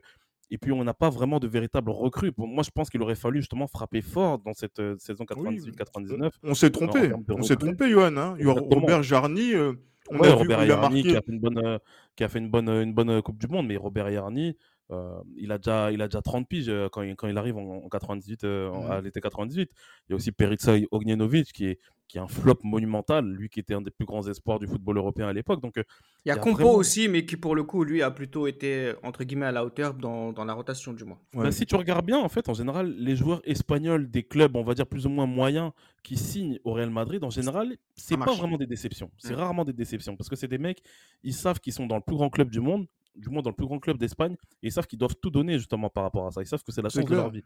et 0.52 0.58
puis, 0.58 0.74
on 0.74 0.84
n'a 0.84 0.94
pas 0.94 1.10
vraiment 1.10 1.40
de 1.40 1.48
véritable 1.48 1.92
recrue. 1.92 2.32
moi, 2.38 2.62
je 2.64 2.70
pense 2.72 2.90
qu'il 2.90 3.02
aurait 3.02 3.16
fallu 3.16 3.40
justement 3.40 3.68
frapper 3.68 4.02
fort 4.02 4.38
dans 4.40 4.54
cette 4.54 4.80
euh, 4.80 4.98
saison 5.00 5.24
98-99. 5.24 6.32
On 6.44 6.54
s'est 6.54 6.70
trompé. 6.70 7.12
On 7.30 7.42
s'est 7.42 7.56
trompé, 7.56 7.90
Johan. 7.90 8.18
Hein. 8.18 8.36
Robert 8.44 9.02
Jarny. 9.02 9.54
Euh, 9.54 9.74
on 10.10 10.20
a 10.20 10.34
Robert 10.34 10.66
Jarny 10.66 11.04
qui 11.04 11.16
a 11.16 11.22
fait, 11.22 11.32
une 11.32 11.40
bonne, 11.40 11.80
qui 12.18 12.24
a 12.26 12.28
fait 12.28 12.40
une, 12.40 12.50
bonne, 12.50 12.68
une 12.68 12.94
bonne 12.94 13.22
Coupe 13.22 13.38
du 13.38 13.48
Monde, 13.48 13.68
mais 13.68 13.78
Robert 13.78 14.12
Jarny, 14.12 14.58
euh, 14.92 15.22
il, 15.38 15.52
a 15.52 15.58
déjà, 15.58 15.92
il 15.92 16.02
a 16.02 16.08
déjà 16.08 16.22
30 16.22 16.48
piges 16.48 16.70
euh, 16.70 16.90
quand 16.92 17.02
il, 17.02 17.16
quand 17.16 17.28
il 17.28 17.38
arrive 17.38 17.58
en, 17.58 17.88
98, 17.88 18.44
euh, 18.44 18.72
mmh. 18.72 18.92
à 18.92 19.02
l'été 19.02 19.22
98. 19.22 19.72
Il 20.08 20.12
y 20.12 20.14
a 20.14 20.16
aussi 20.16 20.32
Perica 20.32 20.74
Ognjenovic 20.92 21.54
qui 21.54 21.68
est, 21.68 21.80
qui 22.12 22.18
est 22.18 22.22
un 22.22 22.28
flop 22.28 22.60
monumental, 22.64 23.26
lui 23.26 23.48
qui 23.48 23.62
était 23.62 23.74
un 23.74 23.80
des 23.80 23.90
plus 23.90 24.06
grands 24.06 24.28
espoirs 24.28 24.60
du 24.60 24.68
football 24.68 24.98
européen 24.98 25.30
à 25.30 25.34
l'époque. 25.34 25.62
Donc, 25.62 25.76
il 25.78 26.30
y 26.30 26.32
a, 26.32 26.36
Compo 26.36 26.68
aussi, 26.68 27.08
mais 27.08 27.26
qui 27.26 27.38
pour 27.38 27.56
le 27.56 27.64
coup, 27.64 27.86
lui, 27.86 28.02
a 28.02 28.12
plutôt 28.12 28.48
été 28.48 28.92
entre 29.02 29.24
guillemets 29.24 29.46
à 29.46 29.54
la 29.54 29.64
hauteur 29.64 29.94
dans, 29.94 30.34
dans 30.34 30.44
la 30.44 30.52
rotation 30.52 30.92
du 30.92 31.06
moins. 31.06 31.18
Bah, 31.34 31.54
si 31.54 31.66
tu 31.66 31.74
regardes 31.78 32.06
bien, 32.06 32.20
en 32.20 32.28
fait, 32.28 32.50
en 32.50 32.54
général, 32.54 32.94
les 32.98 33.16
joueurs 33.16 33.40
espagnols 33.46 34.12
des 34.12 34.24
clubs, 34.24 34.54
on 34.58 34.64
va 34.64 34.74
dire 34.74 34.86
plus 34.86 35.06
ou 35.06 35.10
moins 35.10 35.26
moyens, 35.26 35.72
qui 36.04 36.18
signent 36.18 36.60
au 36.66 36.74
Real 36.74 36.90
Madrid, 36.90 37.24
en 37.24 37.30
général, 37.30 37.78
c'est 37.96 38.18
pas 38.18 38.34
vraiment 38.34 38.58
des 38.58 38.68
déceptions. 38.68 39.10
C'est 39.18 39.32
mmh. 39.32 39.38
rarement 39.38 39.64
des 39.64 39.72
déceptions 39.72 40.18
parce 40.18 40.28
que 40.28 40.36
c'est 40.36 40.50
des 40.50 40.58
mecs, 40.58 40.84
ils 41.24 41.34
savent 41.34 41.62
qu'ils 41.62 41.72
sont 41.72 41.88
dans 41.88 41.96
le 41.96 42.02
plus 42.02 42.18
grand 42.18 42.30
club 42.30 42.50
du 42.50 42.60
monde, 42.60 42.88
du 43.16 43.30
moins 43.30 43.42
dans 43.42 43.52
le 43.52 43.56
plus 43.56 43.68
grand 43.68 43.80
club 43.80 43.98
d'Espagne, 43.98 44.36
et 44.62 44.68
ils 44.68 44.72
savent 44.74 44.88
qu'ils 44.88 45.00
doivent 45.00 45.16
tout 45.22 45.30
donner 45.30 45.58
justement 45.58 45.90
par 45.90 46.04
rapport 46.04 46.28
à 46.28 46.32
ça. 46.32 46.42
Ils 46.42 46.48
savent 46.48 46.64
que 46.64 46.74
c'est 46.74 46.82
la 46.82 46.90
chance 46.90 47.06
de 47.06 47.16
leur 47.16 47.30
vie. 47.30 47.44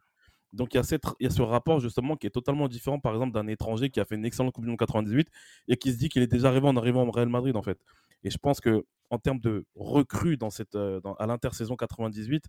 Donc 0.55 0.73
il 0.73 0.77
y, 0.77 0.79
a 0.79 0.83
cette, 0.83 1.03
il 1.19 1.25
y 1.25 1.27
a 1.27 1.29
ce 1.29 1.41
rapport 1.41 1.79
justement 1.79 2.15
qui 2.15 2.27
est 2.27 2.31
totalement 2.31 2.67
différent 2.67 2.99
par 2.99 3.13
exemple 3.13 3.33
d'un 3.33 3.47
étranger 3.47 3.89
qui 3.89 3.99
a 3.99 4.05
fait 4.05 4.15
une 4.15 4.25
excellente 4.25 4.53
Coupe 4.53 4.63
du 4.63 4.69
Monde 4.69 4.79
98 4.79 5.27
et 5.67 5.77
qui 5.77 5.91
se 5.91 5.97
dit 5.97 6.09
qu'il 6.09 6.21
est 6.21 6.27
déjà 6.27 6.47
arrivé 6.47 6.67
en 6.67 6.77
arrivant 6.77 7.05
au 7.05 7.11
Real 7.11 7.29
Madrid 7.29 7.55
en 7.55 7.61
fait. 7.61 7.79
Et 8.23 8.29
je 8.29 8.37
pense 8.37 8.61
que 8.61 8.85
en 9.09 9.19
termes 9.19 9.39
de 9.39 9.65
recrues 9.75 10.37
dans 10.37 10.49
cette, 10.49 10.75
euh, 10.75 10.99
à 11.19 11.27
l'intersaison 11.27 11.75
98, 11.75 12.45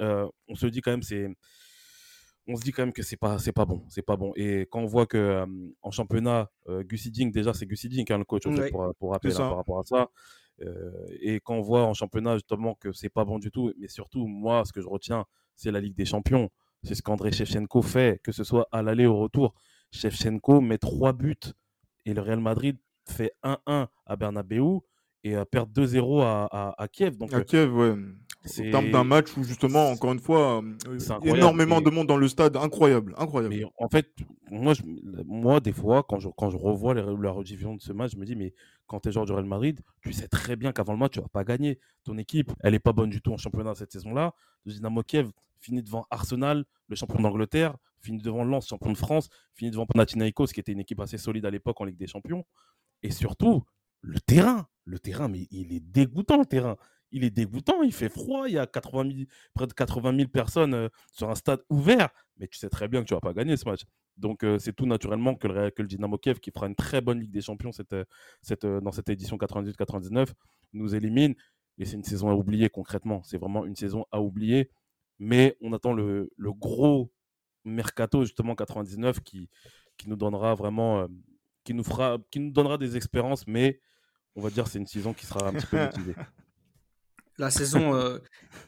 euh, 0.00 0.28
on 0.48 0.54
se 0.54 0.66
dit 0.66 0.80
quand 0.80 0.90
même 0.90 1.02
c'est 1.02 1.28
on 2.46 2.56
se 2.56 2.62
dit 2.62 2.72
quand 2.72 2.82
même 2.82 2.92
que 2.92 3.02
c'est 3.02 3.16
pas 3.16 3.38
c'est 3.38 3.52
pas 3.52 3.64
bon 3.64 3.82
c'est 3.88 4.02
pas 4.02 4.16
bon 4.16 4.32
et 4.36 4.66
quand 4.70 4.80
on 4.80 4.86
voit 4.86 5.06
que 5.06 5.16
euh, 5.16 5.46
en 5.80 5.90
championnat 5.90 6.50
Gus 6.68 7.06
Ding 7.06 7.32
déjà 7.32 7.54
c'est 7.54 7.64
Gus 7.64 7.86
Ding 7.86 8.04
hein, 8.12 8.18
le 8.18 8.24
coach 8.24 8.42
pour, 8.70 8.94
pour 8.98 9.12
rappeler 9.12 9.32
par 9.32 9.56
rapport 9.56 9.78
à 9.78 9.84
ça 9.84 10.10
et 11.20 11.40
quand 11.40 11.54
on 11.54 11.60
voit 11.62 11.84
en 11.84 11.94
championnat 11.94 12.34
justement 12.34 12.74
que 12.74 12.92
c'est 12.92 13.08
pas 13.08 13.24
bon 13.24 13.38
du 13.38 13.50
tout, 13.50 13.72
mais 13.78 13.88
surtout, 13.88 14.26
moi, 14.26 14.64
ce 14.64 14.72
que 14.72 14.80
je 14.80 14.88
retiens, 14.88 15.24
c'est 15.56 15.70
la 15.70 15.80
Ligue 15.80 15.94
des 15.94 16.04
Champions. 16.04 16.50
C'est 16.84 16.94
ce 16.94 17.02
qu'André 17.02 17.32
Shevchenko 17.32 17.82
fait, 17.82 18.20
que 18.22 18.32
ce 18.32 18.44
soit 18.44 18.68
à 18.70 18.82
l'aller 18.82 19.06
ou 19.06 19.12
au 19.12 19.18
retour. 19.18 19.54
Shevchenko 19.90 20.60
met 20.60 20.78
trois 20.78 21.12
buts 21.12 21.36
et 22.04 22.14
le 22.14 22.20
Real 22.20 22.40
Madrid 22.40 22.78
fait 23.08 23.32
1-1 23.42 23.88
à 24.06 24.16
Bernabeu 24.16 24.80
et 25.22 25.34
perd 25.50 25.70
2-0 25.72 26.22
à, 26.22 26.74
à, 26.76 26.88
Kiev. 26.88 27.16
Donc, 27.16 27.32
à 27.32 27.42
Kiev, 27.42 27.74
ouais. 27.74 27.94
En 28.46 28.70
termes 28.70 28.90
d'un 28.90 29.04
match 29.04 29.34
où 29.36 29.42
justement, 29.42 29.88
encore 29.90 30.12
une 30.12 30.18
fois, 30.18 30.62
euh, 30.62 30.98
énormément 31.24 31.80
de 31.80 31.88
monde 31.88 32.06
dans 32.06 32.18
le 32.18 32.28
stade, 32.28 32.56
incroyable, 32.56 33.14
incroyable. 33.16 33.54
Mais 33.54 33.64
en 33.78 33.88
fait, 33.88 34.10
moi, 34.50 34.74
je, 34.74 34.82
moi 35.24 35.60
des 35.60 35.72
fois, 35.72 36.02
quand 36.02 36.18
je, 36.18 36.28
quand 36.36 36.50
je 36.50 36.56
revois 36.56 36.92
la 36.94 37.30
rediffusion 37.30 37.74
de 37.74 37.80
ce 37.80 37.92
match, 37.92 38.12
je 38.12 38.18
me 38.18 38.26
dis, 38.26 38.36
mais 38.36 38.52
quand 38.86 39.00
tu 39.00 39.08
es 39.08 39.12
joueur 39.12 39.24
du 39.24 39.32
Real 39.32 39.46
Madrid, 39.46 39.80
tu 40.02 40.12
sais 40.12 40.28
très 40.28 40.56
bien 40.56 40.72
qu'avant 40.72 40.92
le 40.92 40.98
match, 40.98 41.12
tu 41.12 41.20
vas 41.20 41.28
pas 41.28 41.44
gagner. 41.44 41.78
Ton 42.04 42.18
équipe, 42.18 42.52
elle 42.60 42.74
est 42.74 42.80
pas 42.80 42.92
bonne 42.92 43.08
du 43.08 43.22
tout 43.22 43.32
en 43.32 43.38
championnat 43.38 43.74
cette 43.74 43.92
saison-là. 43.92 44.34
Le 44.66 44.72
Dynamo 44.72 45.02
Kiev 45.02 45.30
finit 45.60 45.82
devant 45.82 46.06
Arsenal, 46.10 46.66
le 46.88 46.96
champion 46.96 47.22
d'Angleterre, 47.22 47.76
finit 48.02 48.18
devant 48.18 48.44
Lens, 48.44 48.68
champion 48.68 48.92
de 48.92 48.98
France, 48.98 49.30
finit 49.54 49.70
devant 49.70 49.86
Panathinaikos, 49.86 50.48
qui 50.48 50.60
était 50.60 50.72
une 50.72 50.80
équipe 50.80 51.00
assez 51.00 51.16
solide 51.16 51.46
à 51.46 51.50
l'époque 51.50 51.80
en 51.80 51.84
Ligue 51.84 51.96
des 51.96 52.06
Champions. 52.06 52.44
Et 53.02 53.10
surtout, 53.10 53.64
le 54.02 54.20
terrain, 54.20 54.68
le 54.84 54.98
terrain, 54.98 55.28
mais 55.28 55.48
il 55.50 55.72
est 55.72 55.80
dégoûtant 55.80 56.38
le 56.38 56.44
terrain 56.44 56.76
il 57.14 57.22
est 57.22 57.30
dégoûtant, 57.30 57.82
il 57.82 57.92
fait 57.92 58.08
froid, 58.08 58.48
il 58.48 58.54
y 58.54 58.58
a 58.58 58.66
80 58.66 59.24
près 59.54 59.68
de 59.68 59.72
80 59.72 60.16
000 60.16 60.28
personnes 60.28 60.74
euh, 60.74 60.88
sur 61.12 61.30
un 61.30 61.36
stade 61.36 61.60
ouvert, 61.70 62.08
mais 62.38 62.48
tu 62.48 62.58
sais 62.58 62.68
très 62.68 62.88
bien 62.88 63.02
que 63.02 63.06
tu 63.06 63.14
vas 63.14 63.20
pas 63.20 63.32
gagner 63.32 63.56
ce 63.56 63.64
match. 63.66 63.82
Donc 64.16 64.42
euh, 64.42 64.58
c'est 64.58 64.72
tout 64.72 64.84
naturellement 64.84 65.36
que 65.36 65.46
le, 65.46 65.70
que 65.70 65.82
le, 65.82 65.88
Dynamo 65.88 66.18
Kiev, 66.18 66.40
qui 66.40 66.50
fera 66.50 66.66
une 66.66 66.74
très 66.74 67.00
bonne 67.00 67.20
Ligue 67.20 67.30
des 67.30 67.40
Champions 67.40 67.70
cette, 67.70 67.92
euh, 67.92 68.04
cette, 68.42 68.66
dans 68.66 68.90
cette 68.90 69.08
édition 69.08 69.36
98-99, 69.36 70.32
nous 70.72 70.94
élimine. 70.96 71.36
Et 71.78 71.84
c'est 71.84 71.94
une 71.94 72.04
saison 72.04 72.30
à 72.30 72.34
oublier 72.34 72.68
concrètement. 72.68 73.22
C'est 73.22 73.38
vraiment 73.38 73.64
une 73.64 73.76
saison 73.76 74.04
à 74.10 74.20
oublier. 74.20 74.70
Mais 75.20 75.56
on 75.60 75.72
attend 75.72 75.92
le, 75.92 76.32
le 76.36 76.52
gros 76.52 77.12
mercato 77.64 78.24
justement 78.24 78.56
99 78.56 79.20
qui, 79.20 79.48
qui 79.96 80.08
nous 80.08 80.16
donnera 80.16 80.54
vraiment, 80.56 81.06
qui 81.62 81.74
nous 81.74 81.84
fera, 81.84 82.18
qui 82.32 82.40
nous 82.40 82.50
donnera 82.50 82.76
des 82.76 82.96
expériences, 82.96 83.46
mais 83.46 83.80
on 84.34 84.40
va 84.40 84.50
dire 84.50 84.66
c'est 84.66 84.80
une 84.80 84.86
saison 84.86 85.12
qui 85.12 85.26
sera 85.26 85.48
un 85.48 85.52
petit 85.52 85.66
peu 85.66 85.78
motivée. 85.84 86.14
La 87.38 87.50
saison 87.50 88.18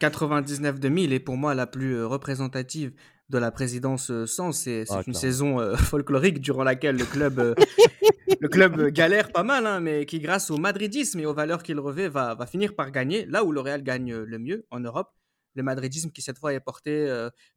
99-2000 0.00 1.12
est 1.12 1.20
pour 1.20 1.36
moi 1.36 1.54
la 1.54 1.66
plus 1.66 2.04
représentative 2.04 2.92
de 3.28 3.38
la 3.38 3.50
présidence 3.50 4.12
sans. 4.26 4.52
C'est 4.52 4.84
ah, 4.90 5.02
une 5.06 5.14
saison 5.14 5.76
folklorique 5.76 6.40
durant 6.40 6.64
laquelle 6.64 6.96
le 6.96 7.04
club, 7.04 7.54
le 8.40 8.48
club 8.48 8.88
galère 8.88 9.30
pas 9.30 9.44
mal, 9.44 9.66
hein, 9.66 9.80
mais 9.80 10.04
qui, 10.04 10.18
grâce 10.18 10.50
au 10.50 10.56
madridisme 10.56 11.20
et 11.20 11.26
aux 11.26 11.34
valeurs 11.34 11.62
qu'il 11.62 11.78
revêt, 11.78 12.08
va, 12.08 12.34
va, 12.34 12.46
finir 12.46 12.74
par 12.74 12.90
gagner. 12.90 13.24
Là 13.26 13.44
où 13.44 13.52
le 13.52 13.60
Real 13.60 13.82
gagne 13.82 14.14
le 14.14 14.38
mieux 14.38 14.66
en 14.70 14.80
Europe, 14.80 15.12
le 15.54 15.62
madridisme 15.62 16.10
qui 16.10 16.20
cette 16.20 16.38
fois 16.38 16.52
est 16.52 16.60
porté 16.60 17.08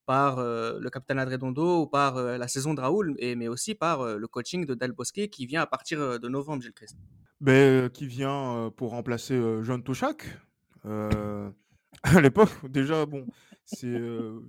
par 0.05 0.37
le 0.39 0.89
capitaine 0.89 1.19
Adredondo 1.19 1.81
ou 1.81 1.87
par 1.87 2.15
la 2.21 2.47
saison 2.47 2.73
de 2.73 2.81
Raoul, 2.81 3.15
et, 3.17 3.35
mais 3.35 3.47
aussi 3.47 3.73
par 3.75 4.05
le 4.17 4.27
coaching 4.27 4.65
de 4.65 4.75
Del 4.75 4.91
Bosque 4.91 5.27
qui 5.29 5.47
vient 5.47 5.61
à 5.61 5.67
partir 5.67 6.19
de 6.19 6.29
novembre, 6.29 6.61
Gilles 6.61 6.73
Christ. 6.73 6.95
Ben, 7.41 7.89
qui 7.89 8.05
vient 8.05 8.71
pour 8.75 8.91
remplacer 8.91 9.41
John 9.63 9.83
Touchak, 9.83 10.25
euh, 10.25 10.48
à 12.03 12.21
l'époque, 12.21 12.49
déjà, 12.69 13.05
bon, 13.05 13.25
c'est. 13.65 13.87
Euh, 13.87 14.39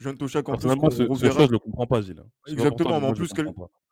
Jean 0.00 0.10
en 0.10 0.14
plus. 0.14 0.42
Qu'on 0.42 0.58
ce, 0.90 1.02
reverra... 1.02 1.46
je 1.46 1.52
le 1.52 1.58
comprends 1.58 1.86
pas, 1.86 2.00
Gilles. 2.00 2.22
Exactement, 2.46 3.00
mais 3.00 3.06
en 3.08 3.12
plus, 3.14 3.32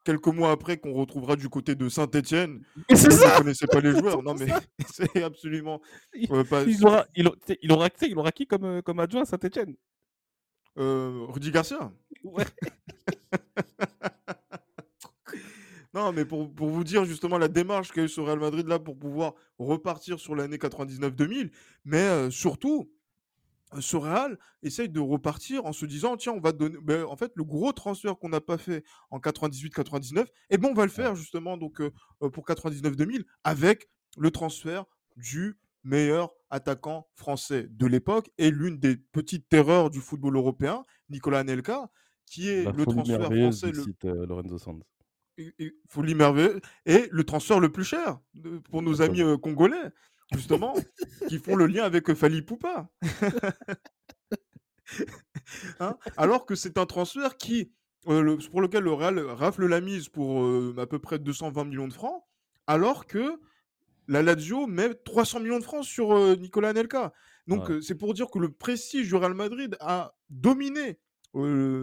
quelques 0.05 0.27
mois 0.27 0.51
après, 0.51 0.77
qu'on 0.77 0.93
retrouvera 0.93 1.37
du 1.37 1.49
côté 1.49 1.75
de 1.75 1.89
Saint-Etienne. 1.89 2.63
Vous 2.91 2.95
ne 2.95 3.39
connaissez 3.39 3.67
pas 3.67 3.81
les 3.81 3.93
joueurs. 3.99 4.23
Non, 4.23 4.35
mais 4.35 4.49
c'est 4.91 5.23
absolument. 5.23 5.81
Il, 6.15 6.29
pas... 6.45 6.65
il, 6.65 6.87
aura, 6.87 7.07
il, 7.15 7.31
il, 7.63 7.73
aura, 7.73 7.89
il 8.03 8.19
aura 8.19 8.33
qui 8.33 8.47
comme, 8.47 8.65
euh, 8.65 8.83
comme 8.83 9.01
adjoint 9.01 9.23
à 9.23 9.27
Saint-Etienne 9.27 9.75
euh, 10.79 11.27
Rudy 11.29 11.51
Garcia 11.51 11.93
Ouais. 12.25 12.45
Non, 15.95 16.11
mais 16.13 16.25
pour, 16.25 16.49
vous 16.49 16.85
dire 16.85 17.05
justement 17.05 17.37
la 17.37 17.49
démarche 17.49 17.93
qu'a 17.93 18.03
eu 18.03 18.09
ce 18.09 18.21
Real 18.21 18.39
Madrid 18.39 18.67
là 18.67 18.79
pour 18.79 18.99
pouvoir 18.99 19.35
repartir 19.59 20.19
sur 20.19 20.35
l'année 20.35 20.57
99-2000, 20.57 21.51
mais 21.85 21.99
euh, 21.99 22.31
surtout, 22.31 22.91
euh, 23.75 23.81
ce 23.83 23.97
Real 23.97 24.39
essaye 24.63 24.89
de 24.89 25.01
repartir 25.01 25.67
en 25.67 25.73
se 25.75 25.85
disant 25.85 26.17
tiens, 26.17 26.33
on 26.33 26.41
va 26.41 26.53
donner. 26.53 26.79
Ben, 26.83 27.05
en 27.05 27.17
fait, 27.17 27.33
le 27.35 27.45
gros 27.45 27.73
transfert 27.73 28.19
qu'on 28.19 28.31
n'a 28.31 28.41
pas 28.41 28.57
fait 28.57 28.85
en 29.11 29.19
98-99, 29.19 30.27
eh 30.49 30.57
ben, 30.57 30.71
on 30.71 30.75
va 30.75 30.85
le 30.85 30.91
faire 30.91 31.15
justement 31.15 31.59
donc, 31.59 31.83
euh, 31.83 31.91
pour 32.31 32.47
99-2000 32.47 33.25
avec 33.45 33.91
le 34.17 34.31
transfert 34.31 34.87
du 35.17 35.59
meilleur 35.85 36.33
attaquant 36.49 37.07
français 37.17 37.67
de 37.69 37.87
l'époque 37.87 38.31
et 38.39 38.51
l'une 38.51 38.79
des 38.79 38.97
petites 38.97 39.49
terreurs 39.51 39.91
du 39.91 40.01
football 40.01 40.37
européen, 40.37 40.85
Nicolas 41.11 41.41
Anelka, 41.41 41.91
qui 42.25 42.49
est 42.49 42.65
le 42.73 42.87
transfert 42.87 43.27
français. 43.27 43.73
Le... 43.73 44.25
Lorenzo 44.25 44.57
Sanz 44.57 44.83
il 45.39 45.73
faut 45.89 46.03
l'immerveiller. 46.03 46.61
Et 46.87 47.09
le 47.11 47.25
transfert 47.25 47.61
le 47.61 47.71
plus 47.71 47.85
cher 47.85 48.19
pour 48.71 48.83
nos 48.83 49.03
amis 49.03 49.23
congolais, 49.41 49.91
justement, 50.33 50.75
qui 51.29 51.39
font 51.39 51.57
le 51.57 51.67
lien 51.67 51.85
avec 51.85 52.13
Fali 52.15 52.43
Poupa. 52.43 52.89
Hein, 55.81 55.97
alors 56.19 56.45
que 56.45 56.55
c'est 56.55 56.77
un 56.77 56.85
transfert 56.85 57.39
qui, 57.39 57.73
pour 58.03 58.61
lequel 58.61 58.85
le 58.85 58.93
Real 58.93 59.19
rafle 59.21 59.67
la 59.67 59.81
mise 59.81 60.11
pour 60.11 60.45
à 60.79 60.87
peu 60.87 60.99
près 60.99 61.19
220 61.19 61.65
millions 61.65 61.89
de 61.89 61.95
francs, 61.95 62.23
alors 62.67 63.07
que 63.07 63.41
la 64.07 64.23
Lazio 64.23 64.67
met 64.67 64.93
300 64.93 65.41
millions 65.41 65.59
de 65.59 65.65
francs 65.65 65.85
sur 65.85 66.15
Nicolas 66.37 66.71
Anelka. 66.71 67.15
Donc 67.47 67.73
c'est 67.81 67.95
pour 67.95 68.13
dire 68.13 68.31
que 68.31 68.39
le 68.39 68.53
prestige 68.53 69.09
du 69.09 69.15
Real 69.15 69.33
Madrid 69.33 69.77
a 69.81 70.15
dominé 70.29 70.99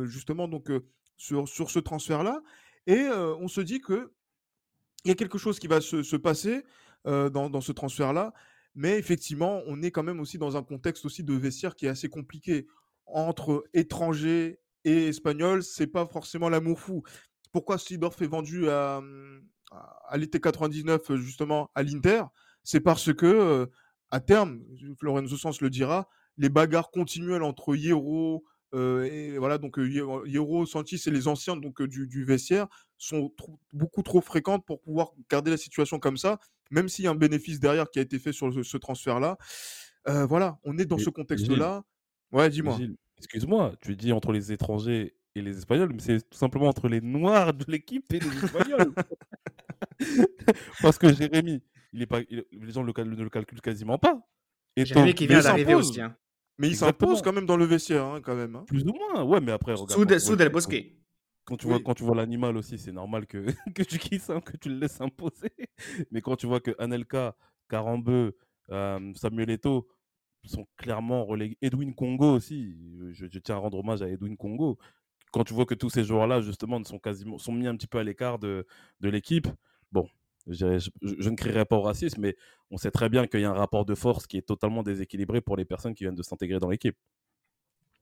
justement 0.03 0.47
donc 0.47 0.71
sur, 1.17 1.47
sur 1.47 1.71
ce 1.71 1.79
transfert-là 1.79 2.41
et 2.87 3.07
on 3.39 3.47
se 3.47 3.61
dit 3.61 3.81
que 3.81 4.11
il 5.05 5.09
y 5.09 5.11
a 5.11 5.15
quelque 5.15 5.37
chose 5.37 5.59
qui 5.59 5.67
va 5.67 5.79
se, 5.79 6.15
passer 6.17 6.63
dans, 7.05 7.61
ce 7.61 7.71
transfert-là. 7.71 8.33
Mais 8.75 8.97
effectivement, 8.97 9.61
on 9.67 9.81
est 9.81 9.91
quand 9.91 10.03
même 10.03 10.19
aussi 10.19 10.37
dans 10.37 10.57
un 10.57 10.63
contexte 10.63 11.05
aussi 11.05 11.23
de 11.23 11.33
vestiaire 11.33 11.75
qui 11.75 11.85
est 11.85 11.89
assez 11.89 12.09
compliqué. 12.09 12.67
Entre 13.05 13.63
étrangers 13.73 14.59
et 14.83 15.07
espagnols, 15.07 15.63
c'est 15.63 15.87
pas 15.87 16.05
forcément 16.05 16.49
l'amour 16.49 16.79
fou. 16.79 17.03
Pourquoi 17.51 17.77
Sidorf 17.77 18.21
est 18.21 18.27
vendu 18.27 18.69
à, 18.69 19.01
mmh, 19.01 19.41
à 19.71 20.17
l'été 20.17 20.39
99 20.39 21.15
justement 21.15 21.71
à 21.75 21.83
l'Inter? 21.83 22.23
C'est 22.63 22.81
parce 22.81 23.13
que 23.13 23.69
à 24.11 24.19
terme, 24.19 24.63
Lorenzo 25.01 25.37
Sanz 25.37 25.61
le 25.61 25.69
dira, 25.69 26.09
les 26.37 26.49
bagarres 26.49 26.91
continuelles 26.91 27.43
entre 27.43 27.75
Hierro, 27.75 28.43
et 28.73 29.37
voilà, 29.37 29.57
donc 29.57 29.77
Yoro, 29.77 30.65
Santis 30.65 31.01
et 31.07 31.11
les 31.11 31.27
anciens 31.27 31.55
donc, 31.55 31.81
du, 31.81 32.23
vestiaire 32.23 32.67
sont 32.97 33.33
beaucoup 33.73 34.03
trop 34.03 34.21
fréquentes 34.21 34.65
pour 34.65 34.81
pouvoir 34.81 35.11
garder 35.29 35.51
la 35.51 35.57
situation 35.57 35.99
comme 35.99 36.17
ça, 36.17 36.39
même 36.71 36.89
s'il 36.89 37.05
y 37.05 37.07
a 37.07 37.11
un 37.11 37.15
bénéfice 37.15 37.59
derrière 37.59 37.89
qui 37.89 37.99
a 37.99 38.01
été 38.01 38.19
fait 38.19 38.31
sur 38.31 38.53
ce, 38.63 38.77
transfert-là. 38.77 39.37
voilà, 40.05 40.59
on 40.63 40.77
est 40.77 40.85
dans 40.85 40.97
ce 40.97 41.09
contexte-là. 41.09 41.83
Ouais, 42.31 42.49
dis-moi. 42.49 42.77
Excuse-moi, 43.17 43.73
tu 43.81 43.95
dis 43.95 44.13
entre 44.13 44.31
les 44.31 44.51
étrangers 44.53 45.15
et 45.35 45.41
les 45.41 45.57
Espagnols, 45.57 45.91
mais 45.93 45.99
c'est 45.99 46.29
tout 46.29 46.37
simplement 46.37 46.67
entre 46.67 46.87
les 46.87 47.01
Noirs 47.01 47.53
de 47.53 47.65
l'équipe 47.67 48.11
et 48.13 48.19
les 48.19 48.43
Espagnols. 48.43 48.93
Parce 50.81 50.97
que 50.97 51.13
Jérémy, 51.13 51.61
il 51.91 52.01
est 52.01 52.05
pas, 52.05 52.21
les 52.21 52.71
gens 52.71 52.81
ne 52.81 52.87
le, 52.87 53.29
calculent 53.29 53.61
quasiment 53.61 53.97
pas. 53.97 54.21
Et 54.75 54.85
Jérémy 54.85 55.13
qui 55.13 55.27
vient 55.27 55.41
d'arriver 55.41 55.73
aussi. 55.73 55.99
Hein. 55.99 56.15
Mais 56.59 56.67
il 56.67 56.75
s'impose 56.75 57.21
quand 57.21 57.33
même 57.33 57.45
dans 57.45 57.57
le 57.57 57.65
vestiaire, 57.65 58.03
hein, 58.03 58.21
quand 58.21 58.35
même. 58.35 58.55
Hein. 58.55 58.65
Plus 58.67 58.83
ou 58.83 58.93
moins, 58.93 59.23
ouais, 59.23 59.39
mais 59.39 59.53
après, 59.53 59.73
regarde. 59.73 60.19
Sous, 60.19 60.35
Del 60.35 60.49
Bosque. 60.49 60.75
Quand 61.45 61.57
tu, 61.57 61.65
vois, 61.65 61.79
quand 61.79 61.95
tu 61.95 62.03
vois 62.03 62.15
l'animal 62.15 62.57
aussi, 62.57 62.77
c'est 62.77 62.91
normal 62.91 63.25
que, 63.25 63.45
que 63.73 63.81
tu 63.81 63.97
quittes, 63.97 64.29
hein, 64.29 64.41
que 64.41 64.55
tu 64.57 64.69
le 64.69 64.75
laisses 64.75 65.01
imposer. 65.01 65.51
Mais 66.11 66.21
quand 66.21 66.35
tu 66.35 66.45
vois 66.45 66.59
que 66.59 66.75
Anelka, 66.77 67.35
Carambeu, 67.69 68.37
euh, 68.69 69.11
Samuel 69.15 69.49
Eto'o 69.49 69.87
sont 70.45 70.67
clairement 70.77 71.25
relégués. 71.25 71.57
Edwin 71.61 71.95
Congo 71.95 72.35
aussi, 72.35 72.75
je, 73.13 73.25
tiens 73.39 73.55
à 73.55 73.57
rendre 73.57 73.79
hommage 73.79 74.03
à 74.03 74.09
Edwin 74.09 74.37
Congo. 74.37 74.77
Quand 75.31 75.43
tu 75.43 75.55
vois 75.55 75.65
que 75.65 75.73
tous 75.73 75.89
ces 75.89 76.03
joueurs-là, 76.03 76.41
justement, 76.41 76.83
sont, 76.83 76.99
quasiment, 76.99 77.39
sont 77.39 77.53
mis 77.53 77.65
un 77.65 77.75
petit 77.75 77.87
peu 77.87 77.97
à 77.97 78.03
l'écart 78.03 78.37
de, 78.37 78.67
de 78.99 79.09
l'équipe, 79.09 79.47
bon, 79.91 80.07
je, 80.49 81.29
ne 81.29 81.35
crierai 81.35 81.65
pas 81.65 81.77
au 81.77 81.81
racisme, 81.81 82.21
mais 82.21 82.35
on 82.71 82.77
sait 82.77 82.91
très 82.91 83.09
bien 83.09 83.27
qu'il 83.27 83.41
y 83.41 83.45
a 83.45 83.49
un 83.49 83.53
rapport 83.53 83.85
de 83.85 83.95
force 83.95 84.27
qui 84.27 84.37
est 84.37 84.47
totalement 84.47 84.83
déséquilibré 84.83 85.41
pour 85.41 85.55
les 85.57 85.65
personnes 85.65 85.93
qui 85.93 86.03
viennent 86.03 86.15
de 86.15 86.23
s'intégrer 86.23 86.59
dans 86.59 86.69
l'équipe. 86.69 86.97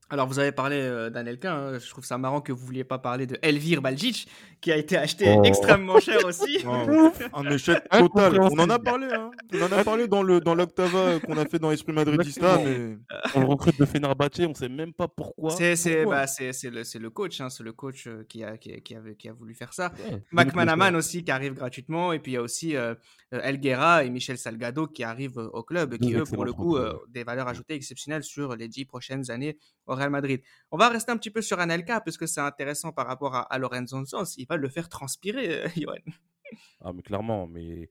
Alors, 0.10 0.26
vous 0.28 0.40
avez 0.40 0.52
parlé 0.54 0.78
euh, 0.78 1.10
d'Anelka. 1.10 1.54
Hein. 1.54 1.80
Je 1.80 1.90
trouve 1.90 2.06
ça 2.06 2.18
marrant 2.18 2.40
que 2.42 2.52
vous 2.54 2.66
vouliez 2.66 2.84
pas 2.86 2.98
parler 2.98 3.26
de 3.28 3.38
Elvir 3.42 3.82
Baljic, 3.82 4.28
qui 4.62 4.72
a 4.72 4.78
été 4.78 4.96
acheté 4.98 5.26
Oh. 5.38 5.44
extrêmement 5.44 6.00
cher 6.00 6.20
aussi. 6.26 6.60
Oh, 6.66 7.12
un 7.34 7.50
échec 7.52 7.78
total. 7.90 8.40
On 8.40 8.58
en 8.60 8.70
a 8.70 8.80
parlé, 8.80 9.08
hein. 9.12 9.32
On 9.54 9.62
en 9.64 9.72
a 9.78 9.84
parlé 9.84 10.08
dans 10.08 10.24
le 10.24 10.40
dans 10.40 10.56
l'Octava 10.56 11.20
qu'on 11.20 11.38
a 11.38 11.46
fait 11.46 11.60
dans 11.60 11.72
Esprit 11.72 11.92
Madridista, 11.94 12.58
mais 12.64 12.98
On 13.36 13.42
le 13.42 13.46
recrute 13.48 13.78
de 13.80 13.86
Fenerbahçe, 13.86 14.40
on 14.48 14.54
sait 14.54 14.70
même 14.70 14.94
pas 14.94 15.08
pourquoi. 15.10 15.52
C'est 15.52 15.76
c'est- 15.76 16.06
bah, 16.06 16.26
c'est- 16.26 16.54
c'est 16.54 16.70
le, 16.70 16.84
c'est 16.86 17.00
le 17.00 17.10
coach, 17.10 17.42
hein, 17.42 17.50
c'est 17.50 17.64
le 17.64 17.74
coach 17.74 18.08
euh, 18.08 18.24
qui, 18.30 18.44
a, 18.44 18.58
qui, 18.58 18.74
a- 18.74 18.80
qui 18.80 18.96
avait- 18.96 19.16
qui 19.16 19.28
a 19.28 19.34
voulu 19.34 19.54
faire 19.54 19.74
ça. 19.74 19.92
Ouais, 20.10 20.24
McManaman 20.32 20.96
aussi 20.96 21.24
qui 21.24 21.32
arrive 21.32 21.54
gratuitement, 21.56 22.14
et 22.14 22.20
puis 22.20 22.32
il 22.32 22.36
y 22.36 22.38
a 22.38 22.42
aussi 22.42 22.76
euh, 22.78 22.96
euh, 23.34 23.42
El 23.44 23.60
Guerra 23.60 24.04
et 24.06 24.10
Michel 24.10 24.38
Salgado 24.38 24.88
qui 24.88 25.04
arrivent 25.04 25.38
euh, 25.40 25.50
au 25.52 25.64
club, 25.64 25.98
qui 25.98 26.14
Deux 26.14 26.22
eux, 26.22 26.24
pour 26.24 26.46
le 26.46 26.54
coup, 26.54 26.78
euh, 26.78 26.94
des 27.10 27.24
valeurs 27.26 27.48
ajoutées 27.50 27.74
exceptionnelles 27.76 28.24
sur 28.24 28.56
les 28.56 28.68
dix 28.70 28.86
prochaines 28.86 29.30
années 29.32 29.58
au 29.88 29.96
Real 29.96 30.10
Madrid. 30.10 30.42
On 30.72 30.78
va 30.78 30.90
rester 30.90 31.12
un 31.12 31.18
petit 31.18 31.32
peu 31.32 31.42
sur 31.42 31.60
Anelka, 31.60 32.02
parce 32.02 32.18
que 32.18 32.26
c'est 32.26 32.42
intéressant 32.42 32.92
par 32.92 33.08
rapport 33.08 33.36
à, 33.36 33.58
Lorenzo 33.58 34.06
Sanz. 34.06 34.36
Il 34.38 34.46
va 34.48 34.58
le 34.58 34.70
faire 34.70 34.90
transpirer, 34.90 35.66
euh. 35.66 35.68
Ah, 36.82 36.94
mais 36.94 37.02
clairement, 37.02 37.46
mais 37.46 37.90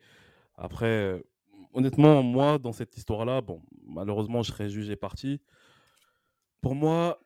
après, 0.56 1.22
honnêtement, 1.74 2.22
moi, 2.22 2.58
dans 2.58 2.72
cette 2.72 2.96
histoire-là, 2.96 3.42
bon, 3.42 3.60
malheureusement, 3.86 4.42
je 4.42 4.50
serais 4.50 4.70
jugé 4.70 4.96
parti. 4.96 5.42
Pour 6.62 6.74
moi, 6.74 7.20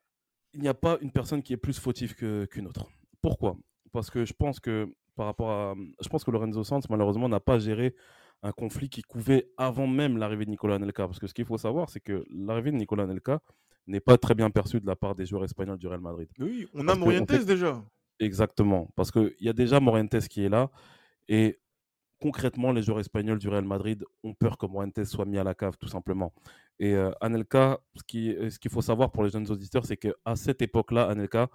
il 0.55 0.61
n'y 0.61 0.69
a 0.69 0.75
pas 0.75 0.99
une 1.01 1.13
personne 1.13 1.43
qui 1.43 1.53
est 1.53 1.57
plus 1.57 1.79
fautive 1.79 2.15
qu'une 2.15 2.67
autre. 2.67 2.89
Pourquoi? 3.23 3.57
Parce 3.93 4.11
que 4.11 4.25
je 4.25 4.33
pense 4.33 4.59
que 4.59 4.93
par 5.15 5.27
rapport 5.27 5.51
à, 5.51 5.75
je 6.01 6.09
pense 6.09 6.25
que 6.25 6.31
Lorenzo 6.31 6.65
Sanz, 6.65 6.89
malheureusement, 6.91 7.29
n'a 7.29 7.41
pas 7.41 7.59
géré 7.59 7.95
un 8.43 8.53
conflit 8.53 8.89
qui 8.89 9.03
couvait 9.03 9.51
avant 9.57 9.87
même 9.87 10.17
l'arrivée 10.17 10.45
de 10.47 10.51
Nicolas 10.51 10.77
Anelka. 10.77 11.07
Parce 11.07 11.19
que 11.19 11.27
ce 11.27 11.35
qu'il 11.35 11.45
faut 11.45 11.59
savoir, 11.59 11.91
c'est 11.91 12.01
que 12.01 12.25
l'arrivée 12.31 12.71
de 12.71 12.77
Nicolas 12.77 13.05
Anelka 13.05 13.41
n'est 13.87 14.01
pas 14.01 14.17
très 14.19 14.35
bien 14.35 14.51
perçue 14.51 14.81
de 14.81 14.87
la 14.87 14.97
part 14.97 15.15
des 15.15 15.27
joueurs 15.27 15.45
espagnols 15.45 15.79
du 15.79 15.87
Real 15.89 16.01
Madrid. 16.01 16.29
oui, 16.39 16.67
on 16.75 16.87
a 16.89 16.95
on 16.95 16.99
Morientes 16.99 17.31
fait- 17.31 17.45
déjà. 17.45 17.83
Exactement. 18.19 18.91
Parce 18.97 19.11
qu'il 19.11 19.35
y 19.41 19.49
a 19.49 19.53
déjà 19.53 19.81
Morientes 19.81 20.29
qui 20.29 20.45
est 20.45 20.49
là. 20.49 20.71
Et 21.29 21.59
concrètement, 22.21 22.73
les 22.73 22.83
joueurs 22.83 23.01
espagnols 23.01 23.39
du 23.39 23.49
Real 23.49 23.65
Madrid 23.65 24.05
ont 24.23 24.35
peur 24.35 24.59
que 24.59 24.67
Morientes 24.67 25.05
soit 25.05 25.25
mis 25.25 25.39
à 25.39 25.45
la 25.45 25.55
cave, 25.55 25.77
tout 25.79 25.89
simplement. 25.89 26.33
Et 26.79 26.95
euh, 26.95 27.11
Anelka, 27.21 27.81
ce 27.95 28.51
ce 28.51 28.59
qu'il 28.59 28.71
faut 28.71 28.83
savoir 28.83 29.11
pour 29.11 29.23
les 29.25 29.31
jeunes 29.31 29.51
auditeurs, 29.51 29.85
c'est 29.85 29.97
qu'à 29.97 30.37
cette 30.37 30.63
époque-là, 30.63 31.09
Anelka, 31.09 31.49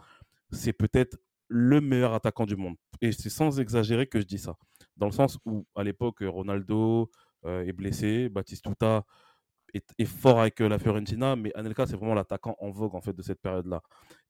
c'est 0.52 0.74
peut-être 0.74 1.18
le 1.48 1.82
meilleur 1.82 2.14
attaquant 2.14 2.46
du 2.46 2.56
monde. 2.56 2.76
Et 3.02 3.12
c'est 3.12 3.30
sans 3.30 3.60
exagérer 3.60 4.08
que 4.08 4.20
je 4.20 4.26
dis 4.26 4.40
ça. 4.40 4.56
Dans 4.98 5.08
le 5.08 5.12
sens 5.12 5.38
où, 5.46 5.66
à 5.76 5.84
l'époque, 5.84 6.20
Ronaldo 6.22 7.10
euh, 7.46 7.66
est 7.66 7.74
blessé, 7.74 8.30
Batistuta 8.30 9.06
est, 9.74 10.06
fort 10.06 10.40
avec 10.40 10.62
euh, 10.62 10.70
la 10.70 10.80
Fiorentina, 10.80 11.36
mais 11.36 11.52
Anelka, 11.56 11.86
c'est 11.86 11.98
vraiment 11.98 12.14
l'attaquant 12.14 12.56
en 12.60 12.70
vogue 12.70 12.96
en 12.96 13.02
fait, 13.02 13.14
de 13.14 13.22
cette 13.22 13.42
période-là. 13.42 13.82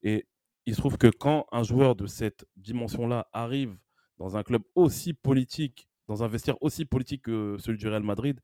Et 0.02 0.26
il 0.66 0.74
se 0.74 0.80
trouve 0.80 0.98
que 0.98 1.06
quand 1.06 1.46
un 1.52 1.62
joueur 1.62 1.94
de 1.94 2.06
cette 2.06 2.44
dimension-là 2.56 3.28
arrive 3.32 3.76
dans 4.18 4.36
un 4.36 4.42
club 4.42 4.62
aussi 4.74 5.12
politique, 5.12 5.88
dans 6.08 6.22
un 6.24 6.28
vestiaire 6.28 6.60
aussi 6.62 6.84
politique 6.84 7.22
que 7.22 7.56
celui 7.58 7.78
du 7.78 7.88
Real 7.88 8.02
Madrid, 8.02 8.40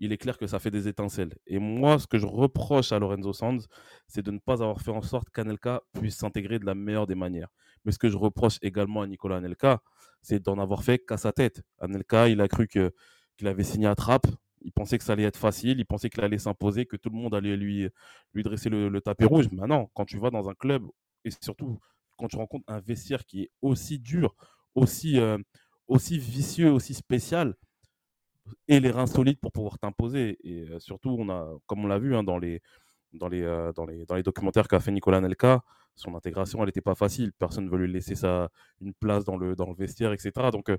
il 0.00 0.12
est 0.12 0.16
clair 0.16 0.38
que 0.38 0.46
ça 0.46 0.58
fait 0.58 0.70
des 0.70 0.86
étincelles. 0.88 1.34
Et 1.46 1.58
moi, 1.58 1.98
ce 1.98 2.06
que 2.06 2.18
je 2.18 2.26
reproche 2.26 2.92
à 2.92 2.98
Lorenzo 2.98 3.32
Sanz, 3.32 3.66
c'est 4.06 4.22
de 4.22 4.30
ne 4.30 4.38
pas 4.38 4.62
avoir 4.62 4.80
fait 4.80 4.92
en 4.92 5.02
sorte 5.02 5.28
qu'Anelka 5.30 5.82
puisse 5.92 6.16
s'intégrer 6.16 6.58
de 6.58 6.66
la 6.66 6.74
meilleure 6.74 7.06
des 7.06 7.16
manières. 7.16 7.48
Mais 7.84 7.92
ce 7.92 7.98
que 7.98 8.08
je 8.08 8.16
reproche 8.16 8.58
également 8.62 9.02
à 9.02 9.06
Nicolas 9.06 9.36
Anelka, 9.36 9.82
c'est 10.22 10.42
d'en 10.42 10.58
avoir 10.58 10.82
fait 10.82 10.98
qu'à 10.98 11.16
sa 11.16 11.32
tête. 11.32 11.62
Anelka, 11.78 12.28
il 12.28 12.40
a 12.40 12.48
cru 12.48 12.66
que- 12.68 12.92
qu'il 13.36 13.46
avait 13.48 13.64
signé 13.64 13.86
à 13.86 13.94
trappe. 13.94 14.26
Il 14.62 14.72
pensait 14.72 14.98
que 14.98 15.04
ça 15.04 15.12
allait 15.12 15.22
être 15.24 15.36
facile. 15.38 15.78
Il 15.78 15.86
pensait 15.86 16.10
qu'il 16.10 16.22
allait 16.24 16.38
s'imposer, 16.38 16.86
que 16.86 16.96
tout 16.96 17.10
le 17.10 17.16
monde 17.16 17.34
allait 17.34 17.56
lui, 17.56 17.88
lui 18.34 18.42
dresser 18.42 18.68
le, 18.70 18.88
le 18.88 19.00
tapis 19.00 19.24
rouge. 19.24 19.48
Mais 19.52 19.66
non, 19.66 19.88
quand 19.94 20.04
tu 20.04 20.18
vas 20.18 20.30
dans 20.30 20.48
un 20.48 20.54
club, 20.54 20.84
et 21.24 21.30
surtout 21.30 21.78
quand 22.16 22.28
tu 22.28 22.36
rencontres 22.36 22.64
un 22.68 22.80
vestiaire 22.80 23.24
qui 23.24 23.42
est 23.42 23.50
aussi 23.62 23.98
dur, 24.00 24.34
aussi, 24.74 25.18
euh, 25.20 25.38
aussi 25.86 26.18
vicieux, 26.18 26.70
aussi 26.72 26.94
spécial, 26.94 27.54
et 28.68 28.80
les 28.80 28.90
reins 28.90 29.06
solides 29.06 29.40
pour 29.40 29.52
pouvoir 29.52 29.78
t'imposer. 29.78 30.38
Et 30.42 30.68
euh, 30.70 30.78
surtout, 30.78 31.10
on 31.18 31.28
a, 31.28 31.48
comme 31.66 31.84
on 31.84 31.88
l'a 31.88 31.98
vu 31.98 32.14
hein, 32.16 32.22
dans, 32.22 32.38
les, 32.38 32.60
dans, 33.12 33.28
les, 33.28 33.42
euh, 33.42 33.72
dans, 33.72 33.86
les, 33.86 34.04
dans 34.06 34.14
les 34.16 34.22
documentaires 34.22 34.68
qu'a 34.68 34.80
fait 34.80 34.92
Nicolas 34.92 35.20
Nelka, 35.20 35.62
son 35.98 36.14
intégration, 36.14 36.60
elle 36.60 36.66
n'était 36.66 36.80
pas 36.80 36.94
facile. 36.94 37.32
Personne 37.32 37.66
ne 37.66 37.70
veut 37.70 37.78
lui 37.78 37.92
laisser 37.92 38.14
sa, 38.14 38.50
une 38.80 38.94
place 38.94 39.24
dans 39.24 39.36
le, 39.36 39.54
dans 39.56 39.68
le 39.68 39.74
vestiaire, 39.74 40.12
etc. 40.12 40.48
Donc, 40.52 40.70
euh, 40.70 40.78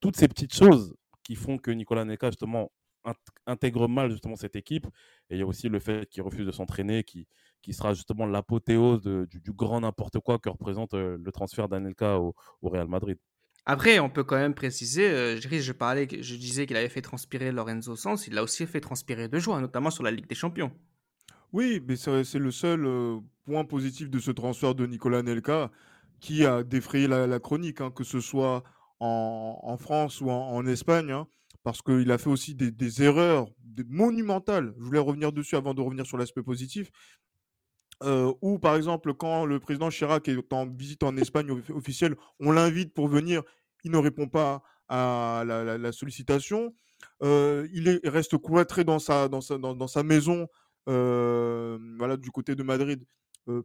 toutes 0.00 0.16
ces 0.16 0.28
petites 0.28 0.54
choses 0.54 0.94
qui 1.22 1.34
font 1.34 1.58
que 1.58 1.70
Nicolas 1.70 2.04
Nelka, 2.04 2.30
justement, 2.30 2.70
int- 3.04 3.14
intègre 3.46 3.88
mal 3.88 4.10
justement 4.10 4.36
cette 4.36 4.56
équipe. 4.56 4.86
Et 5.30 5.36
il 5.36 5.38
y 5.38 5.42
a 5.42 5.46
aussi 5.46 5.68
le 5.68 5.78
fait 5.78 6.08
qu'il 6.08 6.22
refuse 6.22 6.46
de 6.46 6.52
s'entraîner, 6.52 7.04
qui, 7.04 7.26
qui 7.62 7.72
sera 7.72 7.94
justement 7.94 8.26
l'apothéose 8.26 9.02
du, 9.02 9.52
grand 9.52 9.80
n'importe 9.80 10.20
quoi 10.20 10.38
que 10.38 10.48
représente 10.48 10.94
euh, 10.94 11.18
le 11.22 11.32
transfert 11.32 11.68
d'Anelka 11.68 12.18
au, 12.20 12.34
au 12.62 12.68
Real 12.68 12.88
Madrid. 12.88 13.18
Après, 13.64 13.98
on 13.98 14.08
peut 14.08 14.22
quand 14.22 14.36
même 14.36 14.54
préciser, 14.54 15.08
euh, 15.08 15.40
je, 15.40 15.48
je 15.48 15.72
parlais, 15.72 16.06
je 16.08 16.36
disais 16.36 16.66
qu'il 16.66 16.76
avait 16.76 16.88
fait 16.88 17.02
transpirer 17.02 17.50
Lorenzo 17.50 17.96
Sanz, 17.96 18.28
il 18.28 18.34
l'a 18.34 18.44
aussi 18.44 18.64
fait 18.66 18.80
transpirer 18.80 19.28
de 19.28 19.38
joie, 19.40 19.60
notamment 19.60 19.90
sur 19.90 20.04
la 20.04 20.12
Ligue 20.12 20.28
des 20.28 20.36
Champions. 20.36 20.70
Oui, 21.52 21.82
mais 21.86 21.96
c'est 21.96 22.38
le 22.38 22.50
seul 22.50 23.20
point 23.44 23.64
positif 23.64 24.10
de 24.10 24.18
ce 24.18 24.30
transfert 24.30 24.74
de 24.74 24.86
Nicolas 24.86 25.22
Nelka 25.22 25.70
qui 26.20 26.44
a 26.44 26.62
défrayé 26.62 27.08
la, 27.08 27.38
chronique, 27.38 27.80
hein, 27.80 27.90
que 27.90 28.04
ce 28.04 28.20
soit 28.20 28.62
en, 29.00 29.76
France 29.78 30.20
ou 30.20 30.30
en, 30.30 30.66
Espagne, 30.66 31.10
hein, 31.10 31.26
parce 31.62 31.82
qu'il 31.82 32.10
a 32.10 32.18
fait 32.18 32.30
aussi 32.30 32.54
des, 32.54 33.02
erreurs 33.02 33.48
monumentales. 33.88 34.74
Je 34.78 34.84
voulais 34.84 34.98
revenir 34.98 35.32
dessus 35.32 35.56
avant 35.56 35.74
de 35.74 35.80
revenir 35.80 36.06
sur 36.06 36.16
l'aspect 36.16 36.42
positif. 36.42 36.90
Euh, 38.02 38.32
ou 38.42 38.58
par 38.58 38.76
exemple, 38.76 39.14
quand 39.14 39.46
le 39.46 39.58
président 39.58 39.88
Chirac 39.88 40.28
est 40.28 40.52
en 40.52 40.66
visite 40.66 41.02
en 41.02 41.16
Espagne 41.16 41.50
off- 41.50 41.70
officielle, 41.70 42.14
on 42.40 42.52
l'invite 42.52 42.92
pour 42.92 43.08
venir, 43.08 43.42
il 43.84 43.90
ne 43.90 43.96
répond 43.96 44.28
pas 44.28 44.62
à 44.88 45.44
la, 45.46 45.92
sollicitation. 45.92 46.74
Il, 47.22 47.88
est- 47.88 48.00
il 48.02 48.10
reste 48.10 48.36
cloîtré 48.38 48.84
dans 48.84 48.98
sa, 48.98 49.28
maison, 50.02 50.48
voilà, 50.86 52.16
du 52.16 52.30
côté 52.30 52.54
de 52.54 52.62
Madrid. 52.62 53.04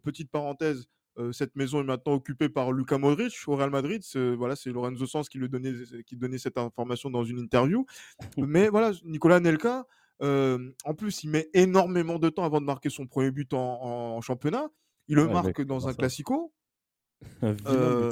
Petite 0.04 0.30
parenthèse, 0.30 0.86
cette 1.32 1.56
maison 1.56 1.82
est 1.82 1.86
maintenant 1.86 2.14
occupée 2.14 2.50
par 2.50 2.72
Luka 2.72 2.98
Modric 2.98 3.34
au 3.48 3.56
Real 3.56 3.70
Madrid. 3.70 4.02
C'est, 4.04 4.36
voilà, 4.36 4.56
c'est 4.56 4.72
Lorenzo 4.72 5.06
Sanz 5.06 5.28
qui, 5.30 5.38
le 5.40 5.48
donnait, 5.50 5.74
qui 6.06 6.16
donnait 6.18 6.38
cette 6.38 6.58
information 6.58 7.10
dans 7.10 7.24
une 7.24 7.40
interview. 7.40 7.86
Mais 8.38 8.70
voilà, 8.70 8.92
Nicolas 9.04 9.40
Nelka, 9.40 9.86
euh, 10.22 10.72
en 10.86 10.94
plus, 10.94 11.24
il 11.24 11.32
met 11.32 11.50
énormément 11.54 12.20
de 12.20 12.30
temps 12.30 12.44
avant 12.44 12.62
de 12.62 12.66
marquer 12.66 12.90
son 12.90 13.08
premier 13.08 13.32
but 13.32 13.54
en, 13.54 13.60
en 14.18 14.22
championnat. 14.22 14.70
Il 15.08 15.16
le 15.16 15.26
Ouais, 15.26 15.34
marque 15.34 15.62
dans 15.64 15.88
un 15.88 15.92
ça 15.92 15.98
classico. 15.98 16.54
Un 17.42 17.56
Euh, 17.68 18.12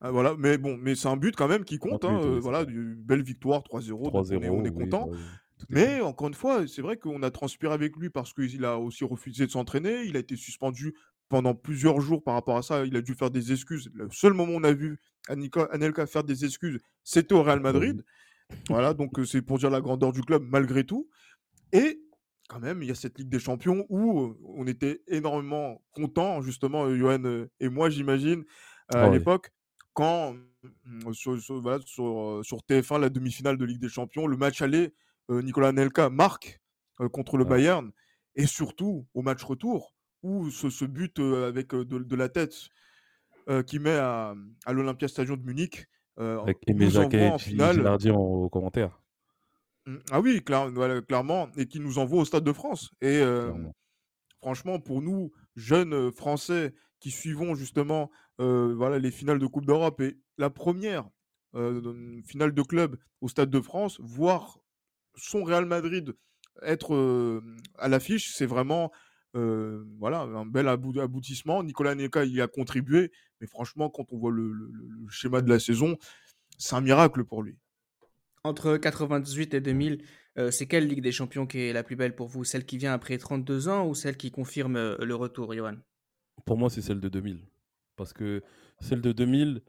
ah, 0.00 0.10
voilà, 0.10 0.34
mais 0.38 0.58
bon, 0.58 0.76
mais 0.78 0.94
c'est 0.94 1.08
un 1.08 1.16
but 1.16 1.36
quand 1.36 1.48
même 1.48 1.64
qui 1.64 1.78
compte. 1.78 2.04
hein, 2.04 2.38
voilà, 2.40 2.64
belle 2.64 3.22
victoire 3.22 3.62
3-0. 3.62 4.04
donc 4.04 4.14
on 4.14 4.22
est, 4.24 4.36
3-0, 4.38 4.50
on 4.50 4.64
est 4.64 4.70
content. 4.72 5.08
bah 5.10 5.16
oui, 5.16 5.18
Mais 5.68 6.00
encore 6.00 6.28
une 6.28 6.34
fois, 6.34 6.66
c'est 6.66 6.82
vrai 6.82 6.96
qu'on 6.96 7.22
a 7.22 7.30
transpiré 7.30 7.72
avec 7.72 7.96
lui 7.96 8.10
parce 8.10 8.32
qu'il 8.32 8.64
a 8.64 8.78
aussi 8.78 9.04
refusé 9.04 9.46
de 9.46 9.50
s'entraîner. 9.50 10.02
Il 10.04 10.16
a 10.16 10.20
été 10.20 10.36
suspendu 10.36 10.94
pendant 11.28 11.54
plusieurs 11.54 12.00
jours 12.00 12.22
par 12.22 12.34
rapport 12.34 12.56
à 12.56 12.62
ça. 12.62 12.84
Il 12.84 12.96
a 12.96 13.00
dû 13.02 13.14
faire 13.14 13.30
des 13.30 13.52
excuses. 13.52 13.90
Le 13.94 14.08
seul 14.10 14.34
moment 14.34 14.52
où 14.52 14.56
on 14.56 14.64
a 14.64 14.72
vu 14.72 14.98
Anelka 15.28 16.06
faire 16.06 16.24
des 16.24 16.44
excuses, 16.44 16.80
c'était 17.02 17.34
au 17.34 17.42
Real 17.42 17.60
Madrid. 17.60 18.04
Voilà, 18.68 18.94
donc 18.94 19.18
euh, 19.18 19.24
c'est 19.24 19.42
pour 19.42 19.58
dire 19.58 19.70
la 19.70 19.80
grandeur 19.80 20.12
du 20.12 20.22
club 20.22 20.44
malgré 20.46 20.84
tout. 20.84 21.08
Et 21.72 22.00
quand 22.48 22.60
même, 22.60 22.82
il 22.82 22.88
y 22.88 22.92
a 22.92 22.94
cette 22.94 23.18
Ligue 23.18 23.28
des 23.30 23.38
Champions 23.38 23.86
où 23.88 24.20
euh, 24.20 24.38
on 24.44 24.66
était 24.66 25.02
énormément 25.08 25.82
contents, 25.92 26.42
justement, 26.42 26.84
euh, 26.86 26.96
Johan 26.96 27.46
et 27.60 27.68
moi, 27.68 27.90
j'imagine, 27.90 28.44
à 28.88 28.94
Ah 28.96 29.10
oui. 29.10 29.18
l'époque, 29.18 29.50
quand 29.94 30.36
euh, 30.64 31.12
sur, 31.12 31.40
sur- 31.40 31.60
voilà, 31.60 31.78
sur, 31.84 32.04
euh, 32.20 32.42
sur 32.42 32.62
TF1, 32.62 32.98
la 32.98 33.08
demi-finale 33.10 33.56
de 33.56 33.64
Ligue 33.64 33.80
des 33.80 33.88
Champions, 33.88 34.26
le 34.26 34.36
match 34.36 34.62
aller, 34.62 34.78
euh, 34.86 34.90
Nicolas 35.28 35.72
Nelka 35.72 36.10
marque 36.10 36.60
euh, 37.00 37.08
contre 37.08 37.36
le 37.36 37.44
Ouais. 37.44 37.50
Bayern, 37.50 37.90
et 38.36 38.46
surtout 38.46 39.06
au 39.14 39.22
match 39.22 39.42
retour, 39.42 39.94
où 40.22 40.50
ce, 40.50 40.70
ce 40.70 40.84
but 40.84 41.18
euh, 41.18 41.48
avec 41.48 41.74
euh, 41.74 41.84
de, 41.84 41.98
de 41.98 42.16
la 42.16 42.28
tête 42.28 42.54
euh, 43.48 43.62
qui 43.62 43.78
met 43.78 43.96
à, 43.96 44.34
à 44.64 44.72
l'Olympia 44.72 45.08
Stadium 45.08 45.36
de 45.38 45.44
Munich, 45.44 45.86
euh, 46.18 46.40
Avec 46.40 46.58
nous 46.68 46.96
envoie 46.96 47.20
en 47.26 47.38
finale. 47.38 47.86
En, 48.12 48.48
commentaire. 48.48 49.00
Mm, 49.86 49.96
Ah 50.10 50.20
oui, 50.20 50.42
voilà, 50.72 51.02
clairement, 51.02 51.48
et 51.56 51.66
qui 51.66 51.80
nous 51.80 51.98
envoie 51.98 52.20
au 52.22 52.24
Stade 52.24 52.44
de 52.44 52.52
France. 52.52 52.90
Et 53.00 53.18
euh, 53.20 53.52
franchement, 54.40 54.78
pour 54.80 55.02
nous, 55.02 55.32
jeunes 55.56 55.92
euh, 55.94 56.10
Français 56.10 56.74
qui 57.00 57.10
suivons 57.10 57.54
justement 57.54 58.10
euh, 58.40 58.74
voilà, 58.74 58.98
les 58.98 59.10
finales 59.10 59.38
de 59.38 59.46
Coupe 59.46 59.66
d'Europe 59.66 60.00
et 60.00 60.18
la 60.38 60.50
première 60.50 61.08
euh, 61.54 62.20
finale 62.26 62.54
de 62.54 62.62
club 62.62 62.96
au 63.20 63.28
Stade 63.28 63.50
de 63.50 63.60
France, 63.60 64.00
voir 64.00 64.58
son 65.16 65.44
Real 65.44 65.66
Madrid 65.66 66.14
être 66.62 66.94
euh, 66.94 67.40
à 67.78 67.88
l'affiche, 67.88 68.32
c'est 68.34 68.46
vraiment 68.46 68.92
euh, 69.36 69.84
voilà, 69.98 70.20
un 70.20 70.46
bel 70.46 70.68
abou- 70.68 71.00
aboutissement. 71.00 71.62
Nicolas 71.64 71.94
Neka 71.96 72.24
y 72.24 72.40
a 72.40 72.46
contribué, 72.46 73.10
mais 73.40 73.46
franchement, 73.48 73.90
quand 73.90 74.12
on 74.12 74.18
voit 74.18 74.30
le, 74.30 74.52
le- 74.52 74.70
le- 74.72 74.88
le 75.04 75.08
schéma 75.08 75.42
de 75.42 75.48
la 75.50 75.58
saison, 75.58 75.96
c'est 76.58 76.76
un 76.76 76.80
miracle 76.80 77.24
pour 77.24 77.42
lui. 77.42 77.56
Entre 78.44 78.76
98 78.76 79.54
et 79.54 79.60
2000, 79.60 80.04
euh, 80.38 80.50
c'est 80.50 80.66
quelle 80.66 80.86
Ligue 80.86 81.00
des 81.02 81.12
Champions 81.12 81.46
qui 81.46 81.58
est 81.60 81.72
la 81.72 81.82
plus 81.82 81.96
belle 81.96 82.14
pour 82.14 82.28
vous? 82.28 82.44
Celle 82.44 82.64
qui 82.66 82.76
vient 82.78 82.92
après 82.92 83.16
32 83.18 83.68
ans 83.68 83.86
ou 83.88 83.94
celle 83.94 84.16
qui 84.16 84.30
confirme 84.30 84.76
euh, 84.76 84.96
le 85.04 85.14
retour, 85.14 85.54
Johan? 85.54 85.76
Pour 86.44 86.58
moi, 86.58 86.68
c'est 86.70 86.82
celle 86.82 87.00
de 87.00 87.08
2000. 87.08 87.40
Parce 87.96 88.12
que 88.12 88.42
celle 88.80 89.00
de 89.00 89.12
2000, 89.12 89.62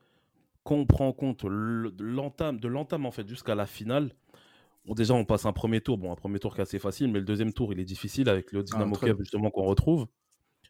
quand 0.63 0.75
on 0.75 0.85
prend 0.85 1.07
en 1.07 1.13
compte 1.13 1.45
l'entame, 1.45 2.59
de 2.59 2.67
l'entame 2.67 3.05
en 3.05 3.11
fait 3.11 3.27
jusqu'à 3.27 3.55
la 3.55 3.65
finale, 3.65 4.11
déjà 4.93 5.15
on 5.15 5.25
passe 5.25 5.45
un 5.45 5.53
premier 5.53 5.81
tour, 5.81 5.97
bon 5.97 6.11
un 6.11 6.15
premier 6.15 6.37
tour 6.37 6.53
qui 6.53 6.59
est 6.59 6.63
assez 6.63 6.79
facile, 6.79 7.11
mais 7.11 7.19
le 7.19 7.25
deuxième 7.25 7.53
tour 7.53 7.73
il 7.73 7.79
est 7.79 7.85
difficile 7.85 8.29
avec 8.29 8.51
le 8.51 8.59
ah, 8.59 8.63
Dynamo 8.63 8.95
Kiev 8.95 9.17
justement 9.19 9.49
qu'on 9.49 9.63
retrouve. 9.63 10.05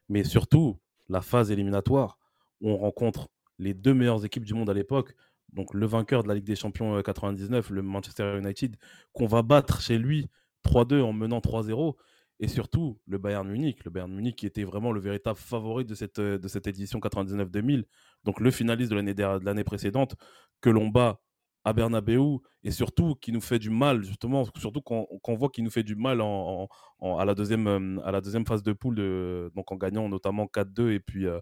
Mais 0.07 0.23
surtout 0.23 0.79
la 1.09 1.21
phase 1.21 1.51
éliminatoire 1.51 2.17
où 2.61 2.69
on 2.69 2.77
rencontre 2.77 3.27
les 3.59 3.73
deux 3.73 3.93
meilleures 3.93 4.23
équipes 4.23 4.45
du 4.45 4.53
monde 4.53 4.69
à 4.69 4.73
l'époque, 4.73 5.15
donc 5.51 5.73
le 5.73 5.85
vainqueur 5.85 6.23
de 6.23 6.27
la 6.27 6.35
Ligue 6.35 6.45
des 6.45 6.55
Champions 6.55 7.01
99, 7.01 7.71
euh, 7.71 7.75
le 7.75 7.81
Manchester 7.81 8.37
United, 8.37 8.75
qu'on 9.13 9.27
va 9.27 9.41
battre 9.41 9.81
chez 9.81 9.97
lui 9.97 10.29
3-2 10.65 11.01
en 11.01 11.13
menant 11.13 11.39
3-0 11.39 11.95
et 12.39 12.47
surtout 12.47 12.99
le 13.07 13.17
Bayern 13.17 13.47
Munich, 13.47 13.83
le 13.85 13.91
Bayern 13.91 14.13
Munich 14.13 14.35
qui 14.35 14.45
était 14.45 14.63
vraiment 14.63 14.91
le 14.91 14.99
véritable 14.99 15.37
favori 15.37 15.85
de 15.85 15.95
cette, 15.95 16.19
euh, 16.19 16.37
de 16.37 16.47
cette 16.47 16.67
édition 16.67 16.99
99-2000, 16.99 17.85
donc 18.23 18.39
le 18.39 18.51
finaliste 18.51 18.91
de 18.91 19.45
l'année 19.45 19.63
précédente, 19.63 20.15
que 20.61 20.69
l'on 20.69 20.87
bat 20.87 21.21
à 21.65 21.73
Bernabeu 21.73 22.37
et 22.63 22.71
surtout 22.71 23.15
qui 23.15 23.31
nous 23.31 23.41
fait 23.41 23.59
du 23.59 23.69
mal, 23.69 24.03
justement, 24.03 24.45
surtout 24.57 24.81
quand, 24.81 25.07
on 25.23 25.35
voit 25.35 25.49
qu'il 25.49 25.63
nous 25.63 25.71
fait 25.71 25.83
du 25.83 25.95
mal 25.95 26.21
en, 26.21 26.69
à, 27.01 27.25
la 27.25 27.35
deuxième, 27.35 27.67
euh, 27.67 28.01
à 28.05 28.11
la 28.11 28.21
deuxième 28.21 28.45
phase 28.45 28.63
de 28.63 28.71
poule, 28.71 28.95
de, 28.95 29.51
donc 29.55 29.71
en 29.71 29.75
gagnant 29.75 30.07
notamment 30.07 30.45
4-2 30.45 30.91
et 30.91 30.99
puis, 30.99 31.25
euh, 31.25 31.39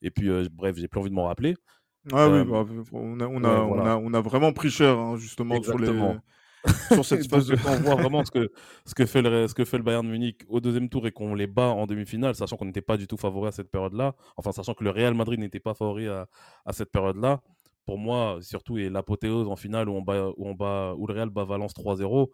et 0.00 0.10
puis 0.10 0.30
bref, 0.50 0.76
j'ai 0.76 0.88
plus 0.88 1.00
envie 1.00 1.10
de 1.10 1.14
m'en 1.14 1.26
rappeler. 1.26 1.56
Ah 2.12 2.28
oui, 2.28 2.44
bah, 2.44 2.64
on, 2.92 3.20
a, 3.20 3.26
on, 3.26 3.44
a, 3.44 3.48
on, 3.48 3.78
a, 3.86 3.96
on, 3.96 4.14
a, 4.14 4.20
vraiment 4.20 4.52
pris 4.52 4.70
cher, 4.70 4.98
hein, 4.98 5.16
justement, 5.16 5.60
sur 5.62 5.78
les 5.78 5.90
sur 6.92 7.04
cette 7.04 7.26
phase 7.30 7.46
de 7.46 7.56
on 7.66 7.76
voit 7.76 7.94
vraiment 7.94 8.24
ce 8.24 8.30
que, 8.30 8.50
ce, 8.86 8.94
que 8.94 9.06
fait 9.06 9.22
le, 9.22 9.48
ce 9.48 9.54
que 9.54 9.64
fait 9.64 9.76
le 9.76 9.82
Bayern 9.82 10.06
Munich 10.06 10.44
au 10.48 10.60
deuxième 10.60 10.88
tour 10.88 11.06
et 11.06 11.12
qu'on 11.12 11.34
les 11.34 11.46
bat 11.46 11.68
en 11.68 11.86
demi-finale, 11.86 12.34
sachant 12.34 12.56
qu'on 12.56 12.64
n'était 12.64 12.82
pas 12.82 12.96
du 12.96 13.06
tout 13.06 13.16
favori 13.16 13.48
à 13.48 13.52
cette 13.52 13.70
période-là, 13.70 14.14
enfin 14.36 14.52
sachant 14.52 14.74
que 14.74 14.84
le 14.84 14.90
Real 14.90 15.14
Madrid 15.14 15.38
n'était 15.40 15.60
pas 15.60 15.74
favori 15.74 16.08
à, 16.08 16.26
à 16.64 16.72
cette 16.72 16.90
période-là, 16.90 17.40
pour 17.86 17.98
moi, 17.98 18.38
surtout, 18.42 18.78
et 18.78 18.88
l'apothéose 18.88 19.48
en 19.48 19.56
finale 19.56 19.88
où, 19.88 19.92
on 19.92 20.02
bat, 20.02 20.30
où, 20.36 20.48
on 20.48 20.54
bat, 20.54 20.94
où 20.96 21.06
le 21.06 21.14
Real 21.14 21.30
bat 21.30 21.44
Valence 21.44 21.74
3-0, 21.74 22.28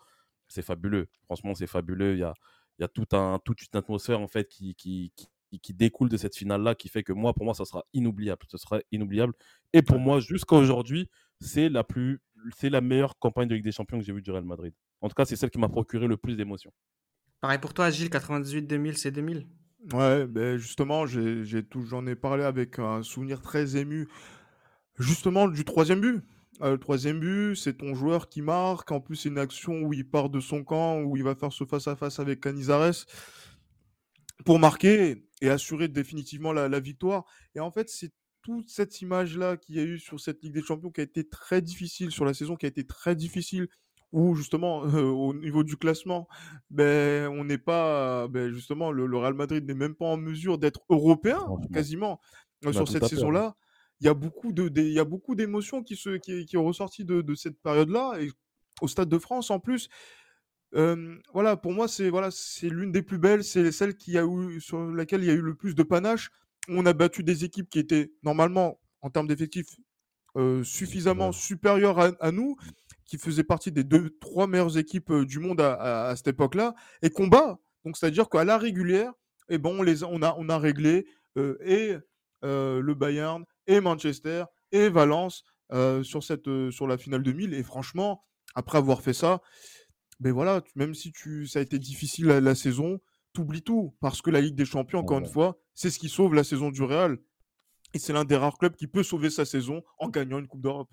c'est 0.48 0.62
fabuleux. 0.62 1.08
Franchement, 1.24 1.54
c'est 1.54 1.66
fabuleux. 1.66 2.14
Il 2.14 2.20
y 2.20 2.24
a, 2.24 2.34
il 2.78 2.82
y 2.82 2.84
a 2.84 2.88
tout 2.88 3.06
un, 3.12 3.38
toute 3.44 3.60
une 3.62 3.78
atmosphère 3.78 4.20
en 4.20 4.28
fait 4.28 4.48
qui, 4.48 4.74
qui, 4.74 5.12
qui, 5.16 5.60
qui 5.60 5.74
découle 5.74 6.08
de 6.08 6.16
cette 6.16 6.36
finale-là 6.36 6.74
qui 6.74 6.88
fait 6.88 7.02
que 7.02 7.12
moi, 7.12 7.34
pour 7.34 7.44
moi, 7.44 7.54
ça 7.54 7.64
sera 7.64 7.84
inoubliable. 7.92 8.46
Ce 8.48 8.58
sera 8.58 8.80
inoubliable. 8.92 9.32
Et 9.72 9.82
pour 9.82 9.98
moi, 9.98 10.20
jusqu'à 10.20 10.56
aujourd'hui, 10.56 11.08
c'est 11.40 11.68
la 11.68 11.84
plus 11.84 12.20
c'est 12.56 12.70
la 12.70 12.80
meilleure 12.80 13.18
campagne 13.18 13.48
de 13.48 13.54
Ligue 13.54 13.64
des 13.64 13.72
Champions 13.72 13.98
que 13.98 14.04
j'ai 14.04 14.12
vue 14.12 14.22
du 14.22 14.30
Real 14.30 14.44
Madrid. 14.44 14.72
En 15.00 15.08
tout 15.08 15.14
cas, 15.14 15.24
c'est 15.24 15.36
celle 15.36 15.50
qui 15.50 15.58
m'a 15.58 15.68
procuré 15.68 16.06
le 16.06 16.16
plus 16.16 16.36
d'émotions. 16.36 16.72
Pareil 17.40 17.58
pour 17.58 17.74
toi, 17.74 17.90
Gilles, 17.90 18.08
98-2000, 18.08 18.96
c'est 18.96 19.10
2000 19.10 19.46
Ouais, 19.94 20.26
ben 20.26 20.58
justement, 20.58 21.06
j'en 21.06 22.06
ai, 22.06 22.14
parlé 22.14 22.44
avec 22.44 22.78
un 22.78 23.02
souvenir 23.02 23.40
très 23.40 23.78
ému, 23.78 24.08
justement, 25.00 25.48
du 25.48 25.64
troisième 25.64 26.00
but. 26.00 26.22
Euh, 26.62 26.72
le 26.72 26.78
troisième 26.78 27.20
but, 27.20 27.56
c'est 27.56 27.78
ton 27.78 27.94
joueur 27.94 28.28
qui 28.28 28.42
marque. 28.42 28.92
En 28.92 29.00
plus, 29.00 29.16
c'est 29.16 29.28
une 29.28 29.38
action 29.38 29.80
où 29.82 29.92
il 29.92 30.08
part 30.08 30.30
de 30.30 30.40
son 30.40 30.62
camp, 30.62 31.00
où 31.00 31.16
il 31.16 31.24
va 31.24 31.34
faire 31.34 31.52
ce 31.52 31.64
face-à-face 31.64 32.18
avec 32.18 32.40
Canizares 32.40 33.06
pour 34.44 34.58
marquer 34.58 35.26
et 35.42 35.50
assurer 35.50 35.88
définitivement 35.88 36.52
la, 36.52 36.68
la 36.68 36.80
victoire. 36.80 37.24
Et 37.54 37.60
en 37.60 37.70
fait, 37.70 37.88
c'est 37.88 38.12
toute 38.42 38.70
cette 38.70 39.00
image-là 39.00 39.56
qu'il 39.56 39.76
y 39.76 39.80
a 39.80 39.82
eu 39.82 39.98
sur 39.98 40.20
cette 40.20 40.42
Ligue 40.42 40.54
des 40.54 40.62
Champions 40.62 40.90
qui 40.90 41.00
a 41.00 41.04
été 41.04 41.28
très 41.28 41.60
difficile, 41.60 42.10
sur 42.10 42.24
la 42.24 42.34
saison 42.34 42.56
qui 42.56 42.66
a 42.66 42.68
été 42.68 42.86
très 42.86 43.14
difficile, 43.14 43.68
où 44.12 44.34
justement, 44.34 44.78
au 44.82 45.34
niveau 45.34 45.64
du 45.64 45.76
classement, 45.76 46.28
ben, 46.70 47.28
on 47.28 47.44
n'est 47.44 47.58
pas, 47.58 48.28
ben, 48.28 48.52
justement, 48.52 48.92
le, 48.92 49.04
Real 49.16 49.34
Madrid 49.34 49.64
n'est 49.64 49.74
même 49.74 49.94
pas 49.94 50.06
en 50.06 50.16
mesure 50.16 50.58
d'être 50.58 50.80
européen, 50.88 51.40
quasiment, 51.72 52.20
euh, 52.64 52.72
sur 52.72 52.88
cette 52.88 53.06
saison-là. 53.06 53.56
Il 54.00 54.06
y 54.06 54.08
a 54.08 54.14
beaucoup 54.14 54.52
de, 54.52 54.70
il 54.76 54.92
y 54.92 54.98
a 54.98 55.04
beaucoup 55.04 55.34
d'émotions 55.34 55.82
qui, 55.82 55.96
se, 55.96 56.16
qui, 56.16 56.46
qui 56.46 56.56
ont 56.56 56.64
ressorti 56.64 57.04
de, 57.04 57.20
de 57.20 57.34
cette 57.34 57.60
période-là, 57.60 58.18
et 58.20 58.30
au 58.80 58.88
Stade 58.88 59.08
de 59.08 59.18
France 59.18 59.50
en 59.50 59.60
plus. 59.60 59.88
voilà, 60.72 61.56
pour 61.56 61.72
moi, 61.72 61.88
c'est 61.88 62.10
voilà, 62.10 62.30
c'est 62.30 62.68
l'une 62.68 62.92
des 62.92 63.02
plus 63.02 63.18
belles, 63.18 63.44
c'est 63.44 63.72
celle 63.72 63.96
qui 63.96 64.16
a 64.18 64.24
eu, 64.24 64.60
sur 64.60 64.90
laquelle 64.90 65.22
il 65.22 65.26
y 65.26 65.30
a 65.30 65.34
eu 65.34 65.42
le 65.42 65.54
plus 65.54 65.74
de 65.74 65.82
panache 65.82 66.30
on 66.68 66.86
a 66.86 66.92
battu 66.92 67.22
des 67.22 67.44
équipes 67.44 67.68
qui 67.68 67.78
étaient 67.78 68.12
normalement, 68.22 68.80
en 69.02 69.10
termes 69.10 69.26
d'effectifs, 69.26 69.76
euh, 70.36 70.62
suffisamment 70.62 71.32
supérieures 71.32 71.98
à, 72.20 72.32
nous, 72.32 72.56
qui 73.04 73.18
faisaient 73.18 73.44
partie 73.44 73.72
des 73.72 73.82
deux, 73.82 74.10
trois 74.20 74.46
meilleures 74.46 74.78
équipes 74.78 75.12
du 75.24 75.40
monde 75.40 75.60
à, 75.60 76.14
cette 76.16 76.28
époque-là, 76.28 76.74
et 77.02 77.10
combat. 77.10 77.58
Donc, 77.84 77.96
c'est-à-dire 77.96 78.28
qu'à 78.28 78.44
la 78.44 78.58
régulière, 78.58 79.12
eh 79.48 79.58
ben, 79.58 79.70
on, 79.70 79.82
les, 79.82 80.04
on, 80.04 80.22
a, 80.22 80.34
on 80.38 80.48
a 80.48 80.58
réglé 80.58 81.06
euh, 81.36 81.56
et 81.64 81.96
le 82.42 82.94
Bayern, 82.94 83.44
et 83.70 83.80
Manchester, 83.80 84.44
et 84.72 84.88
Valence 84.88 85.44
sur, 86.02 86.22
cette, 86.22 86.48
sur 86.70 86.86
la 86.86 86.98
finale 86.98 87.22
2000. 87.22 87.54
Et 87.54 87.62
franchement, 87.62 88.24
après 88.54 88.78
avoir 88.78 89.00
fait 89.02 89.12
ça, 89.12 89.40
ben 90.18 90.32
voilà, 90.32 90.62
même 90.74 90.94
si 90.94 91.12
tu, 91.12 91.46
ça 91.46 91.60
a 91.60 91.62
été 91.62 91.78
difficile 91.78 92.26
la 92.26 92.54
saison, 92.54 93.00
t'oublies 93.32 93.62
tout. 93.62 93.96
Parce 94.00 94.20
que 94.20 94.30
la 94.30 94.40
Ligue 94.40 94.54
des 94.54 94.64
Champions, 94.64 94.98
encore 94.98 95.18
une 95.18 95.26
fois, 95.26 95.60
c'est 95.74 95.90
ce 95.90 95.98
qui 95.98 96.08
sauve 96.08 96.34
la 96.34 96.44
saison 96.44 96.70
du 96.70 96.82
Real. 96.82 97.18
Et 97.94 97.98
c'est 97.98 98.12
l'un 98.12 98.24
des 98.24 98.36
rares 98.36 98.58
clubs 98.58 98.76
qui 98.76 98.86
peut 98.86 99.02
sauver 99.02 99.30
sa 99.30 99.44
saison 99.44 99.82
en 99.98 100.08
gagnant 100.08 100.38
une 100.38 100.46
Coupe 100.46 100.62
d'Europe. 100.62 100.90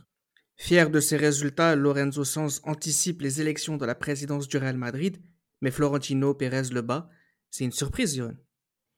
Fier 0.56 0.90
de 0.90 1.00
ces 1.00 1.18
résultats, 1.18 1.76
Lorenzo 1.76 2.24
Sanz 2.24 2.62
anticipe 2.64 3.22
les 3.22 3.42
élections 3.42 3.78
de 3.78 3.86
la 3.86 3.94
présidence 3.94 4.48
du 4.48 4.58
Real 4.58 4.78
Madrid, 4.78 5.22
mais 5.62 5.70
Florentino 5.70 6.34
Pérez 6.34 6.70
le 6.72 6.82
bat. 6.82 7.10
C'est 7.52 7.66
une 7.66 7.72
surprise, 7.72 8.16
Johan. 8.16 8.34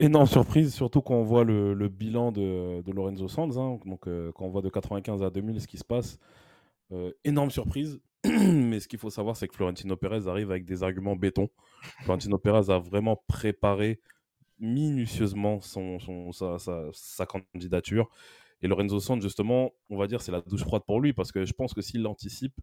Énorme 0.01 0.27
surprise, 0.27 0.73
surtout 0.73 1.01
quand 1.01 1.15
on 1.15 1.23
voit 1.23 1.43
le, 1.43 1.87
bilan 1.89 2.31
de, 2.31 2.91
Lorenzo 2.91 3.27
Sanz. 3.27 3.57
Hein. 3.57 3.79
donc, 3.85 4.07
euh, 4.07 4.31
quand 4.33 4.45
on 4.45 4.49
voit 4.49 4.61
de 4.61 4.69
95 4.69 5.23
à 5.23 5.29
2000 5.29 5.59
ce 5.61 5.67
qui 5.67 5.77
se 5.77 5.83
passe, 5.83 6.17
euh, 6.91 7.11
énorme 7.25 7.51
surprise. 7.51 7.99
Mais 8.25 8.79
ce 8.79 8.87
qu'il 8.87 8.99
faut 8.99 9.09
savoir, 9.09 9.35
c'est 9.35 9.47
que 9.47 9.55
Florentino 9.55 9.95
Pérez 9.97 10.27
arrive 10.27 10.51
avec 10.51 10.65
des 10.65 10.83
arguments 10.83 11.15
béton. 11.15 11.49
Florentino 12.03 12.37
Pérez 12.37 12.71
a 12.71 12.79
vraiment 12.79 13.21
préparé 13.27 13.99
minutieusement 14.59 15.61
son, 15.61 15.99
sa, 16.31 17.25
candidature. 17.25 18.09
Et 18.61 18.67
Lorenzo 18.67 18.99
Sanz, 18.99 19.21
justement, 19.21 19.71
on 19.89 19.97
va 19.97 20.07
dire, 20.07 20.21
c'est 20.21 20.31
la 20.31 20.41
douche 20.41 20.63
froide 20.63 20.83
pour 20.85 20.99
lui, 20.99 21.13
parce 21.13 21.31
que 21.31 21.45
je 21.45 21.53
pense 21.53 21.73
que 21.73 21.81
s'il 21.81 22.01
l'anticipe, 22.01 22.55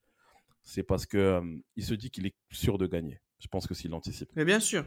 c'est 0.62 0.82
parce 0.82 1.07
qu'il 1.07 1.20
euh, 1.20 1.41
il 1.76 1.84
se 1.84 1.95
dit 1.95 2.11
qu'il 2.11 2.26
est 2.26 2.34
sûr 2.51 2.76
de 2.76 2.87
gagner. 2.87 3.20
Je 3.39 3.49
pense 3.49 3.66
que 3.66 3.74
s'il 3.74 3.91
l'anticipe. 3.91 4.30
Mais 4.34 4.45
bien 4.45 4.61
sûr. 4.61 4.84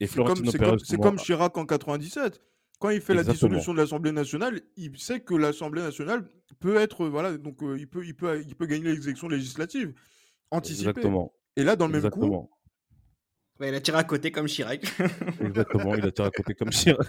Et 0.00 0.06
Florentino 0.06 0.52
Pérez, 0.52 0.76
c'est 0.84 0.98
comme, 0.98 1.16
Chirac 1.16 1.56
en 1.56 1.66
97 1.66 2.40
quand 2.80 2.88
il 2.88 3.00
fait 3.02 3.14
la 3.14 3.22
dissolution 3.22 3.72
de 3.72 3.78
l'Assemblée 3.78 4.10
nationale, 4.10 4.62
il 4.76 4.98
sait 4.98 5.20
que 5.20 5.34
l'Assemblée 5.34 5.82
nationale 5.82 6.26
peut 6.60 6.76
être, 6.76 7.06
voilà, 7.06 7.36
donc 7.36 7.62
euh, 7.62 7.78
il, 7.78 7.86
peut, 7.86 8.04
il, 8.04 8.16
peut, 8.16 8.42
il 8.44 8.56
peut 8.56 8.66
gagner 8.66 8.94
les 8.94 9.04
élections 9.04 9.28
législatives 9.28 9.92
anticipées. 10.50 10.88
Exactement. 10.88 11.32
Et 11.56 11.62
là, 11.62 11.76
dans 11.76 11.86
le 11.86 12.00
même 12.00 12.10
coup. 12.10 12.48
il 13.60 13.74
a 13.74 13.80
tiré 13.82 13.98
à 13.98 14.04
côté 14.04 14.32
comme 14.32 14.46
Chirac. 14.46 14.82
Exactement, 15.42 15.94
il 15.94 16.06
a 16.06 16.10
tiré 16.10 16.28
à 16.28 16.30
côté 16.30 16.54
comme 16.54 16.70
Chirac. 16.70 17.06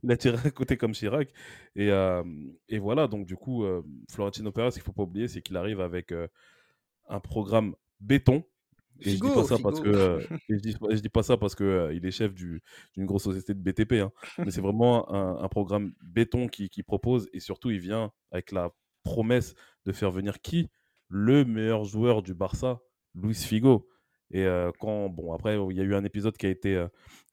il 0.00 0.12
a 0.12 0.16
tiré 0.16 0.38
à 0.44 0.50
côté 0.52 0.76
comme 0.76 0.92
Chirac. 0.92 1.28
Et, 1.74 1.90
euh, 1.90 2.22
et 2.68 2.78
voilà, 2.78 3.08
donc 3.08 3.26
du 3.26 3.34
coup, 3.34 3.64
euh, 3.64 3.82
Florentino 4.12 4.52
Pérez, 4.52 4.70
ce 4.70 4.74
qu'il 4.76 4.82
ne 4.82 4.84
faut 4.84 4.92
pas 4.92 5.02
oublier, 5.02 5.26
c'est 5.26 5.42
qu'il 5.42 5.56
arrive 5.56 5.80
avec 5.80 6.14
un 7.08 7.18
programme 7.18 7.74
béton 7.98 8.44
et 9.04 9.10
je 9.10 9.20
dis 9.20 9.34
pas 9.34 9.44
ça 9.44 9.58
parce 9.58 9.80
que 9.80 9.88
euh, 9.88 10.20
je 10.48 10.56
dis, 10.56 10.76
je 10.90 11.00
dis 11.00 11.08
pas 11.08 11.22
ça 11.22 11.36
parce 11.36 11.54
que 11.54 11.64
euh, 11.64 11.94
il 11.94 12.04
est 12.06 12.10
chef 12.10 12.34
d'une 12.34 12.60
grosse 12.98 13.24
société 13.24 13.54
de 13.54 13.60
BTP, 13.60 13.94
hein. 13.94 14.12
mais 14.38 14.50
c'est 14.50 14.60
vraiment 14.60 15.12
un, 15.12 15.42
un, 15.42 15.48
programme 15.48 15.92
béton 16.02 16.48
qui, 16.48 16.68
qui, 16.68 16.82
propose 16.82 17.28
et 17.32 17.40
surtout 17.40 17.70
il 17.70 17.80
vient 17.80 18.12
avec 18.30 18.52
la 18.52 18.70
promesse 19.02 19.54
de 19.84 19.92
faire 19.92 20.10
venir 20.10 20.40
qui? 20.40 20.70
Le 21.08 21.44
meilleur 21.44 21.84
joueur 21.84 22.22
du 22.22 22.34
Barça, 22.34 22.80
Luis 23.14 23.34
Figo. 23.34 23.88
Et 24.30 24.46
euh, 24.46 24.70
quand 24.78 25.10
bon 25.10 25.34
après 25.34 25.58
il 25.70 25.76
y 25.76 25.80
a 25.80 25.84
eu 25.84 25.94
un 25.94 26.04
épisode 26.04 26.36
qui 26.38 26.46
a 26.46 26.48
été 26.48 26.86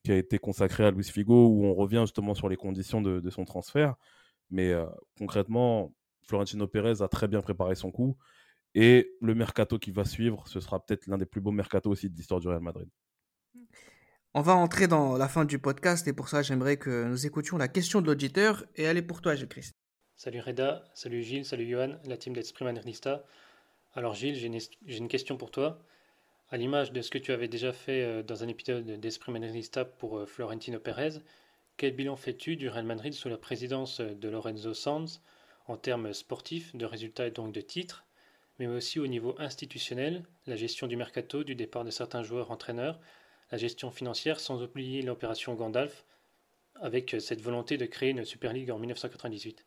qui 0.03 0.11
a 0.11 0.17
été 0.17 0.37
consacré 0.37 0.83
à 0.83 0.91
Luis 0.91 1.05
Figo 1.05 1.47
où 1.47 1.63
on 1.63 1.73
revient 1.73 2.01
justement 2.01 2.33
sur 2.33 2.49
les 2.49 2.57
conditions 2.57 3.01
de, 3.01 3.21
de 3.21 3.29
son 3.29 3.45
transfert, 3.45 3.95
mais 4.49 4.73
concrètement 5.17 5.93
Florentino 6.23 6.67
Pérez 6.67 7.01
a 7.01 7.07
très 7.07 7.27
bien 7.27 7.41
préparé 7.41 7.75
son 7.75 7.91
coup. 7.91 8.17
Et 8.75 9.15
le 9.21 9.35
mercato 9.35 9.79
qui 9.79 9.91
va 9.91 10.05
suivre, 10.05 10.47
ce 10.47 10.59
sera 10.59 10.83
peut-être 10.83 11.07
l'un 11.07 11.17
des 11.17 11.25
plus 11.25 11.41
beaux 11.41 11.51
mercatos 11.51 11.91
aussi 11.91 12.09
de 12.09 12.15
l'histoire 12.15 12.39
du 12.39 12.47
Real 12.47 12.61
Madrid. 12.61 12.87
On 14.35 14.41
va 14.41 14.55
entrer 14.55 14.87
dans 14.87 15.17
la 15.17 15.27
fin 15.27 15.43
du 15.43 15.57
podcast 15.57 16.07
et 16.07 16.13
pour 16.13 16.29
ça, 16.29 16.43
j'aimerais 16.43 16.77
que 16.77 17.05
nous 17.05 17.25
écoutions 17.25 17.57
la 17.57 17.67
question 17.67 17.99
de 17.99 18.05
l'auditeur. 18.05 18.63
Et 18.75 18.83
elle 18.83 18.97
est 18.97 19.01
pour 19.01 19.21
toi, 19.21 19.35
Gilles-Christ. 19.35 19.73
Salut 20.15 20.41
Reda, 20.41 20.83
salut 20.93 21.23
Gilles, 21.23 21.45
salut 21.45 21.67
Johan, 21.67 21.97
la 22.05 22.17
team 22.17 22.33
d'Esprit 22.33 22.65
Madridista. 22.65 23.25
Alors 23.93 24.13
Gilles, 24.13 24.35
j'ai 24.35 24.97
une, 24.97 25.07
question 25.07 25.35
pour 25.35 25.49
toi. 25.49 25.83
À 26.49 26.57
l'image 26.57 26.91
de 26.91 27.01
ce 27.01 27.09
que 27.09 27.17
tu 27.17 27.31
avais 27.31 27.47
déjà 27.47 27.73
fait 27.73 28.03
euh, 28.03 28.21
dans 28.21 28.43
un 28.43 28.47
épisode 28.49 28.85
d'Esprit 28.85 29.31
Madridista 29.31 29.85
pour 29.85 30.19
euh, 30.19 30.25
Florentino 30.25 30.79
Pérez, 30.79 31.21
quel 31.77 31.95
bilan 31.95 32.15
fais-tu 32.15 32.55
du 32.55 32.69
Real 32.69 32.85
Madrid 32.85 33.13
sous 33.13 33.29
la 33.29 33.37
présidence 33.37 34.01
de 34.01 34.29
Lorenzo 34.29 34.73
Sanz 34.73 35.21
en 35.67 35.77
termes 35.77 36.13
sportifs, 36.13 36.75
de 36.75 36.85
résultats 36.85 37.27
et 37.27 37.31
donc 37.31 37.53
de 37.53 37.61
titres? 37.61 38.05
Mais 38.59 38.67
aussi 38.67 38.99
au 38.99 39.07
niveau 39.07 39.35
institutionnel, 39.39 40.23
la 40.45 40.55
gestion 40.55 40.87
du 40.87 40.97
mercato, 40.97 41.43
du 41.43 41.55
départ 41.55 41.85
de 41.85 41.91
certains 41.91 42.23
joueurs 42.23 42.51
entraîneurs, 42.51 42.99
la 43.51 43.57
gestion 43.57 43.89
financière, 43.89 44.39
sans 44.39 44.61
oublier 44.61 45.01
l'opération 45.01 45.55
Gandalf. 45.55 46.05
avec 46.75 47.15
cette 47.19 47.41
volonté 47.41 47.77
de 47.77 47.85
créer 47.85 48.11
une 48.11 48.23
Super 48.23 48.53
League 48.53 48.71
en 48.71 48.79
1998 48.79 49.65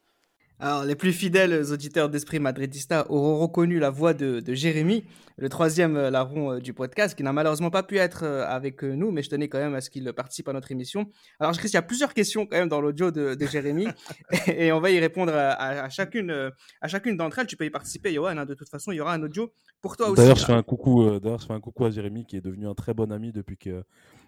alors, 0.62 0.84
les 0.84 0.94
plus 0.94 1.12
fidèles 1.12 1.72
auditeurs 1.72 2.08
d'Esprit 2.08 2.38
Madridista 2.38 3.10
auront 3.10 3.36
reconnu 3.36 3.80
la 3.80 3.90
voix 3.90 4.14
de, 4.14 4.40
Jérémy, 4.54 5.02
le 5.36 5.48
troisième 5.48 5.96
euh, 5.96 6.08
larron 6.08 6.52
euh, 6.52 6.60
du 6.60 6.72
podcast, 6.72 7.16
qui 7.16 7.24
n'a 7.24 7.32
malheureusement 7.32 7.70
pas 7.70 7.82
pu 7.82 7.96
être 7.96 8.22
euh, 8.22 8.46
avec 8.46 8.84
nous, 8.84 9.10
mais 9.10 9.24
je 9.24 9.30
tenais 9.30 9.48
quand 9.48 9.58
même 9.58 9.74
à 9.74 9.80
ce 9.80 9.90
qu'il 9.90 10.12
participe 10.12 10.46
à 10.46 10.52
notre 10.52 10.70
émission. 10.70 11.10
Alors, 11.40 11.52
je 11.52 11.60
il 11.60 11.72
y 11.72 11.76
a 11.76 11.82
plusieurs 11.82 12.14
questions 12.14 12.46
quand 12.46 12.56
même 12.56 12.68
dans 12.68 12.80
l'audio 12.80 13.10
de, 13.10 13.36
Jérémy, 13.44 13.88
et, 14.46 14.70
on 14.70 14.78
va 14.78 14.92
y 14.92 15.00
répondre 15.00 15.32
à, 15.34 15.88
chacune, 15.88 16.52
à 16.80 16.86
chacune 16.86 17.16
d'entre 17.16 17.40
elles. 17.40 17.48
Tu 17.48 17.56
peux 17.56 17.64
y 17.66 17.70
participer, 17.70 18.14
Johan. 18.14 18.36
Hein. 18.36 18.46
de 18.46 18.54
toute 18.54 18.68
façon, 18.68 18.92
il 18.92 18.98
y 18.98 19.00
aura 19.00 19.14
un 19.14 19.22
audio 19.24 19.52
pour 19.80 19.96
toi 19.96 20.10
aussi. 20.10 20.22
D'ailleurs, 20.22 20.36
je 20.36 20.44
fais 20.44 20.52
un 20.52 20.62
coucou, 20.62 21.18
d'ailleurs, 21.18 21.40
je 21.40 21.46
fais 21.46 21.54
un 21.54 21.60
coucou 21.60 21.86
à 21.86 21.90
Jérémy, 21.90 22.24
qui 22.24 22.36
est 22.36 22.40
devenu 22.40 22.68
un 22.68 22.74
très 22.74 22.94
bon 22.94 23.10
ami 23.10 23.32
depuis 23.32 23.56
que 23.56 23.82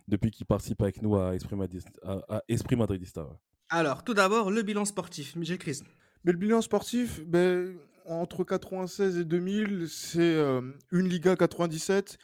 depuis 0.08 0.32
qu'il 0.32 0.46
participe 0.46 0.82
avec 0.82 1.00
nous 1.00 1.14
à 1.14 1.36
Esprit 1.36 1.54
Madridista. 1.54 1.92
À, 2.28 2.42
Esprit 2.48 2.74
Madridista 2.74 3.24
Alors, 3.68 4.02
tout 4.02 4.14
d'abord, 4.14 4.50
le 4.50 4.62
bilan 4.62 4.84
sportif. 4.84 5.36
Michel 5.36 5.58
Chris. 5.58 5.82
Mais 6.24 6.32
le 6.32 6.38
bilan 6.38 6.62
sportif, 6.62 7.20
ben, 7.26 7.76
entre 8.06 8.44
96 8.44 9.18
et 9.18 9.24
2000, 9.24 9.88
c'est 9.88 10.20
euh, 10.20 10.62
une 10.90 11.08
Liga 11.08 11.36
97, 11.36 12.18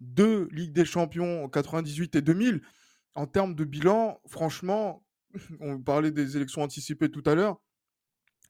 deux 0.00 0.48
Ligues 0.50 0.72
des 0.72 0.84
Champions 0.84 1.48
98 1.48 2.16
et 2.16 2.22
2000. 2.22 2.62
En 3.14 3.26
termes 3.26 3.54
de 3.54 3.64
bilan, 3.64 4.20
franchement, 4.26 5.04
on 5.60 5.80
parlait 5.80 6.10
des 6.10 6.36
élections 6.36 6.62
anticipées 6.62 7.10
tout 7.10 7.22
à 7.26 7.36
l'heure, 7.36 7.60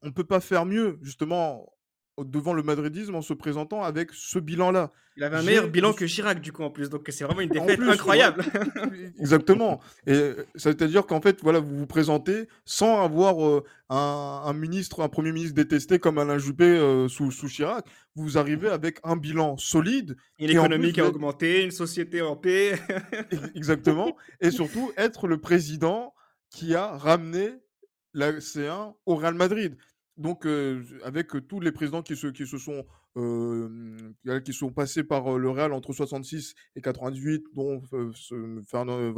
on 0.00 0.06
ne 0.08 0.12
peut 0.12 0.24
pas 0.24 0.40
faire 0.40 0.64
mieux, 0.64 0.98
justement, 1.02 1.73
devant 2.18 2.52
le 2.52 2.62
madridisme 2.62 3.14
en 3.14 3.22
se 3.22 3.32
présentant 3.32 3.82
avec 3.82 4.10
ce 4.12 4.38
bilan-là. 4.38 4.92
Il 5.16 5.22
avait 5.22 5.36
un 5.36 5.42
meilleur 5.42 5.68
bilan 5.68 5.92
que 5.92 6.06
Chirac, 6.06 6.40
du 6.40 6.52
coup, 6.52 6.64
en 6.64 6.70
plus. 6.70 6.90
Donc, 6.90 7.06
c'est 7.08 7.24
vraiment 7.24 7.40
une 7.40 7.48
défaite 7.48 7.80
incroyable. 7.80 8.44
Exactement. 9.20 9.80
Et 10.06 10.32
c'est-à-dire 10.56 11.06
qu'en 11.06 11.20
fait, 11.20 11.40
voilà, 11.42 11.60
vous 11.60 11.76
vous 11.76 11.86
présentez 11.86 12.48
sans 12.64 13.02
avoir 13.02 13.44
euh, 13.46 13.64
un, 13.90 14.52
ministre, 14.54 15.02
un 15.02 15.08
premier 15.08 15.30
ministre 15.30 15.54
détesté 15.54 16.00
comme 16.00 16.18
Alain 16.18 16.38
Juppé 16.38 16.64
euh, 16.64 17.08
sous, 17.08 17.30
sous, 17.30 17.48
Chirac. 17.48 17.86
Vous 18.16 18.38
arrivez 18.38 18.68
avec 18.68 18.98
un 19.04 19.16
bilan 19.16 19.56
solide. 19.56 20.16
Une 20.38 20.50
économie 20.50 20.92
qui 20.92 21.00
a 21.00 21.06
augmenté, 21.06 21.62
une 21.62 21.70
société 21.70 22.20
en 22.20 22.34
paix. 22.34 22.78
Exactement. 23.54 24.16
Et 24.40 24.50
surtout, 24.50 24.92
être 24.96 25.28
le 25.28 25.38
président 25.38 26.12
qui 26.50 26.74
a 26.74 26.96
ramené 26.96 27.54
la 28.14 28.32
C1 28.32 28.94
au 29.06 29.16
Real 29.16 29.34
Madrid. 29.34 29.76
Donc, 30.16 30.46
avec 31.02 31.32
tous 31.48 31.58
les 31.60 31.72
présidents 31.72 32.02
qui 32.02 32.14
se, 32.16 32.32
sont, 32.58 32.84
qui 34.44 34.52
sont 34.52 34.70
passés 34.70 35.02
par 35.02 35.38
le 35.38 35.50
Real 35.50 35.72
entre 35.72 35.92
66 35.92 36.54
et 36.76 36.80
98, 36.80 37.44
dont 37.54 37.82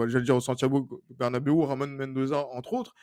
j'allais 0.09 0.24
dire 0.24 0.40
Santiago 0.40 1.03
Bernabéu, 1.11 1.64
Ramon 1.64 1.88
Mendoza, 1.88 2.47
entre 2.47 2.72
autres, 2.72 2.94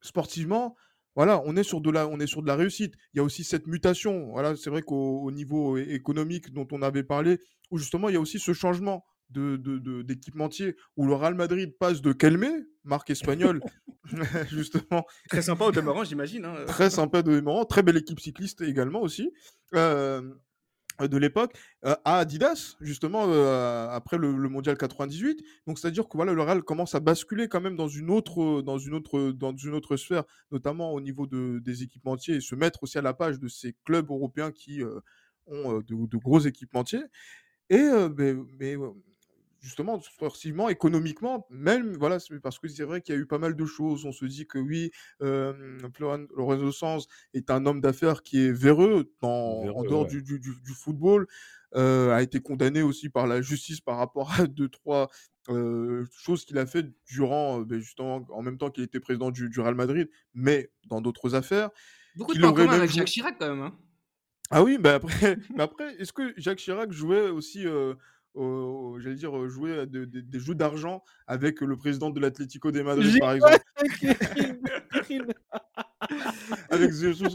sportivement, 0.00 0.76
voilà, 1.16 1.40
on 1.44 1.56
est 1.56 1.62
sur 1.62 1.80
de 1.80 1.90
la, 1.90 2.08
on 2.08 2.18
est 2.18 2.26
sur 2.26 2.42
de 2.42 2.48
la 2.48 2.56
réussite. 2.56 2.94
Il 3.12 3.18
y 3.18 3.20
a 3.20 3.22
aussi 3.22 3.44
cette 3.44 3.68
mutation. 3.68 4.30
Voilà, 4.32 4.56
c'est 4.56 4.70
vrai 4.70 4.82
qu'au 4.82 5.30
niveau 5.30 5.76
économique 5.76 6.52
dont 6.52 6.66
on 6.72 6.82
avait 6.82 7.04
parlé, 7.04 7.38
où 7.70 7.78
justement 7.78 8.08
il 8.08 8.14
y 8.14 8.16
a 8.16 8.20
aussi 8.20 8.40
ce 8.40 8.52
changement 8.52 9.04
de, 9.30 9.56
de, 9.56 10.04
où 10.96 11.06
le 11.06 11.14
Real 11.14 11.34
Madrid 11.34 11.76
passe 11.78 12.00
de 12.00 12.12
Kelme, 12.12 12.64
marque 12.84 13.10
espagnole, 13.10 13.60
justement. 14.50 15.04
Très 15.28 15.42
sympa 15.42 15.64
au 15.66 15.72
demeurant, 15.72 16.04
j'imagine. 16.04 16.44
Hein. 16.44 16.64
Très 16.66 16.90
sympa 16.90 17.18
au 17.18 17.22
demeurant, 17.22 17.64
très 17.64 17.82
belle 17.82 17.96
équipe 17.96 18.20
cycliste 18.20 18.60
également 18.60 19.00
aussi. 19.00 19.32
Euh, 19.74 20.22
de 21.00 21.16
l'époque 21.16 21.58
à 21.82 22.18
Adidas 22.18 22.76
justement 22.80 23.24
après 23.90 24.16
le, 24.16 24.32
mondial 24.48 24.78
98 24.78 25.42
donc 25.66 25.78
c'est 25.78 25.88
à 25.88 25.90
dire 25.90 26.08
que 26.08 26.16
voilà 26.16 26.32
le 26.32 26.40
Real 26.40 26.62
commence 26.62 26.94
à 26.94 27.00
basculer 27.00 27.48
quand 27.48 27.60
même 27.60 27.74
dans 27.74 27.88
une 27.88 28.10
autre 28.10 28.62
dans 28.62 28.78
une 28.78 28.94
autre 28.94 29.32
dans 29.32 29.56
une 29.56 29.74
autre 29.74 29.96
sphère 29.96 30.22
notamment 30.52 30.92
au 30.92 31.00
niveau 31.00 31.26
de, 31.26 31.58
des 31.58 31.82
équipementiers 31.82 32.36
et 32.36 32.40
se 32.40 32.54
mettre 32.54 32.84
aussi 32.84 32.96
à 32.96 33.02
la 33.02 33.12
page 33.12 33.40
de 33.40 33.48
ces 33.48 33.74
clubs 33.84 34.08
européens 34.08 34.52
qui 34.52 34.82
ont 35.48 35.80
de, 35.80 36.16
gros 36.16 36.38
équipementiers 36.38 37.02
et 37.70 37.90
mais, 38.16 38.34
mais 38.60 38.76
justement, 39.64 39.98
sportivement, 40.02 40.68
économiquement, 40.68 41.46
même, 41.48 41.96
voilà, 41.96 42.18
parce 42.42 42.58
que 42.58 42.68
c'est 42.68 42.84
vrai 42.84 43.00
qu'il 43.00 43.14
y 43.14 43.18
a 43.18 43.20
eu 43.20 43.26
pas 43.26 43.38
mal 43.38 43.56
de 43.56 43.64
choses. 43.64 44.04
On 44.04 44.12
se 44.12 44.26
dit 44.26 44.46
que 44.46 44.58
oui, 44.58 44.90
euh, 45.22 45.78
Lorenzo 46.36 46.70
Sanz 46.70 47.08
est 47.32 47.50
un 47.50 47.64
homme 47.64 47.80
d'affaires 47.80 48.22
qui 48.22 48.44
est 48.44 48.52
véreux, 48.52 49.10
en 49.22 49.82
dehors 49.84 50.06
du, 50.06 50.22
du, 50.22 50.38
du, 50.38 50.72
football, 50.74 51.26
a 51.72 52.20
été 52.20 52.40
condamné 52.40 52.82
aussi 52.82 53.08
par 53.08 53.26
la 53.26 53.40
justice 53.40 53.80
par 53.80 53.96
rapport 53.96 54.38
à 54.38 54.46
deux, 54.46 54.68
trois 54.68 55.08
choses 56.12 56.44
qu'il 56.44 56.58
a 56.58 56.66
fait 56.66 56.86
durant, 57.06 57.60
ben, 57.60 57.80
justement, 57.80 58.26
en 58.30 58.42
même 58.42 58.58
temps 58.58 58.70
qu'il 58.70 58.84
était 58.84 59.00
président 59.00 59.30
du, 59.30 59.48
Real 59.56 59.74
Madrid, 59.74 60.10
mais 60.34 60.70
dans 60.88 61.00
d'autres 61.00 61.34
affaires. 61.34 61.70
Beaucoup 62.16 62.34
de 62.34 62.40
points 62.40 62.52
communs 62.52 62.72
avec 62.74 62.90
Jacques 62.90 63.08
Chirac, 63.08 63.36
quand 63.38 63.48
même. 63.48 63.62
Hein. 63.62 63.78
Ah 64.50 64.62
oui, 64.62 64.76
mais 64.78 64.90
après, 64.90 65.36
mais 65.56 65.62
après 65.62 65.94
est-ce 65.96 66.12
que 66.12 66.34
Jacques 66.36 66.58
Chirac 66.58 66.92
jouait 66.92 67.30
aussi 67.30 67.64
j'allais 68.36 69.16
dire, 69.16 69.48
jouer 69.48 69.86
des 69.86 70.38
jeux 70.38 70.54
d'argent 70.54 71.02
avec 71.26 71.60
le 71.60 71.76
président 71.76 72.10
de 72.10 72.20
l'Atlético 72.20 72.70
de 72.72 72.82
Madrid, 72.82 73.18
par 73.20 73.32
exemple. 73.32 73.58
avec 76.70 76.92
Jesus 76.92 77.28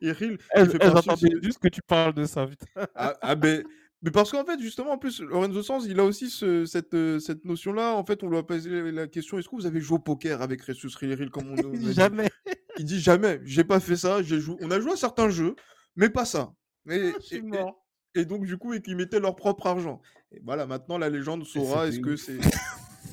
Iril. 0.00 0.38
juste 1.42 1.58
que 1.58 1.68
tu 1.68 1.82
parles 1.82 2.14
de 2.14 2.24
ça, 2.24 2.46
vite. 2.46 2.64
ah, 2.94 3.14
ah 3.20 3.34
ben, 3.34 3.64
mais 4.02 4.10
parce 4.10 4.30
qu'en 4.30 4.44
fait, 4.44 4.58
justement, 4.60 4.92
en 4.92 4.98
plus, 4.98 5.20
Lorenzo 5.20 5.62
Sanz, 5.62 5.86
il 5.86 6.00
a 6.00 6.04
aussi 6.04 6.30
ce, 6.30 6.64
cette, 6.64 6.96
cette 7.20 7.44
notion-là. 7.44 7.94
En 7.94 8.04
fait, 8.04 8.22
on 8.22 8.30
lui 8.30 8.38
a 8.38 8.42
posé 8.42 8.90
la 8.90 9.06
question 9.06 9.38
est-ce 9.38 9.48
que 9.48 9.56
vous 9.56 9.66
avez 9.66 9.80
joué 9.80 9.96
au 9.96 10.00
poker 10.00 10.40
avec 10.40 10.64
Jesus 10.64 10.90
Iril 11.02 11.30
comme 11.30 11.50
on 11.50 11.56
Jamais. 11.92 12.30
Il 12.78 12.86
dit 12.86 13.00
jamais. 13.00 13.40
J'ai 13.44 13.64
pas 13.64 13.78
fait 13.78 13.96
ça. 13.96 14.22
Joué... 14.22 14.56
On 14.62 14.70
a 14.70 14.80
joué 14.80 14.92
à 14.92 14.96
certains 14.96 15.28
jeux, 15.28 15.54
mais 15.96 16.08
pas 16.08 16.24
ça. 16.24 16.52
Je 16.86 17.12
suis 17.20 17.42
mort 17.42 17.84
et 18.14 18.24
donc 18.24 18.44
du 18.44 18.56
coup 18.56 18.74
et 18.74 18.80
qui 18.80 18.94
mettaient 18.94 19.20
leur 19.20 19.36
propre 19.36 19.66
argent. 19.66 20.00
Et 20.32 20.40
voilà, 20.44 20.66
maintenant 20.66 20.98
la 20.98 21.08
légende 21.08 21.44
saura 21.44 21.88
est-ce 21.88 22.00
que 22.00 22.16
c'est 22.16 22.38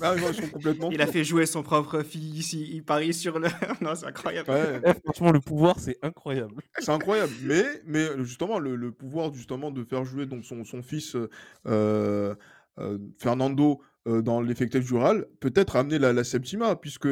ah, 0.02 0.14
ils 0.16 0.34
sont 0.36 0.48
complètement 0.50 0.90
il 0.92 1.02
a 1.02 1.08
fait 1.08 1.24
jouer 1.24 1.46
son 1.46 1.64
propre 1.64 2.04
fils, 2.04 2.54
il, 2.54 2.84
parie 2.84 3.14
sur 3.14 3.40
le. 3.40 3.48
non, 3.82 3.96
c'est 3.96 4.06
incroyable. 4.06 4.52
Eh, 4.86 4.94
franchement, 5.04 5.32
le 5.32 5.40
pouvoir, 5.40 5.80
c'est 5.80 5.98
incroyable. 6.04 6.62
C'est 6.80 6.92
incroyable. 6.92 7.34
Mais, 7.42 7.64
mais 7.86 8.08
justement, 8.20 8.60
le, 8.60 8.92
pouvoir 8.92 9.34
justement 9.34 9.72
de 9.72 9.84
faire 9.84 10.06
jouer 10.06 10.28
donc 10.28 10.46
son, 10.46 10.64
son 10.64 10.84
fils 10.84 11.16
euh, 11.16 12.36
euh, 12.78 12.98
Fernando 13.18 13.82
euh, 14.08 14.22
dans 14.22 14.42
l'effectif 14.42 14.86
jural 14.86 15.26
peut-être 15.40 15.76
amener 15.76 15.98
la, 15.98 16.14
la 16.14 16.24
Septima, 16.24 16.76
puisque 16.76 17.10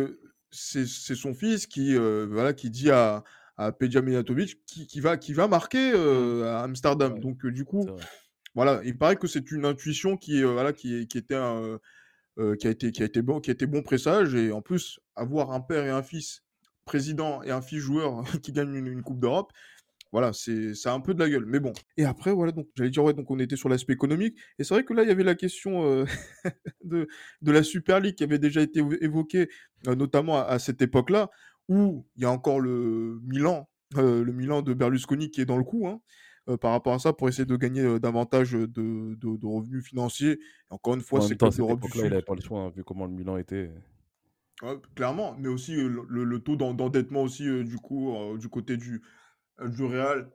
c'est 0.52 0.86
son 0.86 1.34
fils 1.34 1.66
qui, 1.66 1.96
voilà, 1.96 2.54
qui 2.54 2.70
dit 2.70 2.92
à, 2.92 3.24
à 3.58 3.72
Mijatovic 3.80 4.66
qui, 4.66 4.88
qui, 4.88 5.00
va, 5.00 5.18
qui 5.18 5.34
va 5.34 5.48
marquer 5.48 5.92
mmh. 5.92 5.96
euh, 5.96 6.56
à 6.56 6.64
Amsterdam. 6.64 7.20
Donc, 7.20 7.46
euh, 7.46 7.52
du 7.52 7.66
coup, 7.66 7.86
voilà, 8.56 8.82
il 8.86 8.98
paraît 8.98 9.18
que 9.18 9.28
c'est 9.28 9.52
une 9.52 9.66
intuition 9.66 10.18
qui, 10.18 10.44
euh, 10.44 10.54
voilà, 10.54 10.74
qui, 10.74 10.96
était 10.96 11.20
qui 12.60 12.68
a 12.68 12.70
été 12.70 12.92
qui 12.92 13.02
a 13.02 13.06
été 13.06 13.22
bon 13.22 13.40
qui 13.40 13.50
a 13.50 13.54
été 13.54 13.66
bon 13.66 13.82
pressage 13.82 14.36
et 14.36 14.52
en 14.52 14.62
plus 14.62 15.00
avoir 15.16 15.52
un 15.52 15.62
père 15.62 15.86
et 15.86 15.90
un 15.90 16.04
fils 16.04 16.44
président 16.84 17.42
et 17.44 17.52
un 17.52 17.62
fils 17.62 17.80
joueur 17.80 18.24
qui 18.44 18.52
gagnent 18.52 18.76
une, 18.76 19.04
coupe 19.04 19.22
d'Europe 19.22 19.54
voilà 20.12 20.34
c'est 20.34 20.74
ça 20.74 20.92
a 20.92 20.96
un 20.96 21.00
peu 21.00 21.14
de 21.14 21.20
la 21.20 21.30
gueule 21.30 21.46
mais 21.46 21.62
bon. 21.62 21.72
Et 21.96 22.04
après 22.04 22.34
voilà 22.34 22.52
donc 22.52 22.68
j'allais 22.76 22.90
dire 22.90 23.06
ouais 23.06 23.14
donc 23.14 23.32
on 23.32 23.40
était 23.40 23.56
sur 23.56 23.70
l'aspect 23.70 23.94
économique 23.94 24.38
et 24.60 24.66
c'est 24.66 24.74
vrai 24.74 24.84
que 24.84 24.94
là 24.94 25.04
il 25.04 25.08
y 25.08 25.12
avait 25.12 25.24
la 25.24 25.36
question 25.36 26.06
de, 26.84 27.08
de 27.42 27.52
la 27.52 27.64
Super 27.64 28.02
League 28.02 28.16
qui 28.16 28.26
avait 28.26 28.40
déjà 28.40 28.62
été 28.62 28.82
évoquée 29.00 29.48
notamment 29.88 30.38
à, 30.38 30.60
cette 30.60 30.82
époque 30.82 31.10
là 31.10 31.30
où 31.68 32.06
il 32.16 32.24
y 32.24 32.26
a 32.26 32.32
encore 32.32 32.60
le 32.60 33.20
Milan, 33.24 33.70
euh, 33.98 34.24
le 34.24 34.34
Milan 34.34 34.62
de 34.62 34.74
Berlusconi 34.74 35.32
qui 35.32 35.42
est 35.42 35.46
dans 35.46 35.58
le 35.58 35.64
coup, 35.64 35.88
hein, 35.88 36.00
euh, 36.00 36.25
par 36.60 36.72
rapport 36.72 36.94
à 36.94 37.00
ça, 37.00 37.14
pour 37.14 37.28
essayer 37.30 37.46
de 37.46 37.56
gagner 37.56 37.82
euh, 37.82 38.00
davantage 38.00 38.52
de, 38.52 38.68
de, 39.16 39.46
revenus 39.46 39.86
financiers. 39.86 40.34
Et 40.34 40.74
encore 40.74 40.96
une 40.96 41.02
fois, 41.02 41.22
c'est 41.22 41.38
comme 41.38 41.52
l'Europe 41.58 41.82
du 41.82 41.90
Sud. 41.90 42.02
Il 42.04 42.10
n'avait 42.10 42.22
pas 42.22 42.36
le 42.36 42.42
choix, 42.42 42.62
hein, 42.62 42.72
vu 42.76 42.84
comment 42.84 43.06
le 43.06 43.14
Milan 43.14 43.38
était. 43.38 43.72
clairement, 44.96 45.36
mais 45.40 45.48
aussi 45.48 45.76
le, 45.76 46.40
taux 46.40 46.56
d'endettement 46.56 47.24
aussi 47.24 47.46
du 47.64 47.78
coup 47.78 48.16
du 48.38 48.50
côté 48.50 48.78
du, 48.78 49.02
du 49.66 49.84
Real 49.84 50.30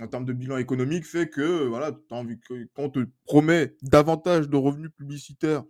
en 0.00 0.08
termes 0.08 0.24
de 0.24 0.32
bilan 0.32 0.56
économique 0.56 1.06
fait 1.06 1.28
que 1.28 1.66
voilà, 1.66 1.92
envie 2.10 2.38
que, 2.40 2.64
quand 2.74 2.84
on 2.84 2.90
te 2.90 3.06
promet 3.24 3.76
davantage 3.82 4.48
de 4.48 4.56
revenus 4.56 4.90
publicitaires 4.96 5.64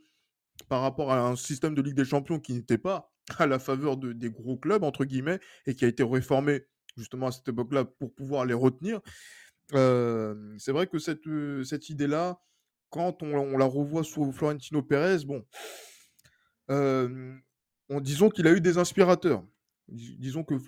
par 0.69 0.83
rapport 0.83 1.13
à 1.13 1.21
un 1.21 1.37
système 1.37 1.75
de 1.75 1.83
Ligue 1.83 1.97
des 1.97 2.05
Champions 2.05 2.41
qui 2.41 2.55
n'était 2.55 2.79
pas 2.79 3.13
à 3.39 3.47
la 3.47 3.59
faveur 3.59 3.97
de, 3.97 4.13
des 4.13 4.31
gros 4.31 4.57
clubs, 4.57 4.83
entre 4.83 5.05
guillemets, 5.05 5.41
et 5.67 5.75
qui 5.75 5.85
a 5.85 5.89
été 5.89 6.03
réformé 6.03 6.67
justement 6.97 7.29
à 7.29 7.33
cette 7.33 7.49
époque-là 7.49 7.85
pour 7.85 8.15
pouvoir 8.15 8.45
les 8.45 8.55
retenir. 8.55 9.01
C'est 9.71 10.73
vrai 10.73 10.87
que 10.87 10.99
cette, 10.99 11.25
cette 11.65 11.89
idée-là, 11.89 12.41
quand 12.91 13.23
on, 13.23 13.57
la 13.57 13.65
revoit 13.65 14.05
sous 14.05 14.31
Florentino 14.33 14.83
Pérez, 14.83 15.25
bon, 15.25 15.45
on, 16.69 18.01
disons 18.01 18.29
qu'il 18.31 18.47
a 18.47 18.53
eu 18.53 18.61
des 18.61 18.79
inspirateurs. 18.79 19.45
disons 19.89 20.45
que 20.45 20.59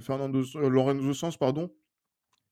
Fernando, 0.00 0.42
Lorenzo 0.54 1.14
Sanz, 1.14 1.36
pardon, 1.36 1.74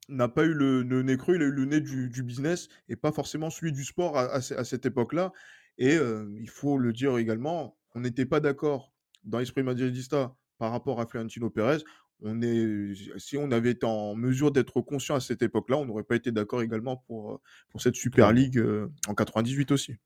n'a 0.09 0.29
pas 0.29 0.45
eu 0.45 0.55
le, 0.55 0.83
nez 1.03 1.17
creux, 1.17 1.37
il 1.37 1.43
a 1.43 1.47
eu 1.47 1.53
le 1.53 1.65
nez 1.67 1.81
du, 1.81 2.23
business 2.23 2.69
et 2.89 2.97
pas 2.97 3.13
forcément 3.13 3.51
celui 3.51 3.73
du 3.73 3.85
sport 3.85 4.17
à, 4.17 4.35
à 4.35 4.41
cette 4.41 4.87
époque-là. 4.87 5.33
Et 5.79 5.95
il 5.95 6.51
faut 6.51 6.79
le 6.79 6.93
dire 6.93 7.19
également, 7.19 7.79
on 7.95 8.01
n'était 8.01 8.27
pas 8.27 8.41
d'accord 8.41 8.93
dans 9.25 9.39
l'esprit 9.39 9.63
madridista 9.63 10.35
par 10.59 10.73
rapport 10.73 11.01
à 11.01 11.07
Florentino 11.07 11.51
Pérez, 11.51 11.85
on 12.23 12.43
est, 12.43 12.95
si 13.19 13.37
on 13.37 13.51
avait 13.51 13.71
été 13.71 13.87
en 13.87 14.15
mesure 14.15 14.51
d'être 14.51 14.81
conscient 14.81 15.15
à 15.15 15.21
cette 15.21 15.43
époque-là, 15.43 15.77
on 15.77 15.87
n'aurait 15.87 16.03
pas 16.03 16.17
été 16.17 16.33
d'accord 16.33 16.63
également 16.63 16.97
pour, 16.97 17.41
pour 17.71 17.81
cette 17.81 17.97
Super 17.97 18.33
League 18.33 18.63
en 19.07 19.15
98 19.15 19.71
aussi 19.73 19.97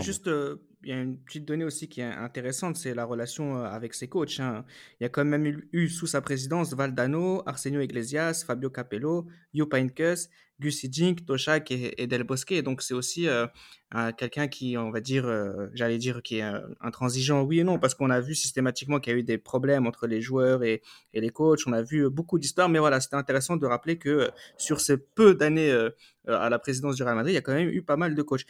juste, 0.00 0.30
il 0.82 0.90
y 0.90 0.92
a 0.92 1.00
une 1.00 1.18
petite 1.18 1.44
donnée 1.44 1.64
aussi 1.64 1.88
qui 1.88 2.00
est 2.00 2.04
intéressante, 2.04 2.76
c'est 2.76 2.94
la 2.94 3.04
relation 3.04 3.64
avec 3.64 3.94
ses 3.94 4.08
coachs. 4.08 4.38
Hein. 4.38 4.64
Il 5.00 5.04
y 5.04 5.06
a 5.06 5.08
quand 5.08 5.24
même 5.24 5.62
eu, 5.72 5.88
sous 5.88 6.06
sa 6.06 6.20
présidence 6.20 6.74
Valdano, 6.74 7.42
Arsenio 7.46 7.80
Iglesias, 7.80 8.44
Fabio 8.46 8.70
Capello, 8.70 9.26
Jupp 9.52 9.74
Heynckes, 9.74 10.28
Gus 10.60 10.84
Hiddink, 10.84 11.26
Toshak 11.26 11.70
et, 11.70 12.06
Del 12.06 12.22
Bosque. 12.22 12.62
Donc 12.62 12.82
c'est 12.82 12.94
aussi 12.94 13.26
quelqu'un 14.16 14.48
qui, 14.48 14.76
on 14.76 14.90
va 14.90 15.00
dire, 15.00 15.26
j'allais 15.74 15.98
dire, 15.98 16.22
qui 16.22 16.38
est 16.38 16.52
intransigeant, 16.80 17.42
oui 17.42 17.60
et 17.60 17.64
non, 17.64 17.78
parce 17.78 17.94
qu'on 17.94 18.10
a 18.10 18.20
vu 18.20 18.34
systématiquement 18.34 19.00
qu'il 19.00 19.12
y 19.12 19.16
a 19.16 19.18
eu 19.18 19.22
des 19.22 19.38
problèmes 19.38 19.86
entre 19.86 20.06
les 20.06 20.22
joueurs 20.22 20.62
et, 20.62 20.82
et 21.12 21.20
les 21.20 21.30
coachs. 21.30 21.66
On 21.66 21.72
a 21.72 21.82
vu 21.82 22.08
beaucoup 22.08 22.38
d'histoires, 22.38 22.68
mais 22.68 22.78
voilà, 22.78 23.00
c'était 23.00 23.16
intéressant 23.16 23.56
de 23.56 23.66
rappeler 23.66 23.98
que 23.98 24.30
sur 24.56 24.80
ces 24.80 24.96
peu 24.98 25.34
d'années 25.34 25.72
à 26.26 26.48
la 26.48 26.58
présidence 26.58 26.96
du 26.96 27.02
Real 27.02 27.16
Madrid, 27.16 27.32
il 27.32 27.34
y 27.34 27.38
a 27.38 27.42
quand 27.42 27.54
même 27.54 27.68
eu 27.68 27.82
pas 27.82 27.96
mal 27.96 28.14
de 28.14 28.22
coachs. 28.22 28.46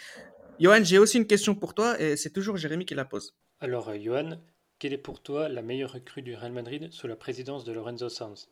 Johan, 0.59 0.82
j'ai 0.82 0.98
aussi 0.98 1.18
une 1.18 1.26
question 1.26 1.54
pour 1.54 1.74
toi 1.74 2.00
et 2.00 2.16
c'est 2.16 2.30
toujours 2.30 2.57
Jérémy 2.57 2.86
qui 2.86 2.94
la 2.94 3.04
pose. 3.04 3.34
Alors, 3.61 3.88
euh, 3.88 3.98
Johan, 3.98 4.38
quelle 4.78 4.92
est 4.92 4.98
pour 4.98 5.22
toi 5.22 5.48
la 5.48 5.62
meilleure 5.62 5.92
recrue 5.92 6.22
du 6.22 6.34
Real 6.34 6.52
Madrid 6.52 6.92
sous 6.92 7.07
la 7.07 7.16
présidence 7.16 7.64
de 7.64 7.72
Lorenzo 7.72 8.09
Sanz? 8.09 8.48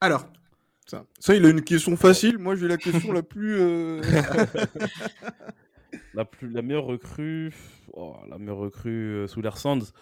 Alors, 0.00 0.26
ça, 0.86 1.06
ça, 1.18 1.34
il 1.34 1.44
a 1.44 1.50
une 1.50 1.62
question 1.62 1.96
facile. 1.96 2.38
Moi, 2.38 2.56
j'ai 2.56 2.68
la 2.68 2.76
question 2.76 3.12
la 3.12 3.22
plus. 3.22 3.60
Euh, 3.60 4.02
la 6.14 6.24
plus, 6.24 6.50
la 6.50 6.62
meilleure 6.62 6.86
recrue, 6.86 7.54
oh, 7.92 8.16
la 8.28 8.38
meilleure 8.38 8.58
recrue 8.58 9.14
euh, 9.14 9.26
sous 9.26 9.40
l'air 9.40 9.56
Sanz. 9.56 9.92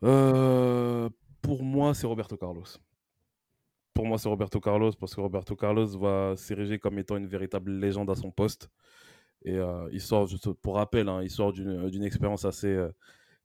pour 0.00 1.62
moi, 1.62 1.94
c'est 1.94 2.06
Roberto 2.06 2.36
Carlos. 2.36 2.64
Pour 3.94 4.06
moi, 4.06 4.18
c'est 4.18 4.28
Roberto 4.28 4.60
Carlos 4.60 4.92
parce 4.98 5.14
que 5.14 5.20
Roberto 5.20 5.56
Carlos 5.56 5.98
va 5.98 6.36
s'ériger 6.36 6.78
comme 6.78 6.98
étant 6.98 7.16
une 7.16 7.26
véritable 7.26 7.72
légende 7.72 8.10
à 8.10 8.14
son 8.14 8.30
poste. 8.30 8.70
Et 9.44 9.56
euh, 9.56 9.88
il 9.92 10.00
sort, 10.00 10.26
juste 10.26 10.52
pour 10.54 10.76
rappel, 10.76 11.08
hein, 11.08 11.22
il 11.22 11.30
sort 11.30 11.52
d'une 11.52 12.04
expérience 12.04 12.44
assez 12.44 12.68
euh, 12.68 12.90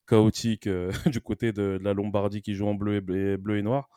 chaotique 0.08 0.68
euh, 0.68 0.92
du 1.06 1.22
côté 1.22 1.54
de, 1.54 1.80
la 1.82 1.94
Lombardie 1.94 2.42
qui 2.42 2.54
joue 2.54 2.68
en 2.68 2.76
bleu 2.76 2.96
et, 2.98 3.38
bleu 3.38 3.58
et 3.58 3.62
noir. 3.62 3.90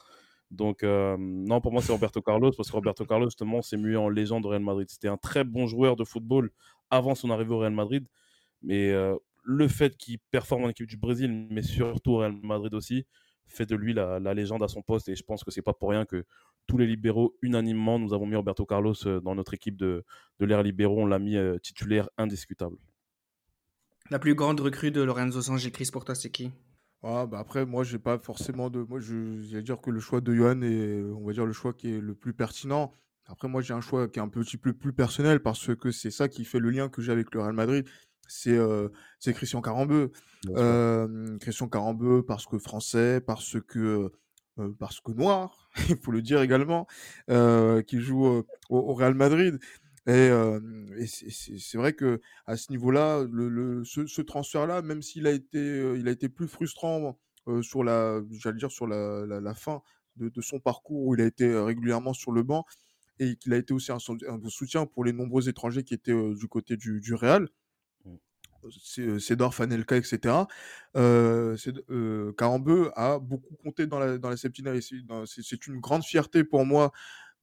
Donc, 0.51 0.82
non, 0.82 1.61
pour 1.61 1.72
moi, 1.72 1.82
c'est 1.82 1.92
Roberto 1.92 2.22
Carlos, 2.22 2.53
parce 2.57 2.70
que 2.70 2.74
Roberto 2.74 3.05
Carlos, 3.05 3.26
justement, 3.26 3.61
s'est 3.61 3.76
mué 3.76 3.96
en 3.96 4.09
légende 4.09 4.46
au 4.46 4.49
Real 4.49 4.62
Madrid. 4.62 4.88
C'était 4.88 5.09
un 5.09 5.18
très 5.18 5.44
bon 5.44 5.66
joueur 5.66 5.94
de 5.94 6.05
football 6.05 6.51
avant 6.88 7.14
son 7.14 7.30
arrivée 7.30 7.53
au 7.53 7.59
Real 7.59 7.74
Madrid. 7.74 8.07
Mais 8.62 8.90
le 9.42 9.68
fait 9.68 9.94
qu'il 9.99 10.18
performe 10.30 10.64
en 10.64 10.70
équipe 10.70 10.86
du 10.86 10.96
Brésil, 10.96 11.49
mais 11.51 11.61
surtout 11.61 12.12
au 12.12 12.16
Real 12.20 12.32
Madrid 12.42 12.72
aussi, 12.72 13.05
fait 13.46 13.66
de 13.66 13.76
lui 13.76 13.92
la, 13.92 14.18
légende 14.32 14.62
à 14.62 14.68
son 14.68 14.80
poste. 14.80 15.11
Et 15.11 15.16
je 15.16 15.22
pense 15.22 15.44
que 15.44 15.51
c'est 15.51 15.61
pas 15.61 15.74
pour 15.74 15.90
rien 15.90 16.07
que 16.07 16.24
tous 16.68 16.78
les 16.78 16.86
libéraux, 16.86 17.36
unanimement, 17.42 17.98
nous 17.98 18.14
avons 18.14 18.26
mis 18.26 18.36
Roberto 18.36 18.64
Carlos 18.64 18.94
euh, 19.06 19.20
dans 19.20 19.34
notre 19.34 19.54
équipe 19.54 19.76
de, 19.76 20.04
de 20.38 20.46
l'ère 20.46 20.62
libéraux. 20.62 21.00
On 21.00 21.06
l'a 21.06 21.18
mis 21.18 21.36
euh, 21.36 21.58
titulaire 21.58 22.08
indiscutable. 22.18 22.76
La 24.10 24.18
plus 24.18 24.34
grande 24.34 24.60
recrue 24.60 24.90
de 24.90 25.02
Lorenzo 25.02 25.42
Sanchez, 25.42 25.70
Chris, 25.70 25.88
pour 25.92 26.04
toi, 26.04 26.14
c'est 26.14 26.30
qui? 26.30 26.52
Ah, 27.02 27.26
bah 27.26 27.38
après, 27.38 27.64
moi, 27.64 27.84
j'ai 27.84 27.98
pas 27.98 28.18
forcément 28.18 28.70
de. 28.70 28.80
Moi, 28.80 29.00
je 29.00 29.14
vais 29.54 29.62
dire 29.62 29.80
que 29.80 29.90
le 29.90 30.00
choix 30.00 30.20
de 30.20 30.34
Johan 30.34 30.62
est, 30.62 31.02
on 31.02 31.26
va 31.26 31.32
dire, 31.32 31.46
le 31.46 31.52
choix 31.52 31.72
qui 31.72 31.94
est 31.94 32.00
le 32.00 32.14
plus 32.14 32.34
pertinent. 32.34 32.92
Après, 33.26 33.48
moi, 33.48 33.62
j'ai 33.62 33.74
un 33.74 33.80
choix 33.80 34.08
qui 34.08 34.18
est 34.18 34.22
un 34.22 34.28
petit 34.28 34.56
peu 34.56 34.72
plus 34.72 34.92
personnel 34.92 35.40
parce 35.40 35.74
que 35.76 35.90
c'est 35.90 36.10
ça 36.10 36.28
qui 36.28 36.44
fait 36.44 36.58
le 36.58 36.70
lien 36.70 36.88
que 36.88 37.02
j'ai 37.02 37.12
avec 37.12 37.34
le 37.34 37.40
Real 37.40 37.52
Madrid. 37.52 37.86
C'est 38.26 38.56
euh, 38.56 38.88
Christian 39.22 39.62
Carambeu. 39.62 40.12
Christian 41.40 41.68
Carambeu 41.68 42.22
parce 42.22 42.46
que 42.46 42.58
français, 42.58 43.20
parce 43.20 43.56
que 43.60 44.10
parce 44.78 45.00
que 45.00 45.12
noir, 45.12 45.70
il 45.88 45.96
faut 45.96 46.11
le 46.11 46.22
dire 46.22 46.42
également, 46.42 46.86
qui 47.28 48.00
joue 48.00 48.44
au, 48.70 48.94
Real 48.94 49.14
Madrid. 49.14 49.59
Et, 50.06 50.30
c'est 51.06 51.78
vrai 51.78 51.92
que 51.92 52.20
à 52.46 52.56
ce 52.56 52.70
niveau-là, 52.70 53.26
ce, 53.84 54.22
transfert-là, 54.22 54.82
même 54.82 55.02
s'il 55.02 55.26
a 55.26 55.32
été, 55.32 55.94
il 55.96 56.09
a 56.09 56.11
été 56.11 56.28
plus 56.28 56.48
frustrant 56.48 57.18
sur 57.62 57.84
la, 57.84 58.20
j'allais 58.32 58.59
dire 58.59 58.70
sur 58.70 58.86
la, 58.86 59.54
fin 59.54 59.82
de, 60.16 60.40
son 60.40 60.61
parcours 60.61 61.06
où 61.06 61.14
il 61.14 61.20
a 61.20 61.26
été 61.26 61.54
régulièrement 61.56 62.12
sur 62.12 62.32
le 62.32 62.42
banc 62.42 62.64
et 63.18 63.36
qu'il 63.36 63.52
a 63.52 63.56
été 63.56 63.74
aussi 63.74 63.92
un, 63.92 63.98
soutien 64.48 64.86
pour 64.86 65.04
les 65.04 65.12
nombreux 65.12 65.48
étrangers 65.48 65.82
qui 65.84 65.94
étaient 65.94 66.34
du 66.34 66.48
côté 66.48 66.76
du 66.76 67.14
Real. 67.14 67.48
Cédor, 69.18 69.54
Fanelka, 69.54 69.96
etc. 69.96 70.34
Euh, 70.96 72.32
Carambeu 72.36 72.90
a 72.94 73.18
beaucoup 73.18 73.54
compté 73.62 73.86
dans 73.86 73.98
la, 73.98 74.18
dans 74.18 74.36
septinaire 74.36 74.74
C'est 75.26 75.66
une 75.66 75.80
grande 75.80 76.04
fierté 76.04 76.44
pour 76.44 76.64
moi 76.64 76.92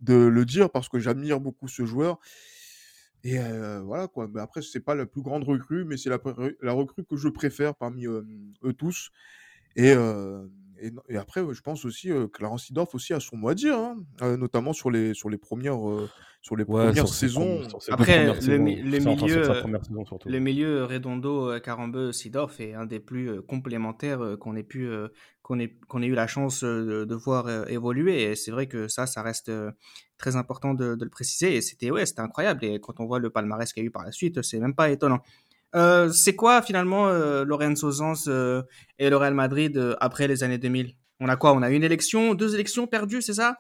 de 0.01 0.15
le 0.15 0.45
dire 0.45 0.69
parce 0.69 0.89
que 0.89 0.99
j'admire 0.99 1.39
beaucoup 1.39 1.67
ce 1.67 1.85
joueur. 1.85 2.19
Et 3.23 3.39
voilà 3.83 4.07
quoi. 4.07 4.29
Après, 4.37 4.61
c'est 4.61 4.79
pas 4.79 4.93
la 4.93 5.05
plus 5.05 5.21
grande 5.21 5.43
recrue, 5.43 5.83
mais 5.83 5.97
c'est 5.97 6.09
la, 6.09 6.73
recrue 6.73 7.03
que 7.03 7.15
je 7.15 7.29
préfère 7.29 7.75
parmi 7.75 8.05
eux 8.05 8.73
tous. 8.77 9.11
Et, 10.79 11.17
après, 11.17 11.41
je 11.51 11.61
pense 11.61 11.85
aussi 11.85 12.09
que 12.09 12.25
Clarence 12.25 12.65
Sidorf 12.65 12.93
aussi 12.95 13.13
a 13.13 13.19
son 13.19 13.37
mot 13.37 13.49
à 13.49 13.55
dire, 13.55 13.77
hein, 13.77 14.37
notamment 14.37 14.73
sur 14.73 14.91
les, 14.91 15.13
sur 15.13 15.29
les 15.29 15.37
premières, 15.37 15.79
sur 16.41 16.55
les 16.55 16.65
premières 16.65 17.07
saisons. 17.07 17.61
après, 17.89 18.25
le, 18.25 18.57
milieu, 18.57 18.87
le 20.25 20.39
milieu 20.39 20.83
Redondo, 20.83 21.59
Carambeu, 21.59 22.11
Sidorf 22.11 22.59
est 22.59 22.73
un 22.73 22.85
des 22.85 22.99
plus 22.99 23.41
complémentaires 23.41 24.37
qu'on 24.39 24.55
ait 24.55 24.63
pu 24.63 24.89
qu'on 25.41 25.59
ait, 25.59 25.75
qu'on 25.87 26.01
ait 26.01 26.07
eu 26.07 26.15
la 26.15 26.27
chance 26.27 26.63
de, 26.63 27.15
voir 27.15 27.69
évoluer. 27.69 28.23
Et 28.23 28.35
c'est 28.35 28.51
vrai 28.51 28.67
que 28.67 28.87
ça, 28.87 29.05
ça 29.05 29.21
reste 29.21 29.51
très 30.17 30.35
important 30.35 30.73
de, 30.73 30.95
de 30.95 31.03
le 31.03 31.11
préciser. 31.11 31.55
Et 31.55 31.61
c'était 31.61 31.91
ouais, 31.91 32.05
c'était 32.05 32.21
incroyable. 32.21 32.65
Et 32.65 32.79
quand 32.79 32.99
on 32.99 33.05
voit 33.05 33.19
le 33.19 33.29
palmarès 33.29 33.71
qu'il 33.71 33.83
y 33.83 33.85
a 33.85 33.87
eu 33.87 33.91
par 33.91 34.03
la 34.03 34.11
suite, 34.11 34.41
c'est 34.41 34.59
même 34.59 34.75
pas 34.75 34.89
étonnant. 34.89 35.21
Euh, 35.75 36.09
c'est 36.09 36.35
quoi 36.35 36.61
finalement 36.61 37.07
euh, 37.07 37.43
Lorenzo 37.43 37.91
Sanz 37.91 38.25
euh, 38.27 38.63
et 38.97 39.09
le 39.09 39.17
Real 39.17 39.33
Madrid 39.33 39.95
après 39.99 40.27
les 40.27 40.43
années 40.43 40.57
2000 40.57 40.93
On 41.19 41.27
a 41.27 41.35
quoi? 41.35 41.53
On 41.53 41.61
a 41.61 41.69
une 41.69 41.83
élection, 41.83 42.33
deux 42.33 42.53
élections 42.55 42.87
perdues, 42.87 43.21
c'est 43.21 43.33
ça? 43.33 43.57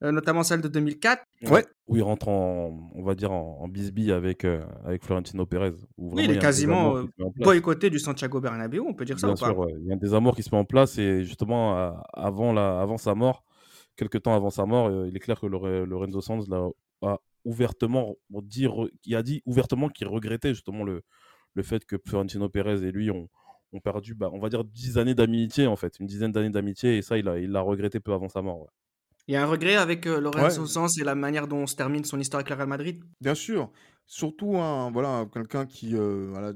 Notamment 0.00 0.44
celle 0.44 0.60
de 0.60 0.68
2004. 0.68 1.24
Ouais. 1.50 1.66
Où 1.88 1.96
il 1.96 2.04
rentre 2.04 2.28
en, 2.28 2.92
on 2.94 3.02
va 3.02 3.16
dire, 3.16 3.32
en, 3.32 3.66
bisbille 3.66 4.12
avec, 4.12 4.46
avec 4.84 5.02
Florentino 5.02 5.44
Pérez. 5.44 5.72
oui, 5.96 6.22
il 6.22 6.30
est 6.30 6.38
quasiment 6.38 7.02
boycotté 7.34 7.90
du 7.90 7.98
Santiago 7.98 8.40
Bernabéu, 8.40 8.78
on 8.78 8.94
peut 8.94 9.04
dire 9.04 9.18
ça 9.18 9.26
Bien 9.26 9.34
ou 9.34 9.36
sûr, 9.36 9.66
il 9.80 9.88
y 9.88 9.92
a 9.92 9.96
des 9.96 10.14
amours 10.14 10.36
qui 10.36 10.44
se 10.44 10.50
met 10.52 10.60
en 10.60 10.64
place 10.64 10.98
et 10.98 11.24
justement, 11.24 12.00
avant, 12.12 12.52
la, 12.52 12.80
avant 12.80 12.96
sa 12.96 13.16
mort, 13.16 13.42
quelques 13.96 14.22
temps 14.22 14.36
avant 14.36 14.50
sa 14.50 14.66
mort, 14.66 14.88
il 15.04 15.16
est 15.16 15.20
clair 15.20 15.40
que 15.40 15.46
Lorenzo 15.46 16.20
Sanz 16.20 16.46
a 17.02 17.16
ouvertement 17.44 18.14
dire, 18.30 18.72
il 19.04 19.16
a 19.16 19.24
dit 19.24 19.42
ouvertement 19.46 19.88
qu'il 19.88 20.06
regrettait 20.06 20.54
justement 20.54 20.84
le, 20.84 21.02
le 21.54 21.62
fait 21.62 21.84
que 21.84 21.96
Florentino 22.06 22.48
Pérez 22.48 22.86
et 22.86 22.92
lui 22.92 23.10
ont, 23.10 23.28
ont 23.72 23.80
perdu, 23.80 24.14
bah, 24.14 24.30
on 24.32 24.38
va 24.38 24.48
dire, 24.48 24.64
dix 24.64 24.98
années 24.98 25.14
d'amitié, 25.14 25.66
en 25.66 25.76
fait, 25.76 25.98
une 26.00 26.06
dizaine 26.06 26.32
d'années 26.32 26.50
d'amitié, 26.50 26.96
et 26.98 27.02
ça, 27.02 27.18
il 27.18 27.24
l'a 27.24 27.38
il 27.38 27.56
regretté 27.56 28.00
peu 28.00 28.12
avant 28.12 28.28
sa 28.28 28.42
mort. 28.42 28.66
Il 29.26 29.34
y 29.34 29.36
a 29.36 29.42
un 29.42 29.46
regret 29.46 29.76
avec 29.76 30.06
euh, 30.06 30.20
Lorenzo 30.20 30.64
Sanz 30.64 30.98
et 30.98 31.04
la 31.04 31.14
manière 31.14 31.48
dont 31.48 31.66
se 31.66 31.76
termine 31.76 32.02
son 32.02 32.18
histoire 32.18 32.40
avec 32.40 32.48
le 32.48 32.56
Real 32.56 32.68
Madrid? 32.68 33.04
Bien 33.20 33.34
sûr. 33.34 33.70
Surtout 34.06 34.56
un, 34.56 34.90
voilà, 34.90 35.26
quelqu'un 35.30 35.66
qui, 35.66 35.94
euh, 35.94 36.28
voilà, 36.30 36.54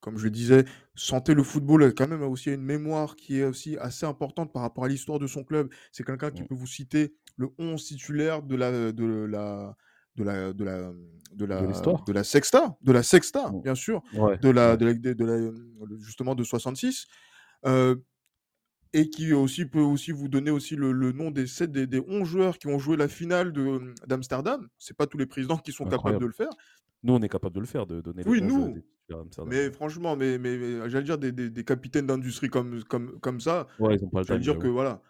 comme 0.00 0.18
je 0.18 0.24
le 0.24 0.30
disais, 0.30 0.64
sentait 0.96 1.34
le 1.34 1.44
football, 1.44 1.94
quand 1.94 2.08
même 2.08 2.24
aussi 2.24 2.50
une 2.50 2.62
mémoire 2.62 3.14
qui 3.14 3.38
est 3.38 3.44
aussi 3.44 3.78
assez 3.78 4.04
importante 4.06 4.52
par 4.52 4.62
rapport 4.62 4.84
à 4.84 4.88
l'histoire 4.88 5.20
de 5.20 5.28
son 5.28 5.44
club. 5.44 5.68
C'est 5.92 6.04
quelqu'un 6.04 6.32
qui 6.32 6.42
mmh. 6.42 6.48
peut 6.48 6.56
vous 6.56 6.66
citer 6.66 7.14
le 7.36 7.50
11 7.58 7.84
titulaire 7.84 8.42
de 8.42 8.56
la, 8.56 8.90
de 8.90 9.04
la, 9.04 9.76
de 10.16 10.24
la 10.24 10.52
de 10.52 10.64
la 10.64 10.92
de 11.32 11.44
la 11.44 11.62
de, 11.62 12.12
la 12.12 12.24
sexta 12.24 12.76
de 12.80 12.92
la 12.92 13.02
sexta 13.02 13.52
bien 13.62 13.74
sûr 13.74 14.02
de, 14.12 14.50
la, 14.50 14.76
de, 14.76 14.86
la, 14.86 14.94
de 14.94 15.24
la 15.24 15.50
justement 16.00 16.34
de 16.34 16.44
66 16.44 17.06
euh, 17.66 17.96
et 18.92 19.10
qui 19.10 19.32
aussi 19.32 19.66
peut 19.66 19.80
aussi 19.80 20.12
vous 20.12 20.28
donner 20.28 20.52
aussi 20.52 20.76
le, 20.76 20.92
le 20.92 21.10
nom 21.10 21.32
des 21.32 21.48
7 21.48 21.72
des, 21.72 21.86
des 21.88 22.00
11 22.06 22.28
joueurs 22.28 22.58
qui 22.58 22.68
ont 22.68 22.78
joué 22.78 22.96
la 22.96 23.08
finale 23.08 23.52
de 23.52 23.92
d'Amsterdam. 24.06 24.68
C'est 24.78 24.96
pas 24.96 25.08
tous 25.08 25.18
les 25.18 25.26
présidents 25.26 25.58
qui 25.58 25.72
sont 25.72 25.84
capables 25.86 26.20
de 26.20 26.26
le 26.26 26.32
faire. 26.32 26.50
Nous 27.02 27.14
on 27.14 27.20
est 27.20 27.28
capable 27.28 27.56
de 27.56 27.60
le 27.60 27.66
faire 27.66 27.86
de 27.86 28.00
donner 28.00 28.22
oui 28.26 28.40
nous. 28.40 28.76
mais 29.46 29.72
franchement 29.72 30.14
mais, 30.14 30.38
mais, 30.38 30.88
j'allais 30.88 31.04
dire 31.04 31.18
des, 31.18 31.32
des, 31.32 31.50
des 31.50 31.64
capitaines 31.64 32.06
d'industrie 32.06 32.48
comme 32.48 32.84
comme 32.84 33.18
comme 33.18 33.40
ça. 33.40 33.66
Ouais, 33.80 33.96
ils 33.96 34.04
ont 34.04 34.08
pas 34.08 34.22
j'allais 34.22 34.40
dire 34.40 34.60
que 34.60 34.68
voilà 34.68 35.02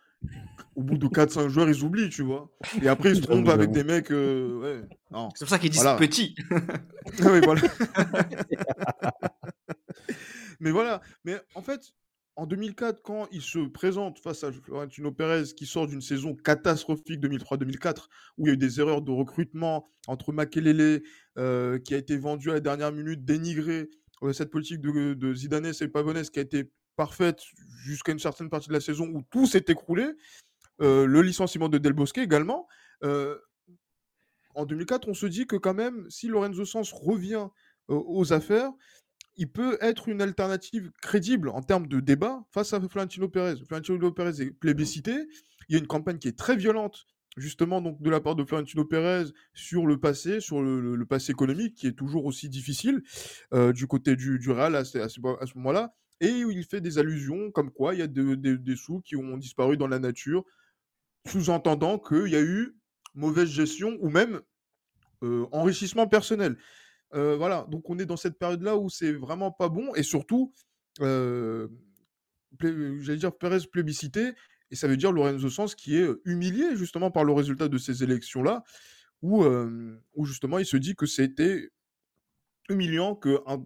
au 0.77 0.83
bout 0.83 0.99
de 0.99 1.07
4-5 1.07 1.49
joueurs, 1.49 1.69
ils 1.69 1.83
oublient, 1.83 2.11
tu 2.11 2.23
vois. 2.23 2.51
Et 2.83 2.89
après, 2.89 3.11
ils 3.11 3.17
se 3.17 3.21
trompent 3.23 3.49
avec 3.49 3.71
des 3.71 3.85
mecs. 3.85 4.11
Euh, 4.11 4.59
ouais. 4.61 5.29
C'est 5.35 5.45
pour 5.45 5.49
ça 5.49 5.59
qu'ils 5.59 5.71
disent 5.71 5.85
petit. 5.99 6.35
oui, 6.51 7.41
voilà. 7.45 7.63
mais 10.61 10.71
voilà. 10.71 11.01
Mais 11.25 11.37
en 11.55 11.63
fait, 11.63 11.81
en 12.37 12.47
2004, 12.47 13.03
quand 13.03 13.29
il 13.31 13.43
se 13.43 13.61
présente 13.61 14.19
face 14.19 14.43
à 14.43 14.53
Florentino 14.53 15.13
Pérez, 15.13 15.45
qui 15.57 15.67
sort 15.67 15.87
d'une 15.87 16.01
saison 16.01 16.35
catastrophique 16.35 17.21
2003-2004, 17.23 18.07
où 18.39 18.47
il 18.47 18.49
y 18.49 18.51
a 18.51 18.55
eu 18.55 18.57
des 18.57 18.81
erreurs 18.81 19.03
de 19.03 19.13
recrutement 19.13 19.87
entre 20.09 20.33
Makelele, 20.33 21.03
euh, 21.39 21.79
qui 21.79 21.95
a 21.95 21.99
été 21.99 22.17
vendu 22.17 22.51
à 22.51 22.55
la 22.55 22.61
dernière 22.61 22.91
minute, 22.91 23.25
dénigré, 23.25 23.89
cette 24.33 24.51
politique 24.51 24.81
de, 24.81 25.15
de 25.15 25.35
Zidane 25.35 25.67
et 25.67 25.89
Pavonès 25.89 26.31
qui 26.31 26.39
a 26.39 26.43
été 26.43 26.71
parfaite 26.97 27.41
jusqu'à 27.85 28.13
une 28.13 28.19
certaine 28.19 28.51
partie 28.51 28.69
de 28.69 28.75
la 28.75 28.81
saison 28.81 29.07
où 29.07 29.23
tout 29.31 29.47
s'est 29.47 29.65
écroulé. 29.69 30.07
le 30.81 31.21
licenciement 31.23 31.69
de 31.69 31.79
Del 31.79 31.93
Bosque 31.93 32.19
également. 32.19 32.67
en 33.03 34.65
2004, 34.65 35.09
on 35.09 35.15
se 35.15 35.27
dit 35.27 35.47
que 35.47 35.57
quand 35.57 35.75
même, 35.75 36.09
si 36.11 36.29
Lorenzo 36.29 36.65
Sens 36.65 36.93
revient 36.93 37.49
aux 37.89 38.33
affaires, 38.33 38.73
il 39.37 39.51
peut 39.51 39.79
être 39.81 40.09
une 40.09 40.23
alternative 40.23 40.91
crédible 41.03 41.49
en 41.49 41.63
termes 41.63 41.87
de 41.87 42.01
débat 42.01 42.45
face 42.53 42.73
à 42.73 42.81
Florentino 42.81 43.29
Pérez. 43.29 43.57
Florentino 43.67 44.13
Pérez 44.13 44.41
est 44.41 44.51
plébiscité. 44.51 45.27
Il 45.69 45.75
y 45.75 45.77
a 45.77 45.79
une 45.79 45.87
campagne 45.87 46.19
qui 46.19 46.29
est 46.29 46.39
très 46.39 46.57
violente, 46.57 47.07
justement, 47.37 47.81
donc 47.81 48.01
de 48.01 48.11
la 48.11 48.21
part 48.21 48.37
de 48.37 48.45
Florentino 48.45 48.85
Pérez 48.85 49.25
sur 49.53 49.87
le 49.87 49.99
passé, 49.99 50.41
sur 50.41 50.63
le, 50.63 51.05
passé 51.05 51.33
économique, 51.33 51.75
qui 51.75 51.87
est 51.87 51.99
toujours 51.99 52.27
aussi 52.27 52.49
difficile 52.49 53.03
du 53.53 53.87
côté 53.87 54.17
du, 54.17 54.39
du 54.39 54.51
Real 54.51 54.77
à, 54.77 54.85
ce, 54.85 54.99
moment-là. 55.57 55.95
Et 56.21 56.29
il 56.29 56.65
fait 56.65 56.81
des 56.81 56.99
allusions 56.99 57.51
comme 57.51 57.71
quoi 57.71 57.95
il 57.95 57.99
y 57.99 58.03
a 58.03 58.07
des 58.07 58.77
sous 58.77 59.01
qui 59.01 59.17
ont 59.17 59.37
disparu 59.37 59.77
dans 59.77 59.89
la 59.89 59.99
nature, 59.99 60.45
sous-entendant 61.27 61.99
qu'il 61.99 62.29
y 62.29 62.37
a 62.37 62.43
eu 62.43 62.77
mauvaise 63.15 63.49
gestion 63.49 63.97
ou 64.01 64.09
même 64.11 64.41
euh, 65.23 65.47
enrichissement 65.53 66.07
personnel. 66.07 66.57
Voilà, 67.13 67.65
donc 67.71 67.89
on 67.91 67.99
est 68.01 68.07
dans 68.07 68.17
cette 68.17 68.39
période-là 68.41 68.77
où 68.77 68.91
c'est 68.91 69.13
vraiment 69.13 69.53
pas 69.53 69.69
bon 69.69 69.95
et 69.95 70.03
surtout, 70.03 70.53
j'allais 70.99 71.69
dire 73.17 73.37
Pérez 73.39 73.61
plébiscité 73.71 74.33
et 74.73 74.75
ça 74.75 74.89
veut 74.89 74.97
dire 74.97 75.13
Lorenzo 75.13 75.49
Sens 75.49 75.77
qui 75.77 75.97
est 75.97 76.09
humilié 76.25 76.75
justement 76.75 77.13
par 77.13 77.23
le 77.23 77.33
résultat 77.33 77.69
de 77.69 77.79
ces 77.79 78.03
élections-là 78.03 78.65
où, 79.23 79.45
où 80.15 80.25
justement 80.25 80.59
il 80.59 80.67
se 80.67 80.77
dit 80.77 80.97
que 80.97 81.07
c'était 81.07 81.71
humiliant 82.69 83.15
qu'un 83.15 83.65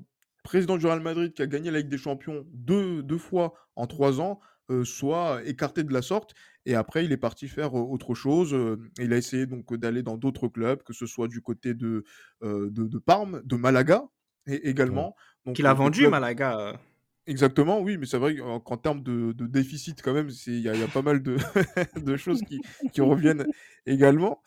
président 0.48 0.78
du 0.78 0.86
Real 0.86 1.00
Madrid 1.00 1.34
qui 1.34 1.42
a 1.42 1.46
gagné 1.46 1.70
la 1.70 1.80
Ligue 1.80 1.90
des 1.90 1.98
Champions 1.98 2.46
deux, 2.54 3.02
deux 3.02 3.18
fois 3.18 3.52
en 3.76 3.86
trois 3.86 4.18
ans 4.22 4.40
soit 4.84 5.40
écarté 5.46 5.82
de 5.82 5.92
la 5.92 6.02
sorte. 6.02 6.34
Et 6.66 6.74
après, 6.74 7.04
il 7.04 7.12
est 7.12 7.18
parti 7.18 7.48
faire 7.48 7.74
autre 7.74 8.14
chose. 8.14 8.56
il 8.98 9.12
a 9.12 9.16
essayé 9.16 9.46
donc 9.46 9.74
d'aller 9.74 10.02
dans 10.02 10.18
d'autres 10.18 10.48
clubs, 10.48 10.82
que 10.82 10.92
ce 10.92 11.06
soit 11.06 11.28
du 11.28 11.40
côté 11.40 11.72
de, 11.74 12.04
de, 12.42 12.98
Parme, 12.98 13.42
de 13.44 13.56
Malaga 13.56 14.04
et 14.46 14.68
également. 14.68 15.14
Qu'il 15.54 15.66
a 15.66 15.74
vendu 15.74 16.08
Malaga. 16.08 16.78
Exactement, 17.26 17.80
oui, 17.80 17.98
mais 17.98 18.06
c'est 18.06 18.16
vrai 18.16 18.36
qu'en 18.36 18.76
termes 18.78 19.02
de, 19.02 19.32
déficit, 19.32 20.00
quand 20.00 20.14
même, 20.14 20.30
il 20.46 20.60
y, 20.60 20.68
a 20.70 20.88
pas 20.88 21.02
mal 21.02 21.22
de, 21.22 21.36
de 22.00 22.16
choses 22.16 22.40
qui, 22.40 22.58
qui, 22.94 23.02
reviennent 23.02 23.46
également. 23.84 24.42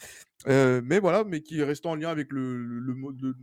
mais 0.47 0.97
voilà, 0.99 1.23
mais 1.23 1.41
qui 1.41 1.61
restent 1.61 1.85
en 1.85 1.93
lien 1.93 2.09
avec 2.09 2.31
le, 2.31 2.63
le, 2.63 2.79
le, 3.21 3.35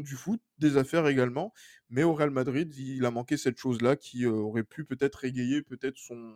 du 0.00 0.14
foot, 0.14 0.40
des 0.58 0.76
affaires 0.76 1.06
également. 1.06 1.52
Mais 1.90 2.02
au 2.02 2.14
Real 2.14 2.30
Madrid, 2.30 2.74
il 2.76 3.04
a 3.04 3.10
manqué 3.10 3.36
cette 3.36 3.58
chose-là 3.58 3.96
qui 3.96 4.24
euh, 4.24 4.30
aurait 4.30 4.64
pu 4.64 4.84
peut-être 4.84 5.24
égayer 5.24 5.62
peut-être 5.62 5.98
son 5.98 6.34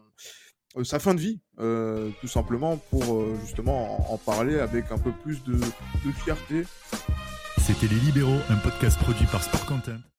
euh, 0.77 0.85
sa 0.85 0.99
fin 0.99 1.15
de 1.15 1.21
vie, 1.21 1.41
euh, 1.59 2.11
tout 2.21 2.29
simplement 2.29 2.77
pour 2.77 3.25
justement 3.41 4.13
en, 4.13 4.19
parler 4.19 4.59
avec 4.59 4.91
un 4.91 4.99
peu 4.99 5.13
plus 5.13 5.43
de, 5.45 5.55
de 5.55 6.13
fierté. 6.25 6.65
C'était 7.59 7.87
Les 7.87 8.01
Libéraux, 8.01 8.41
un 8.51 8.57
podcast 8.57 8.99
produit 8.99 9.27
par 9.27 9.43
Sport 9.43 9.65
Content. 9.67 10.07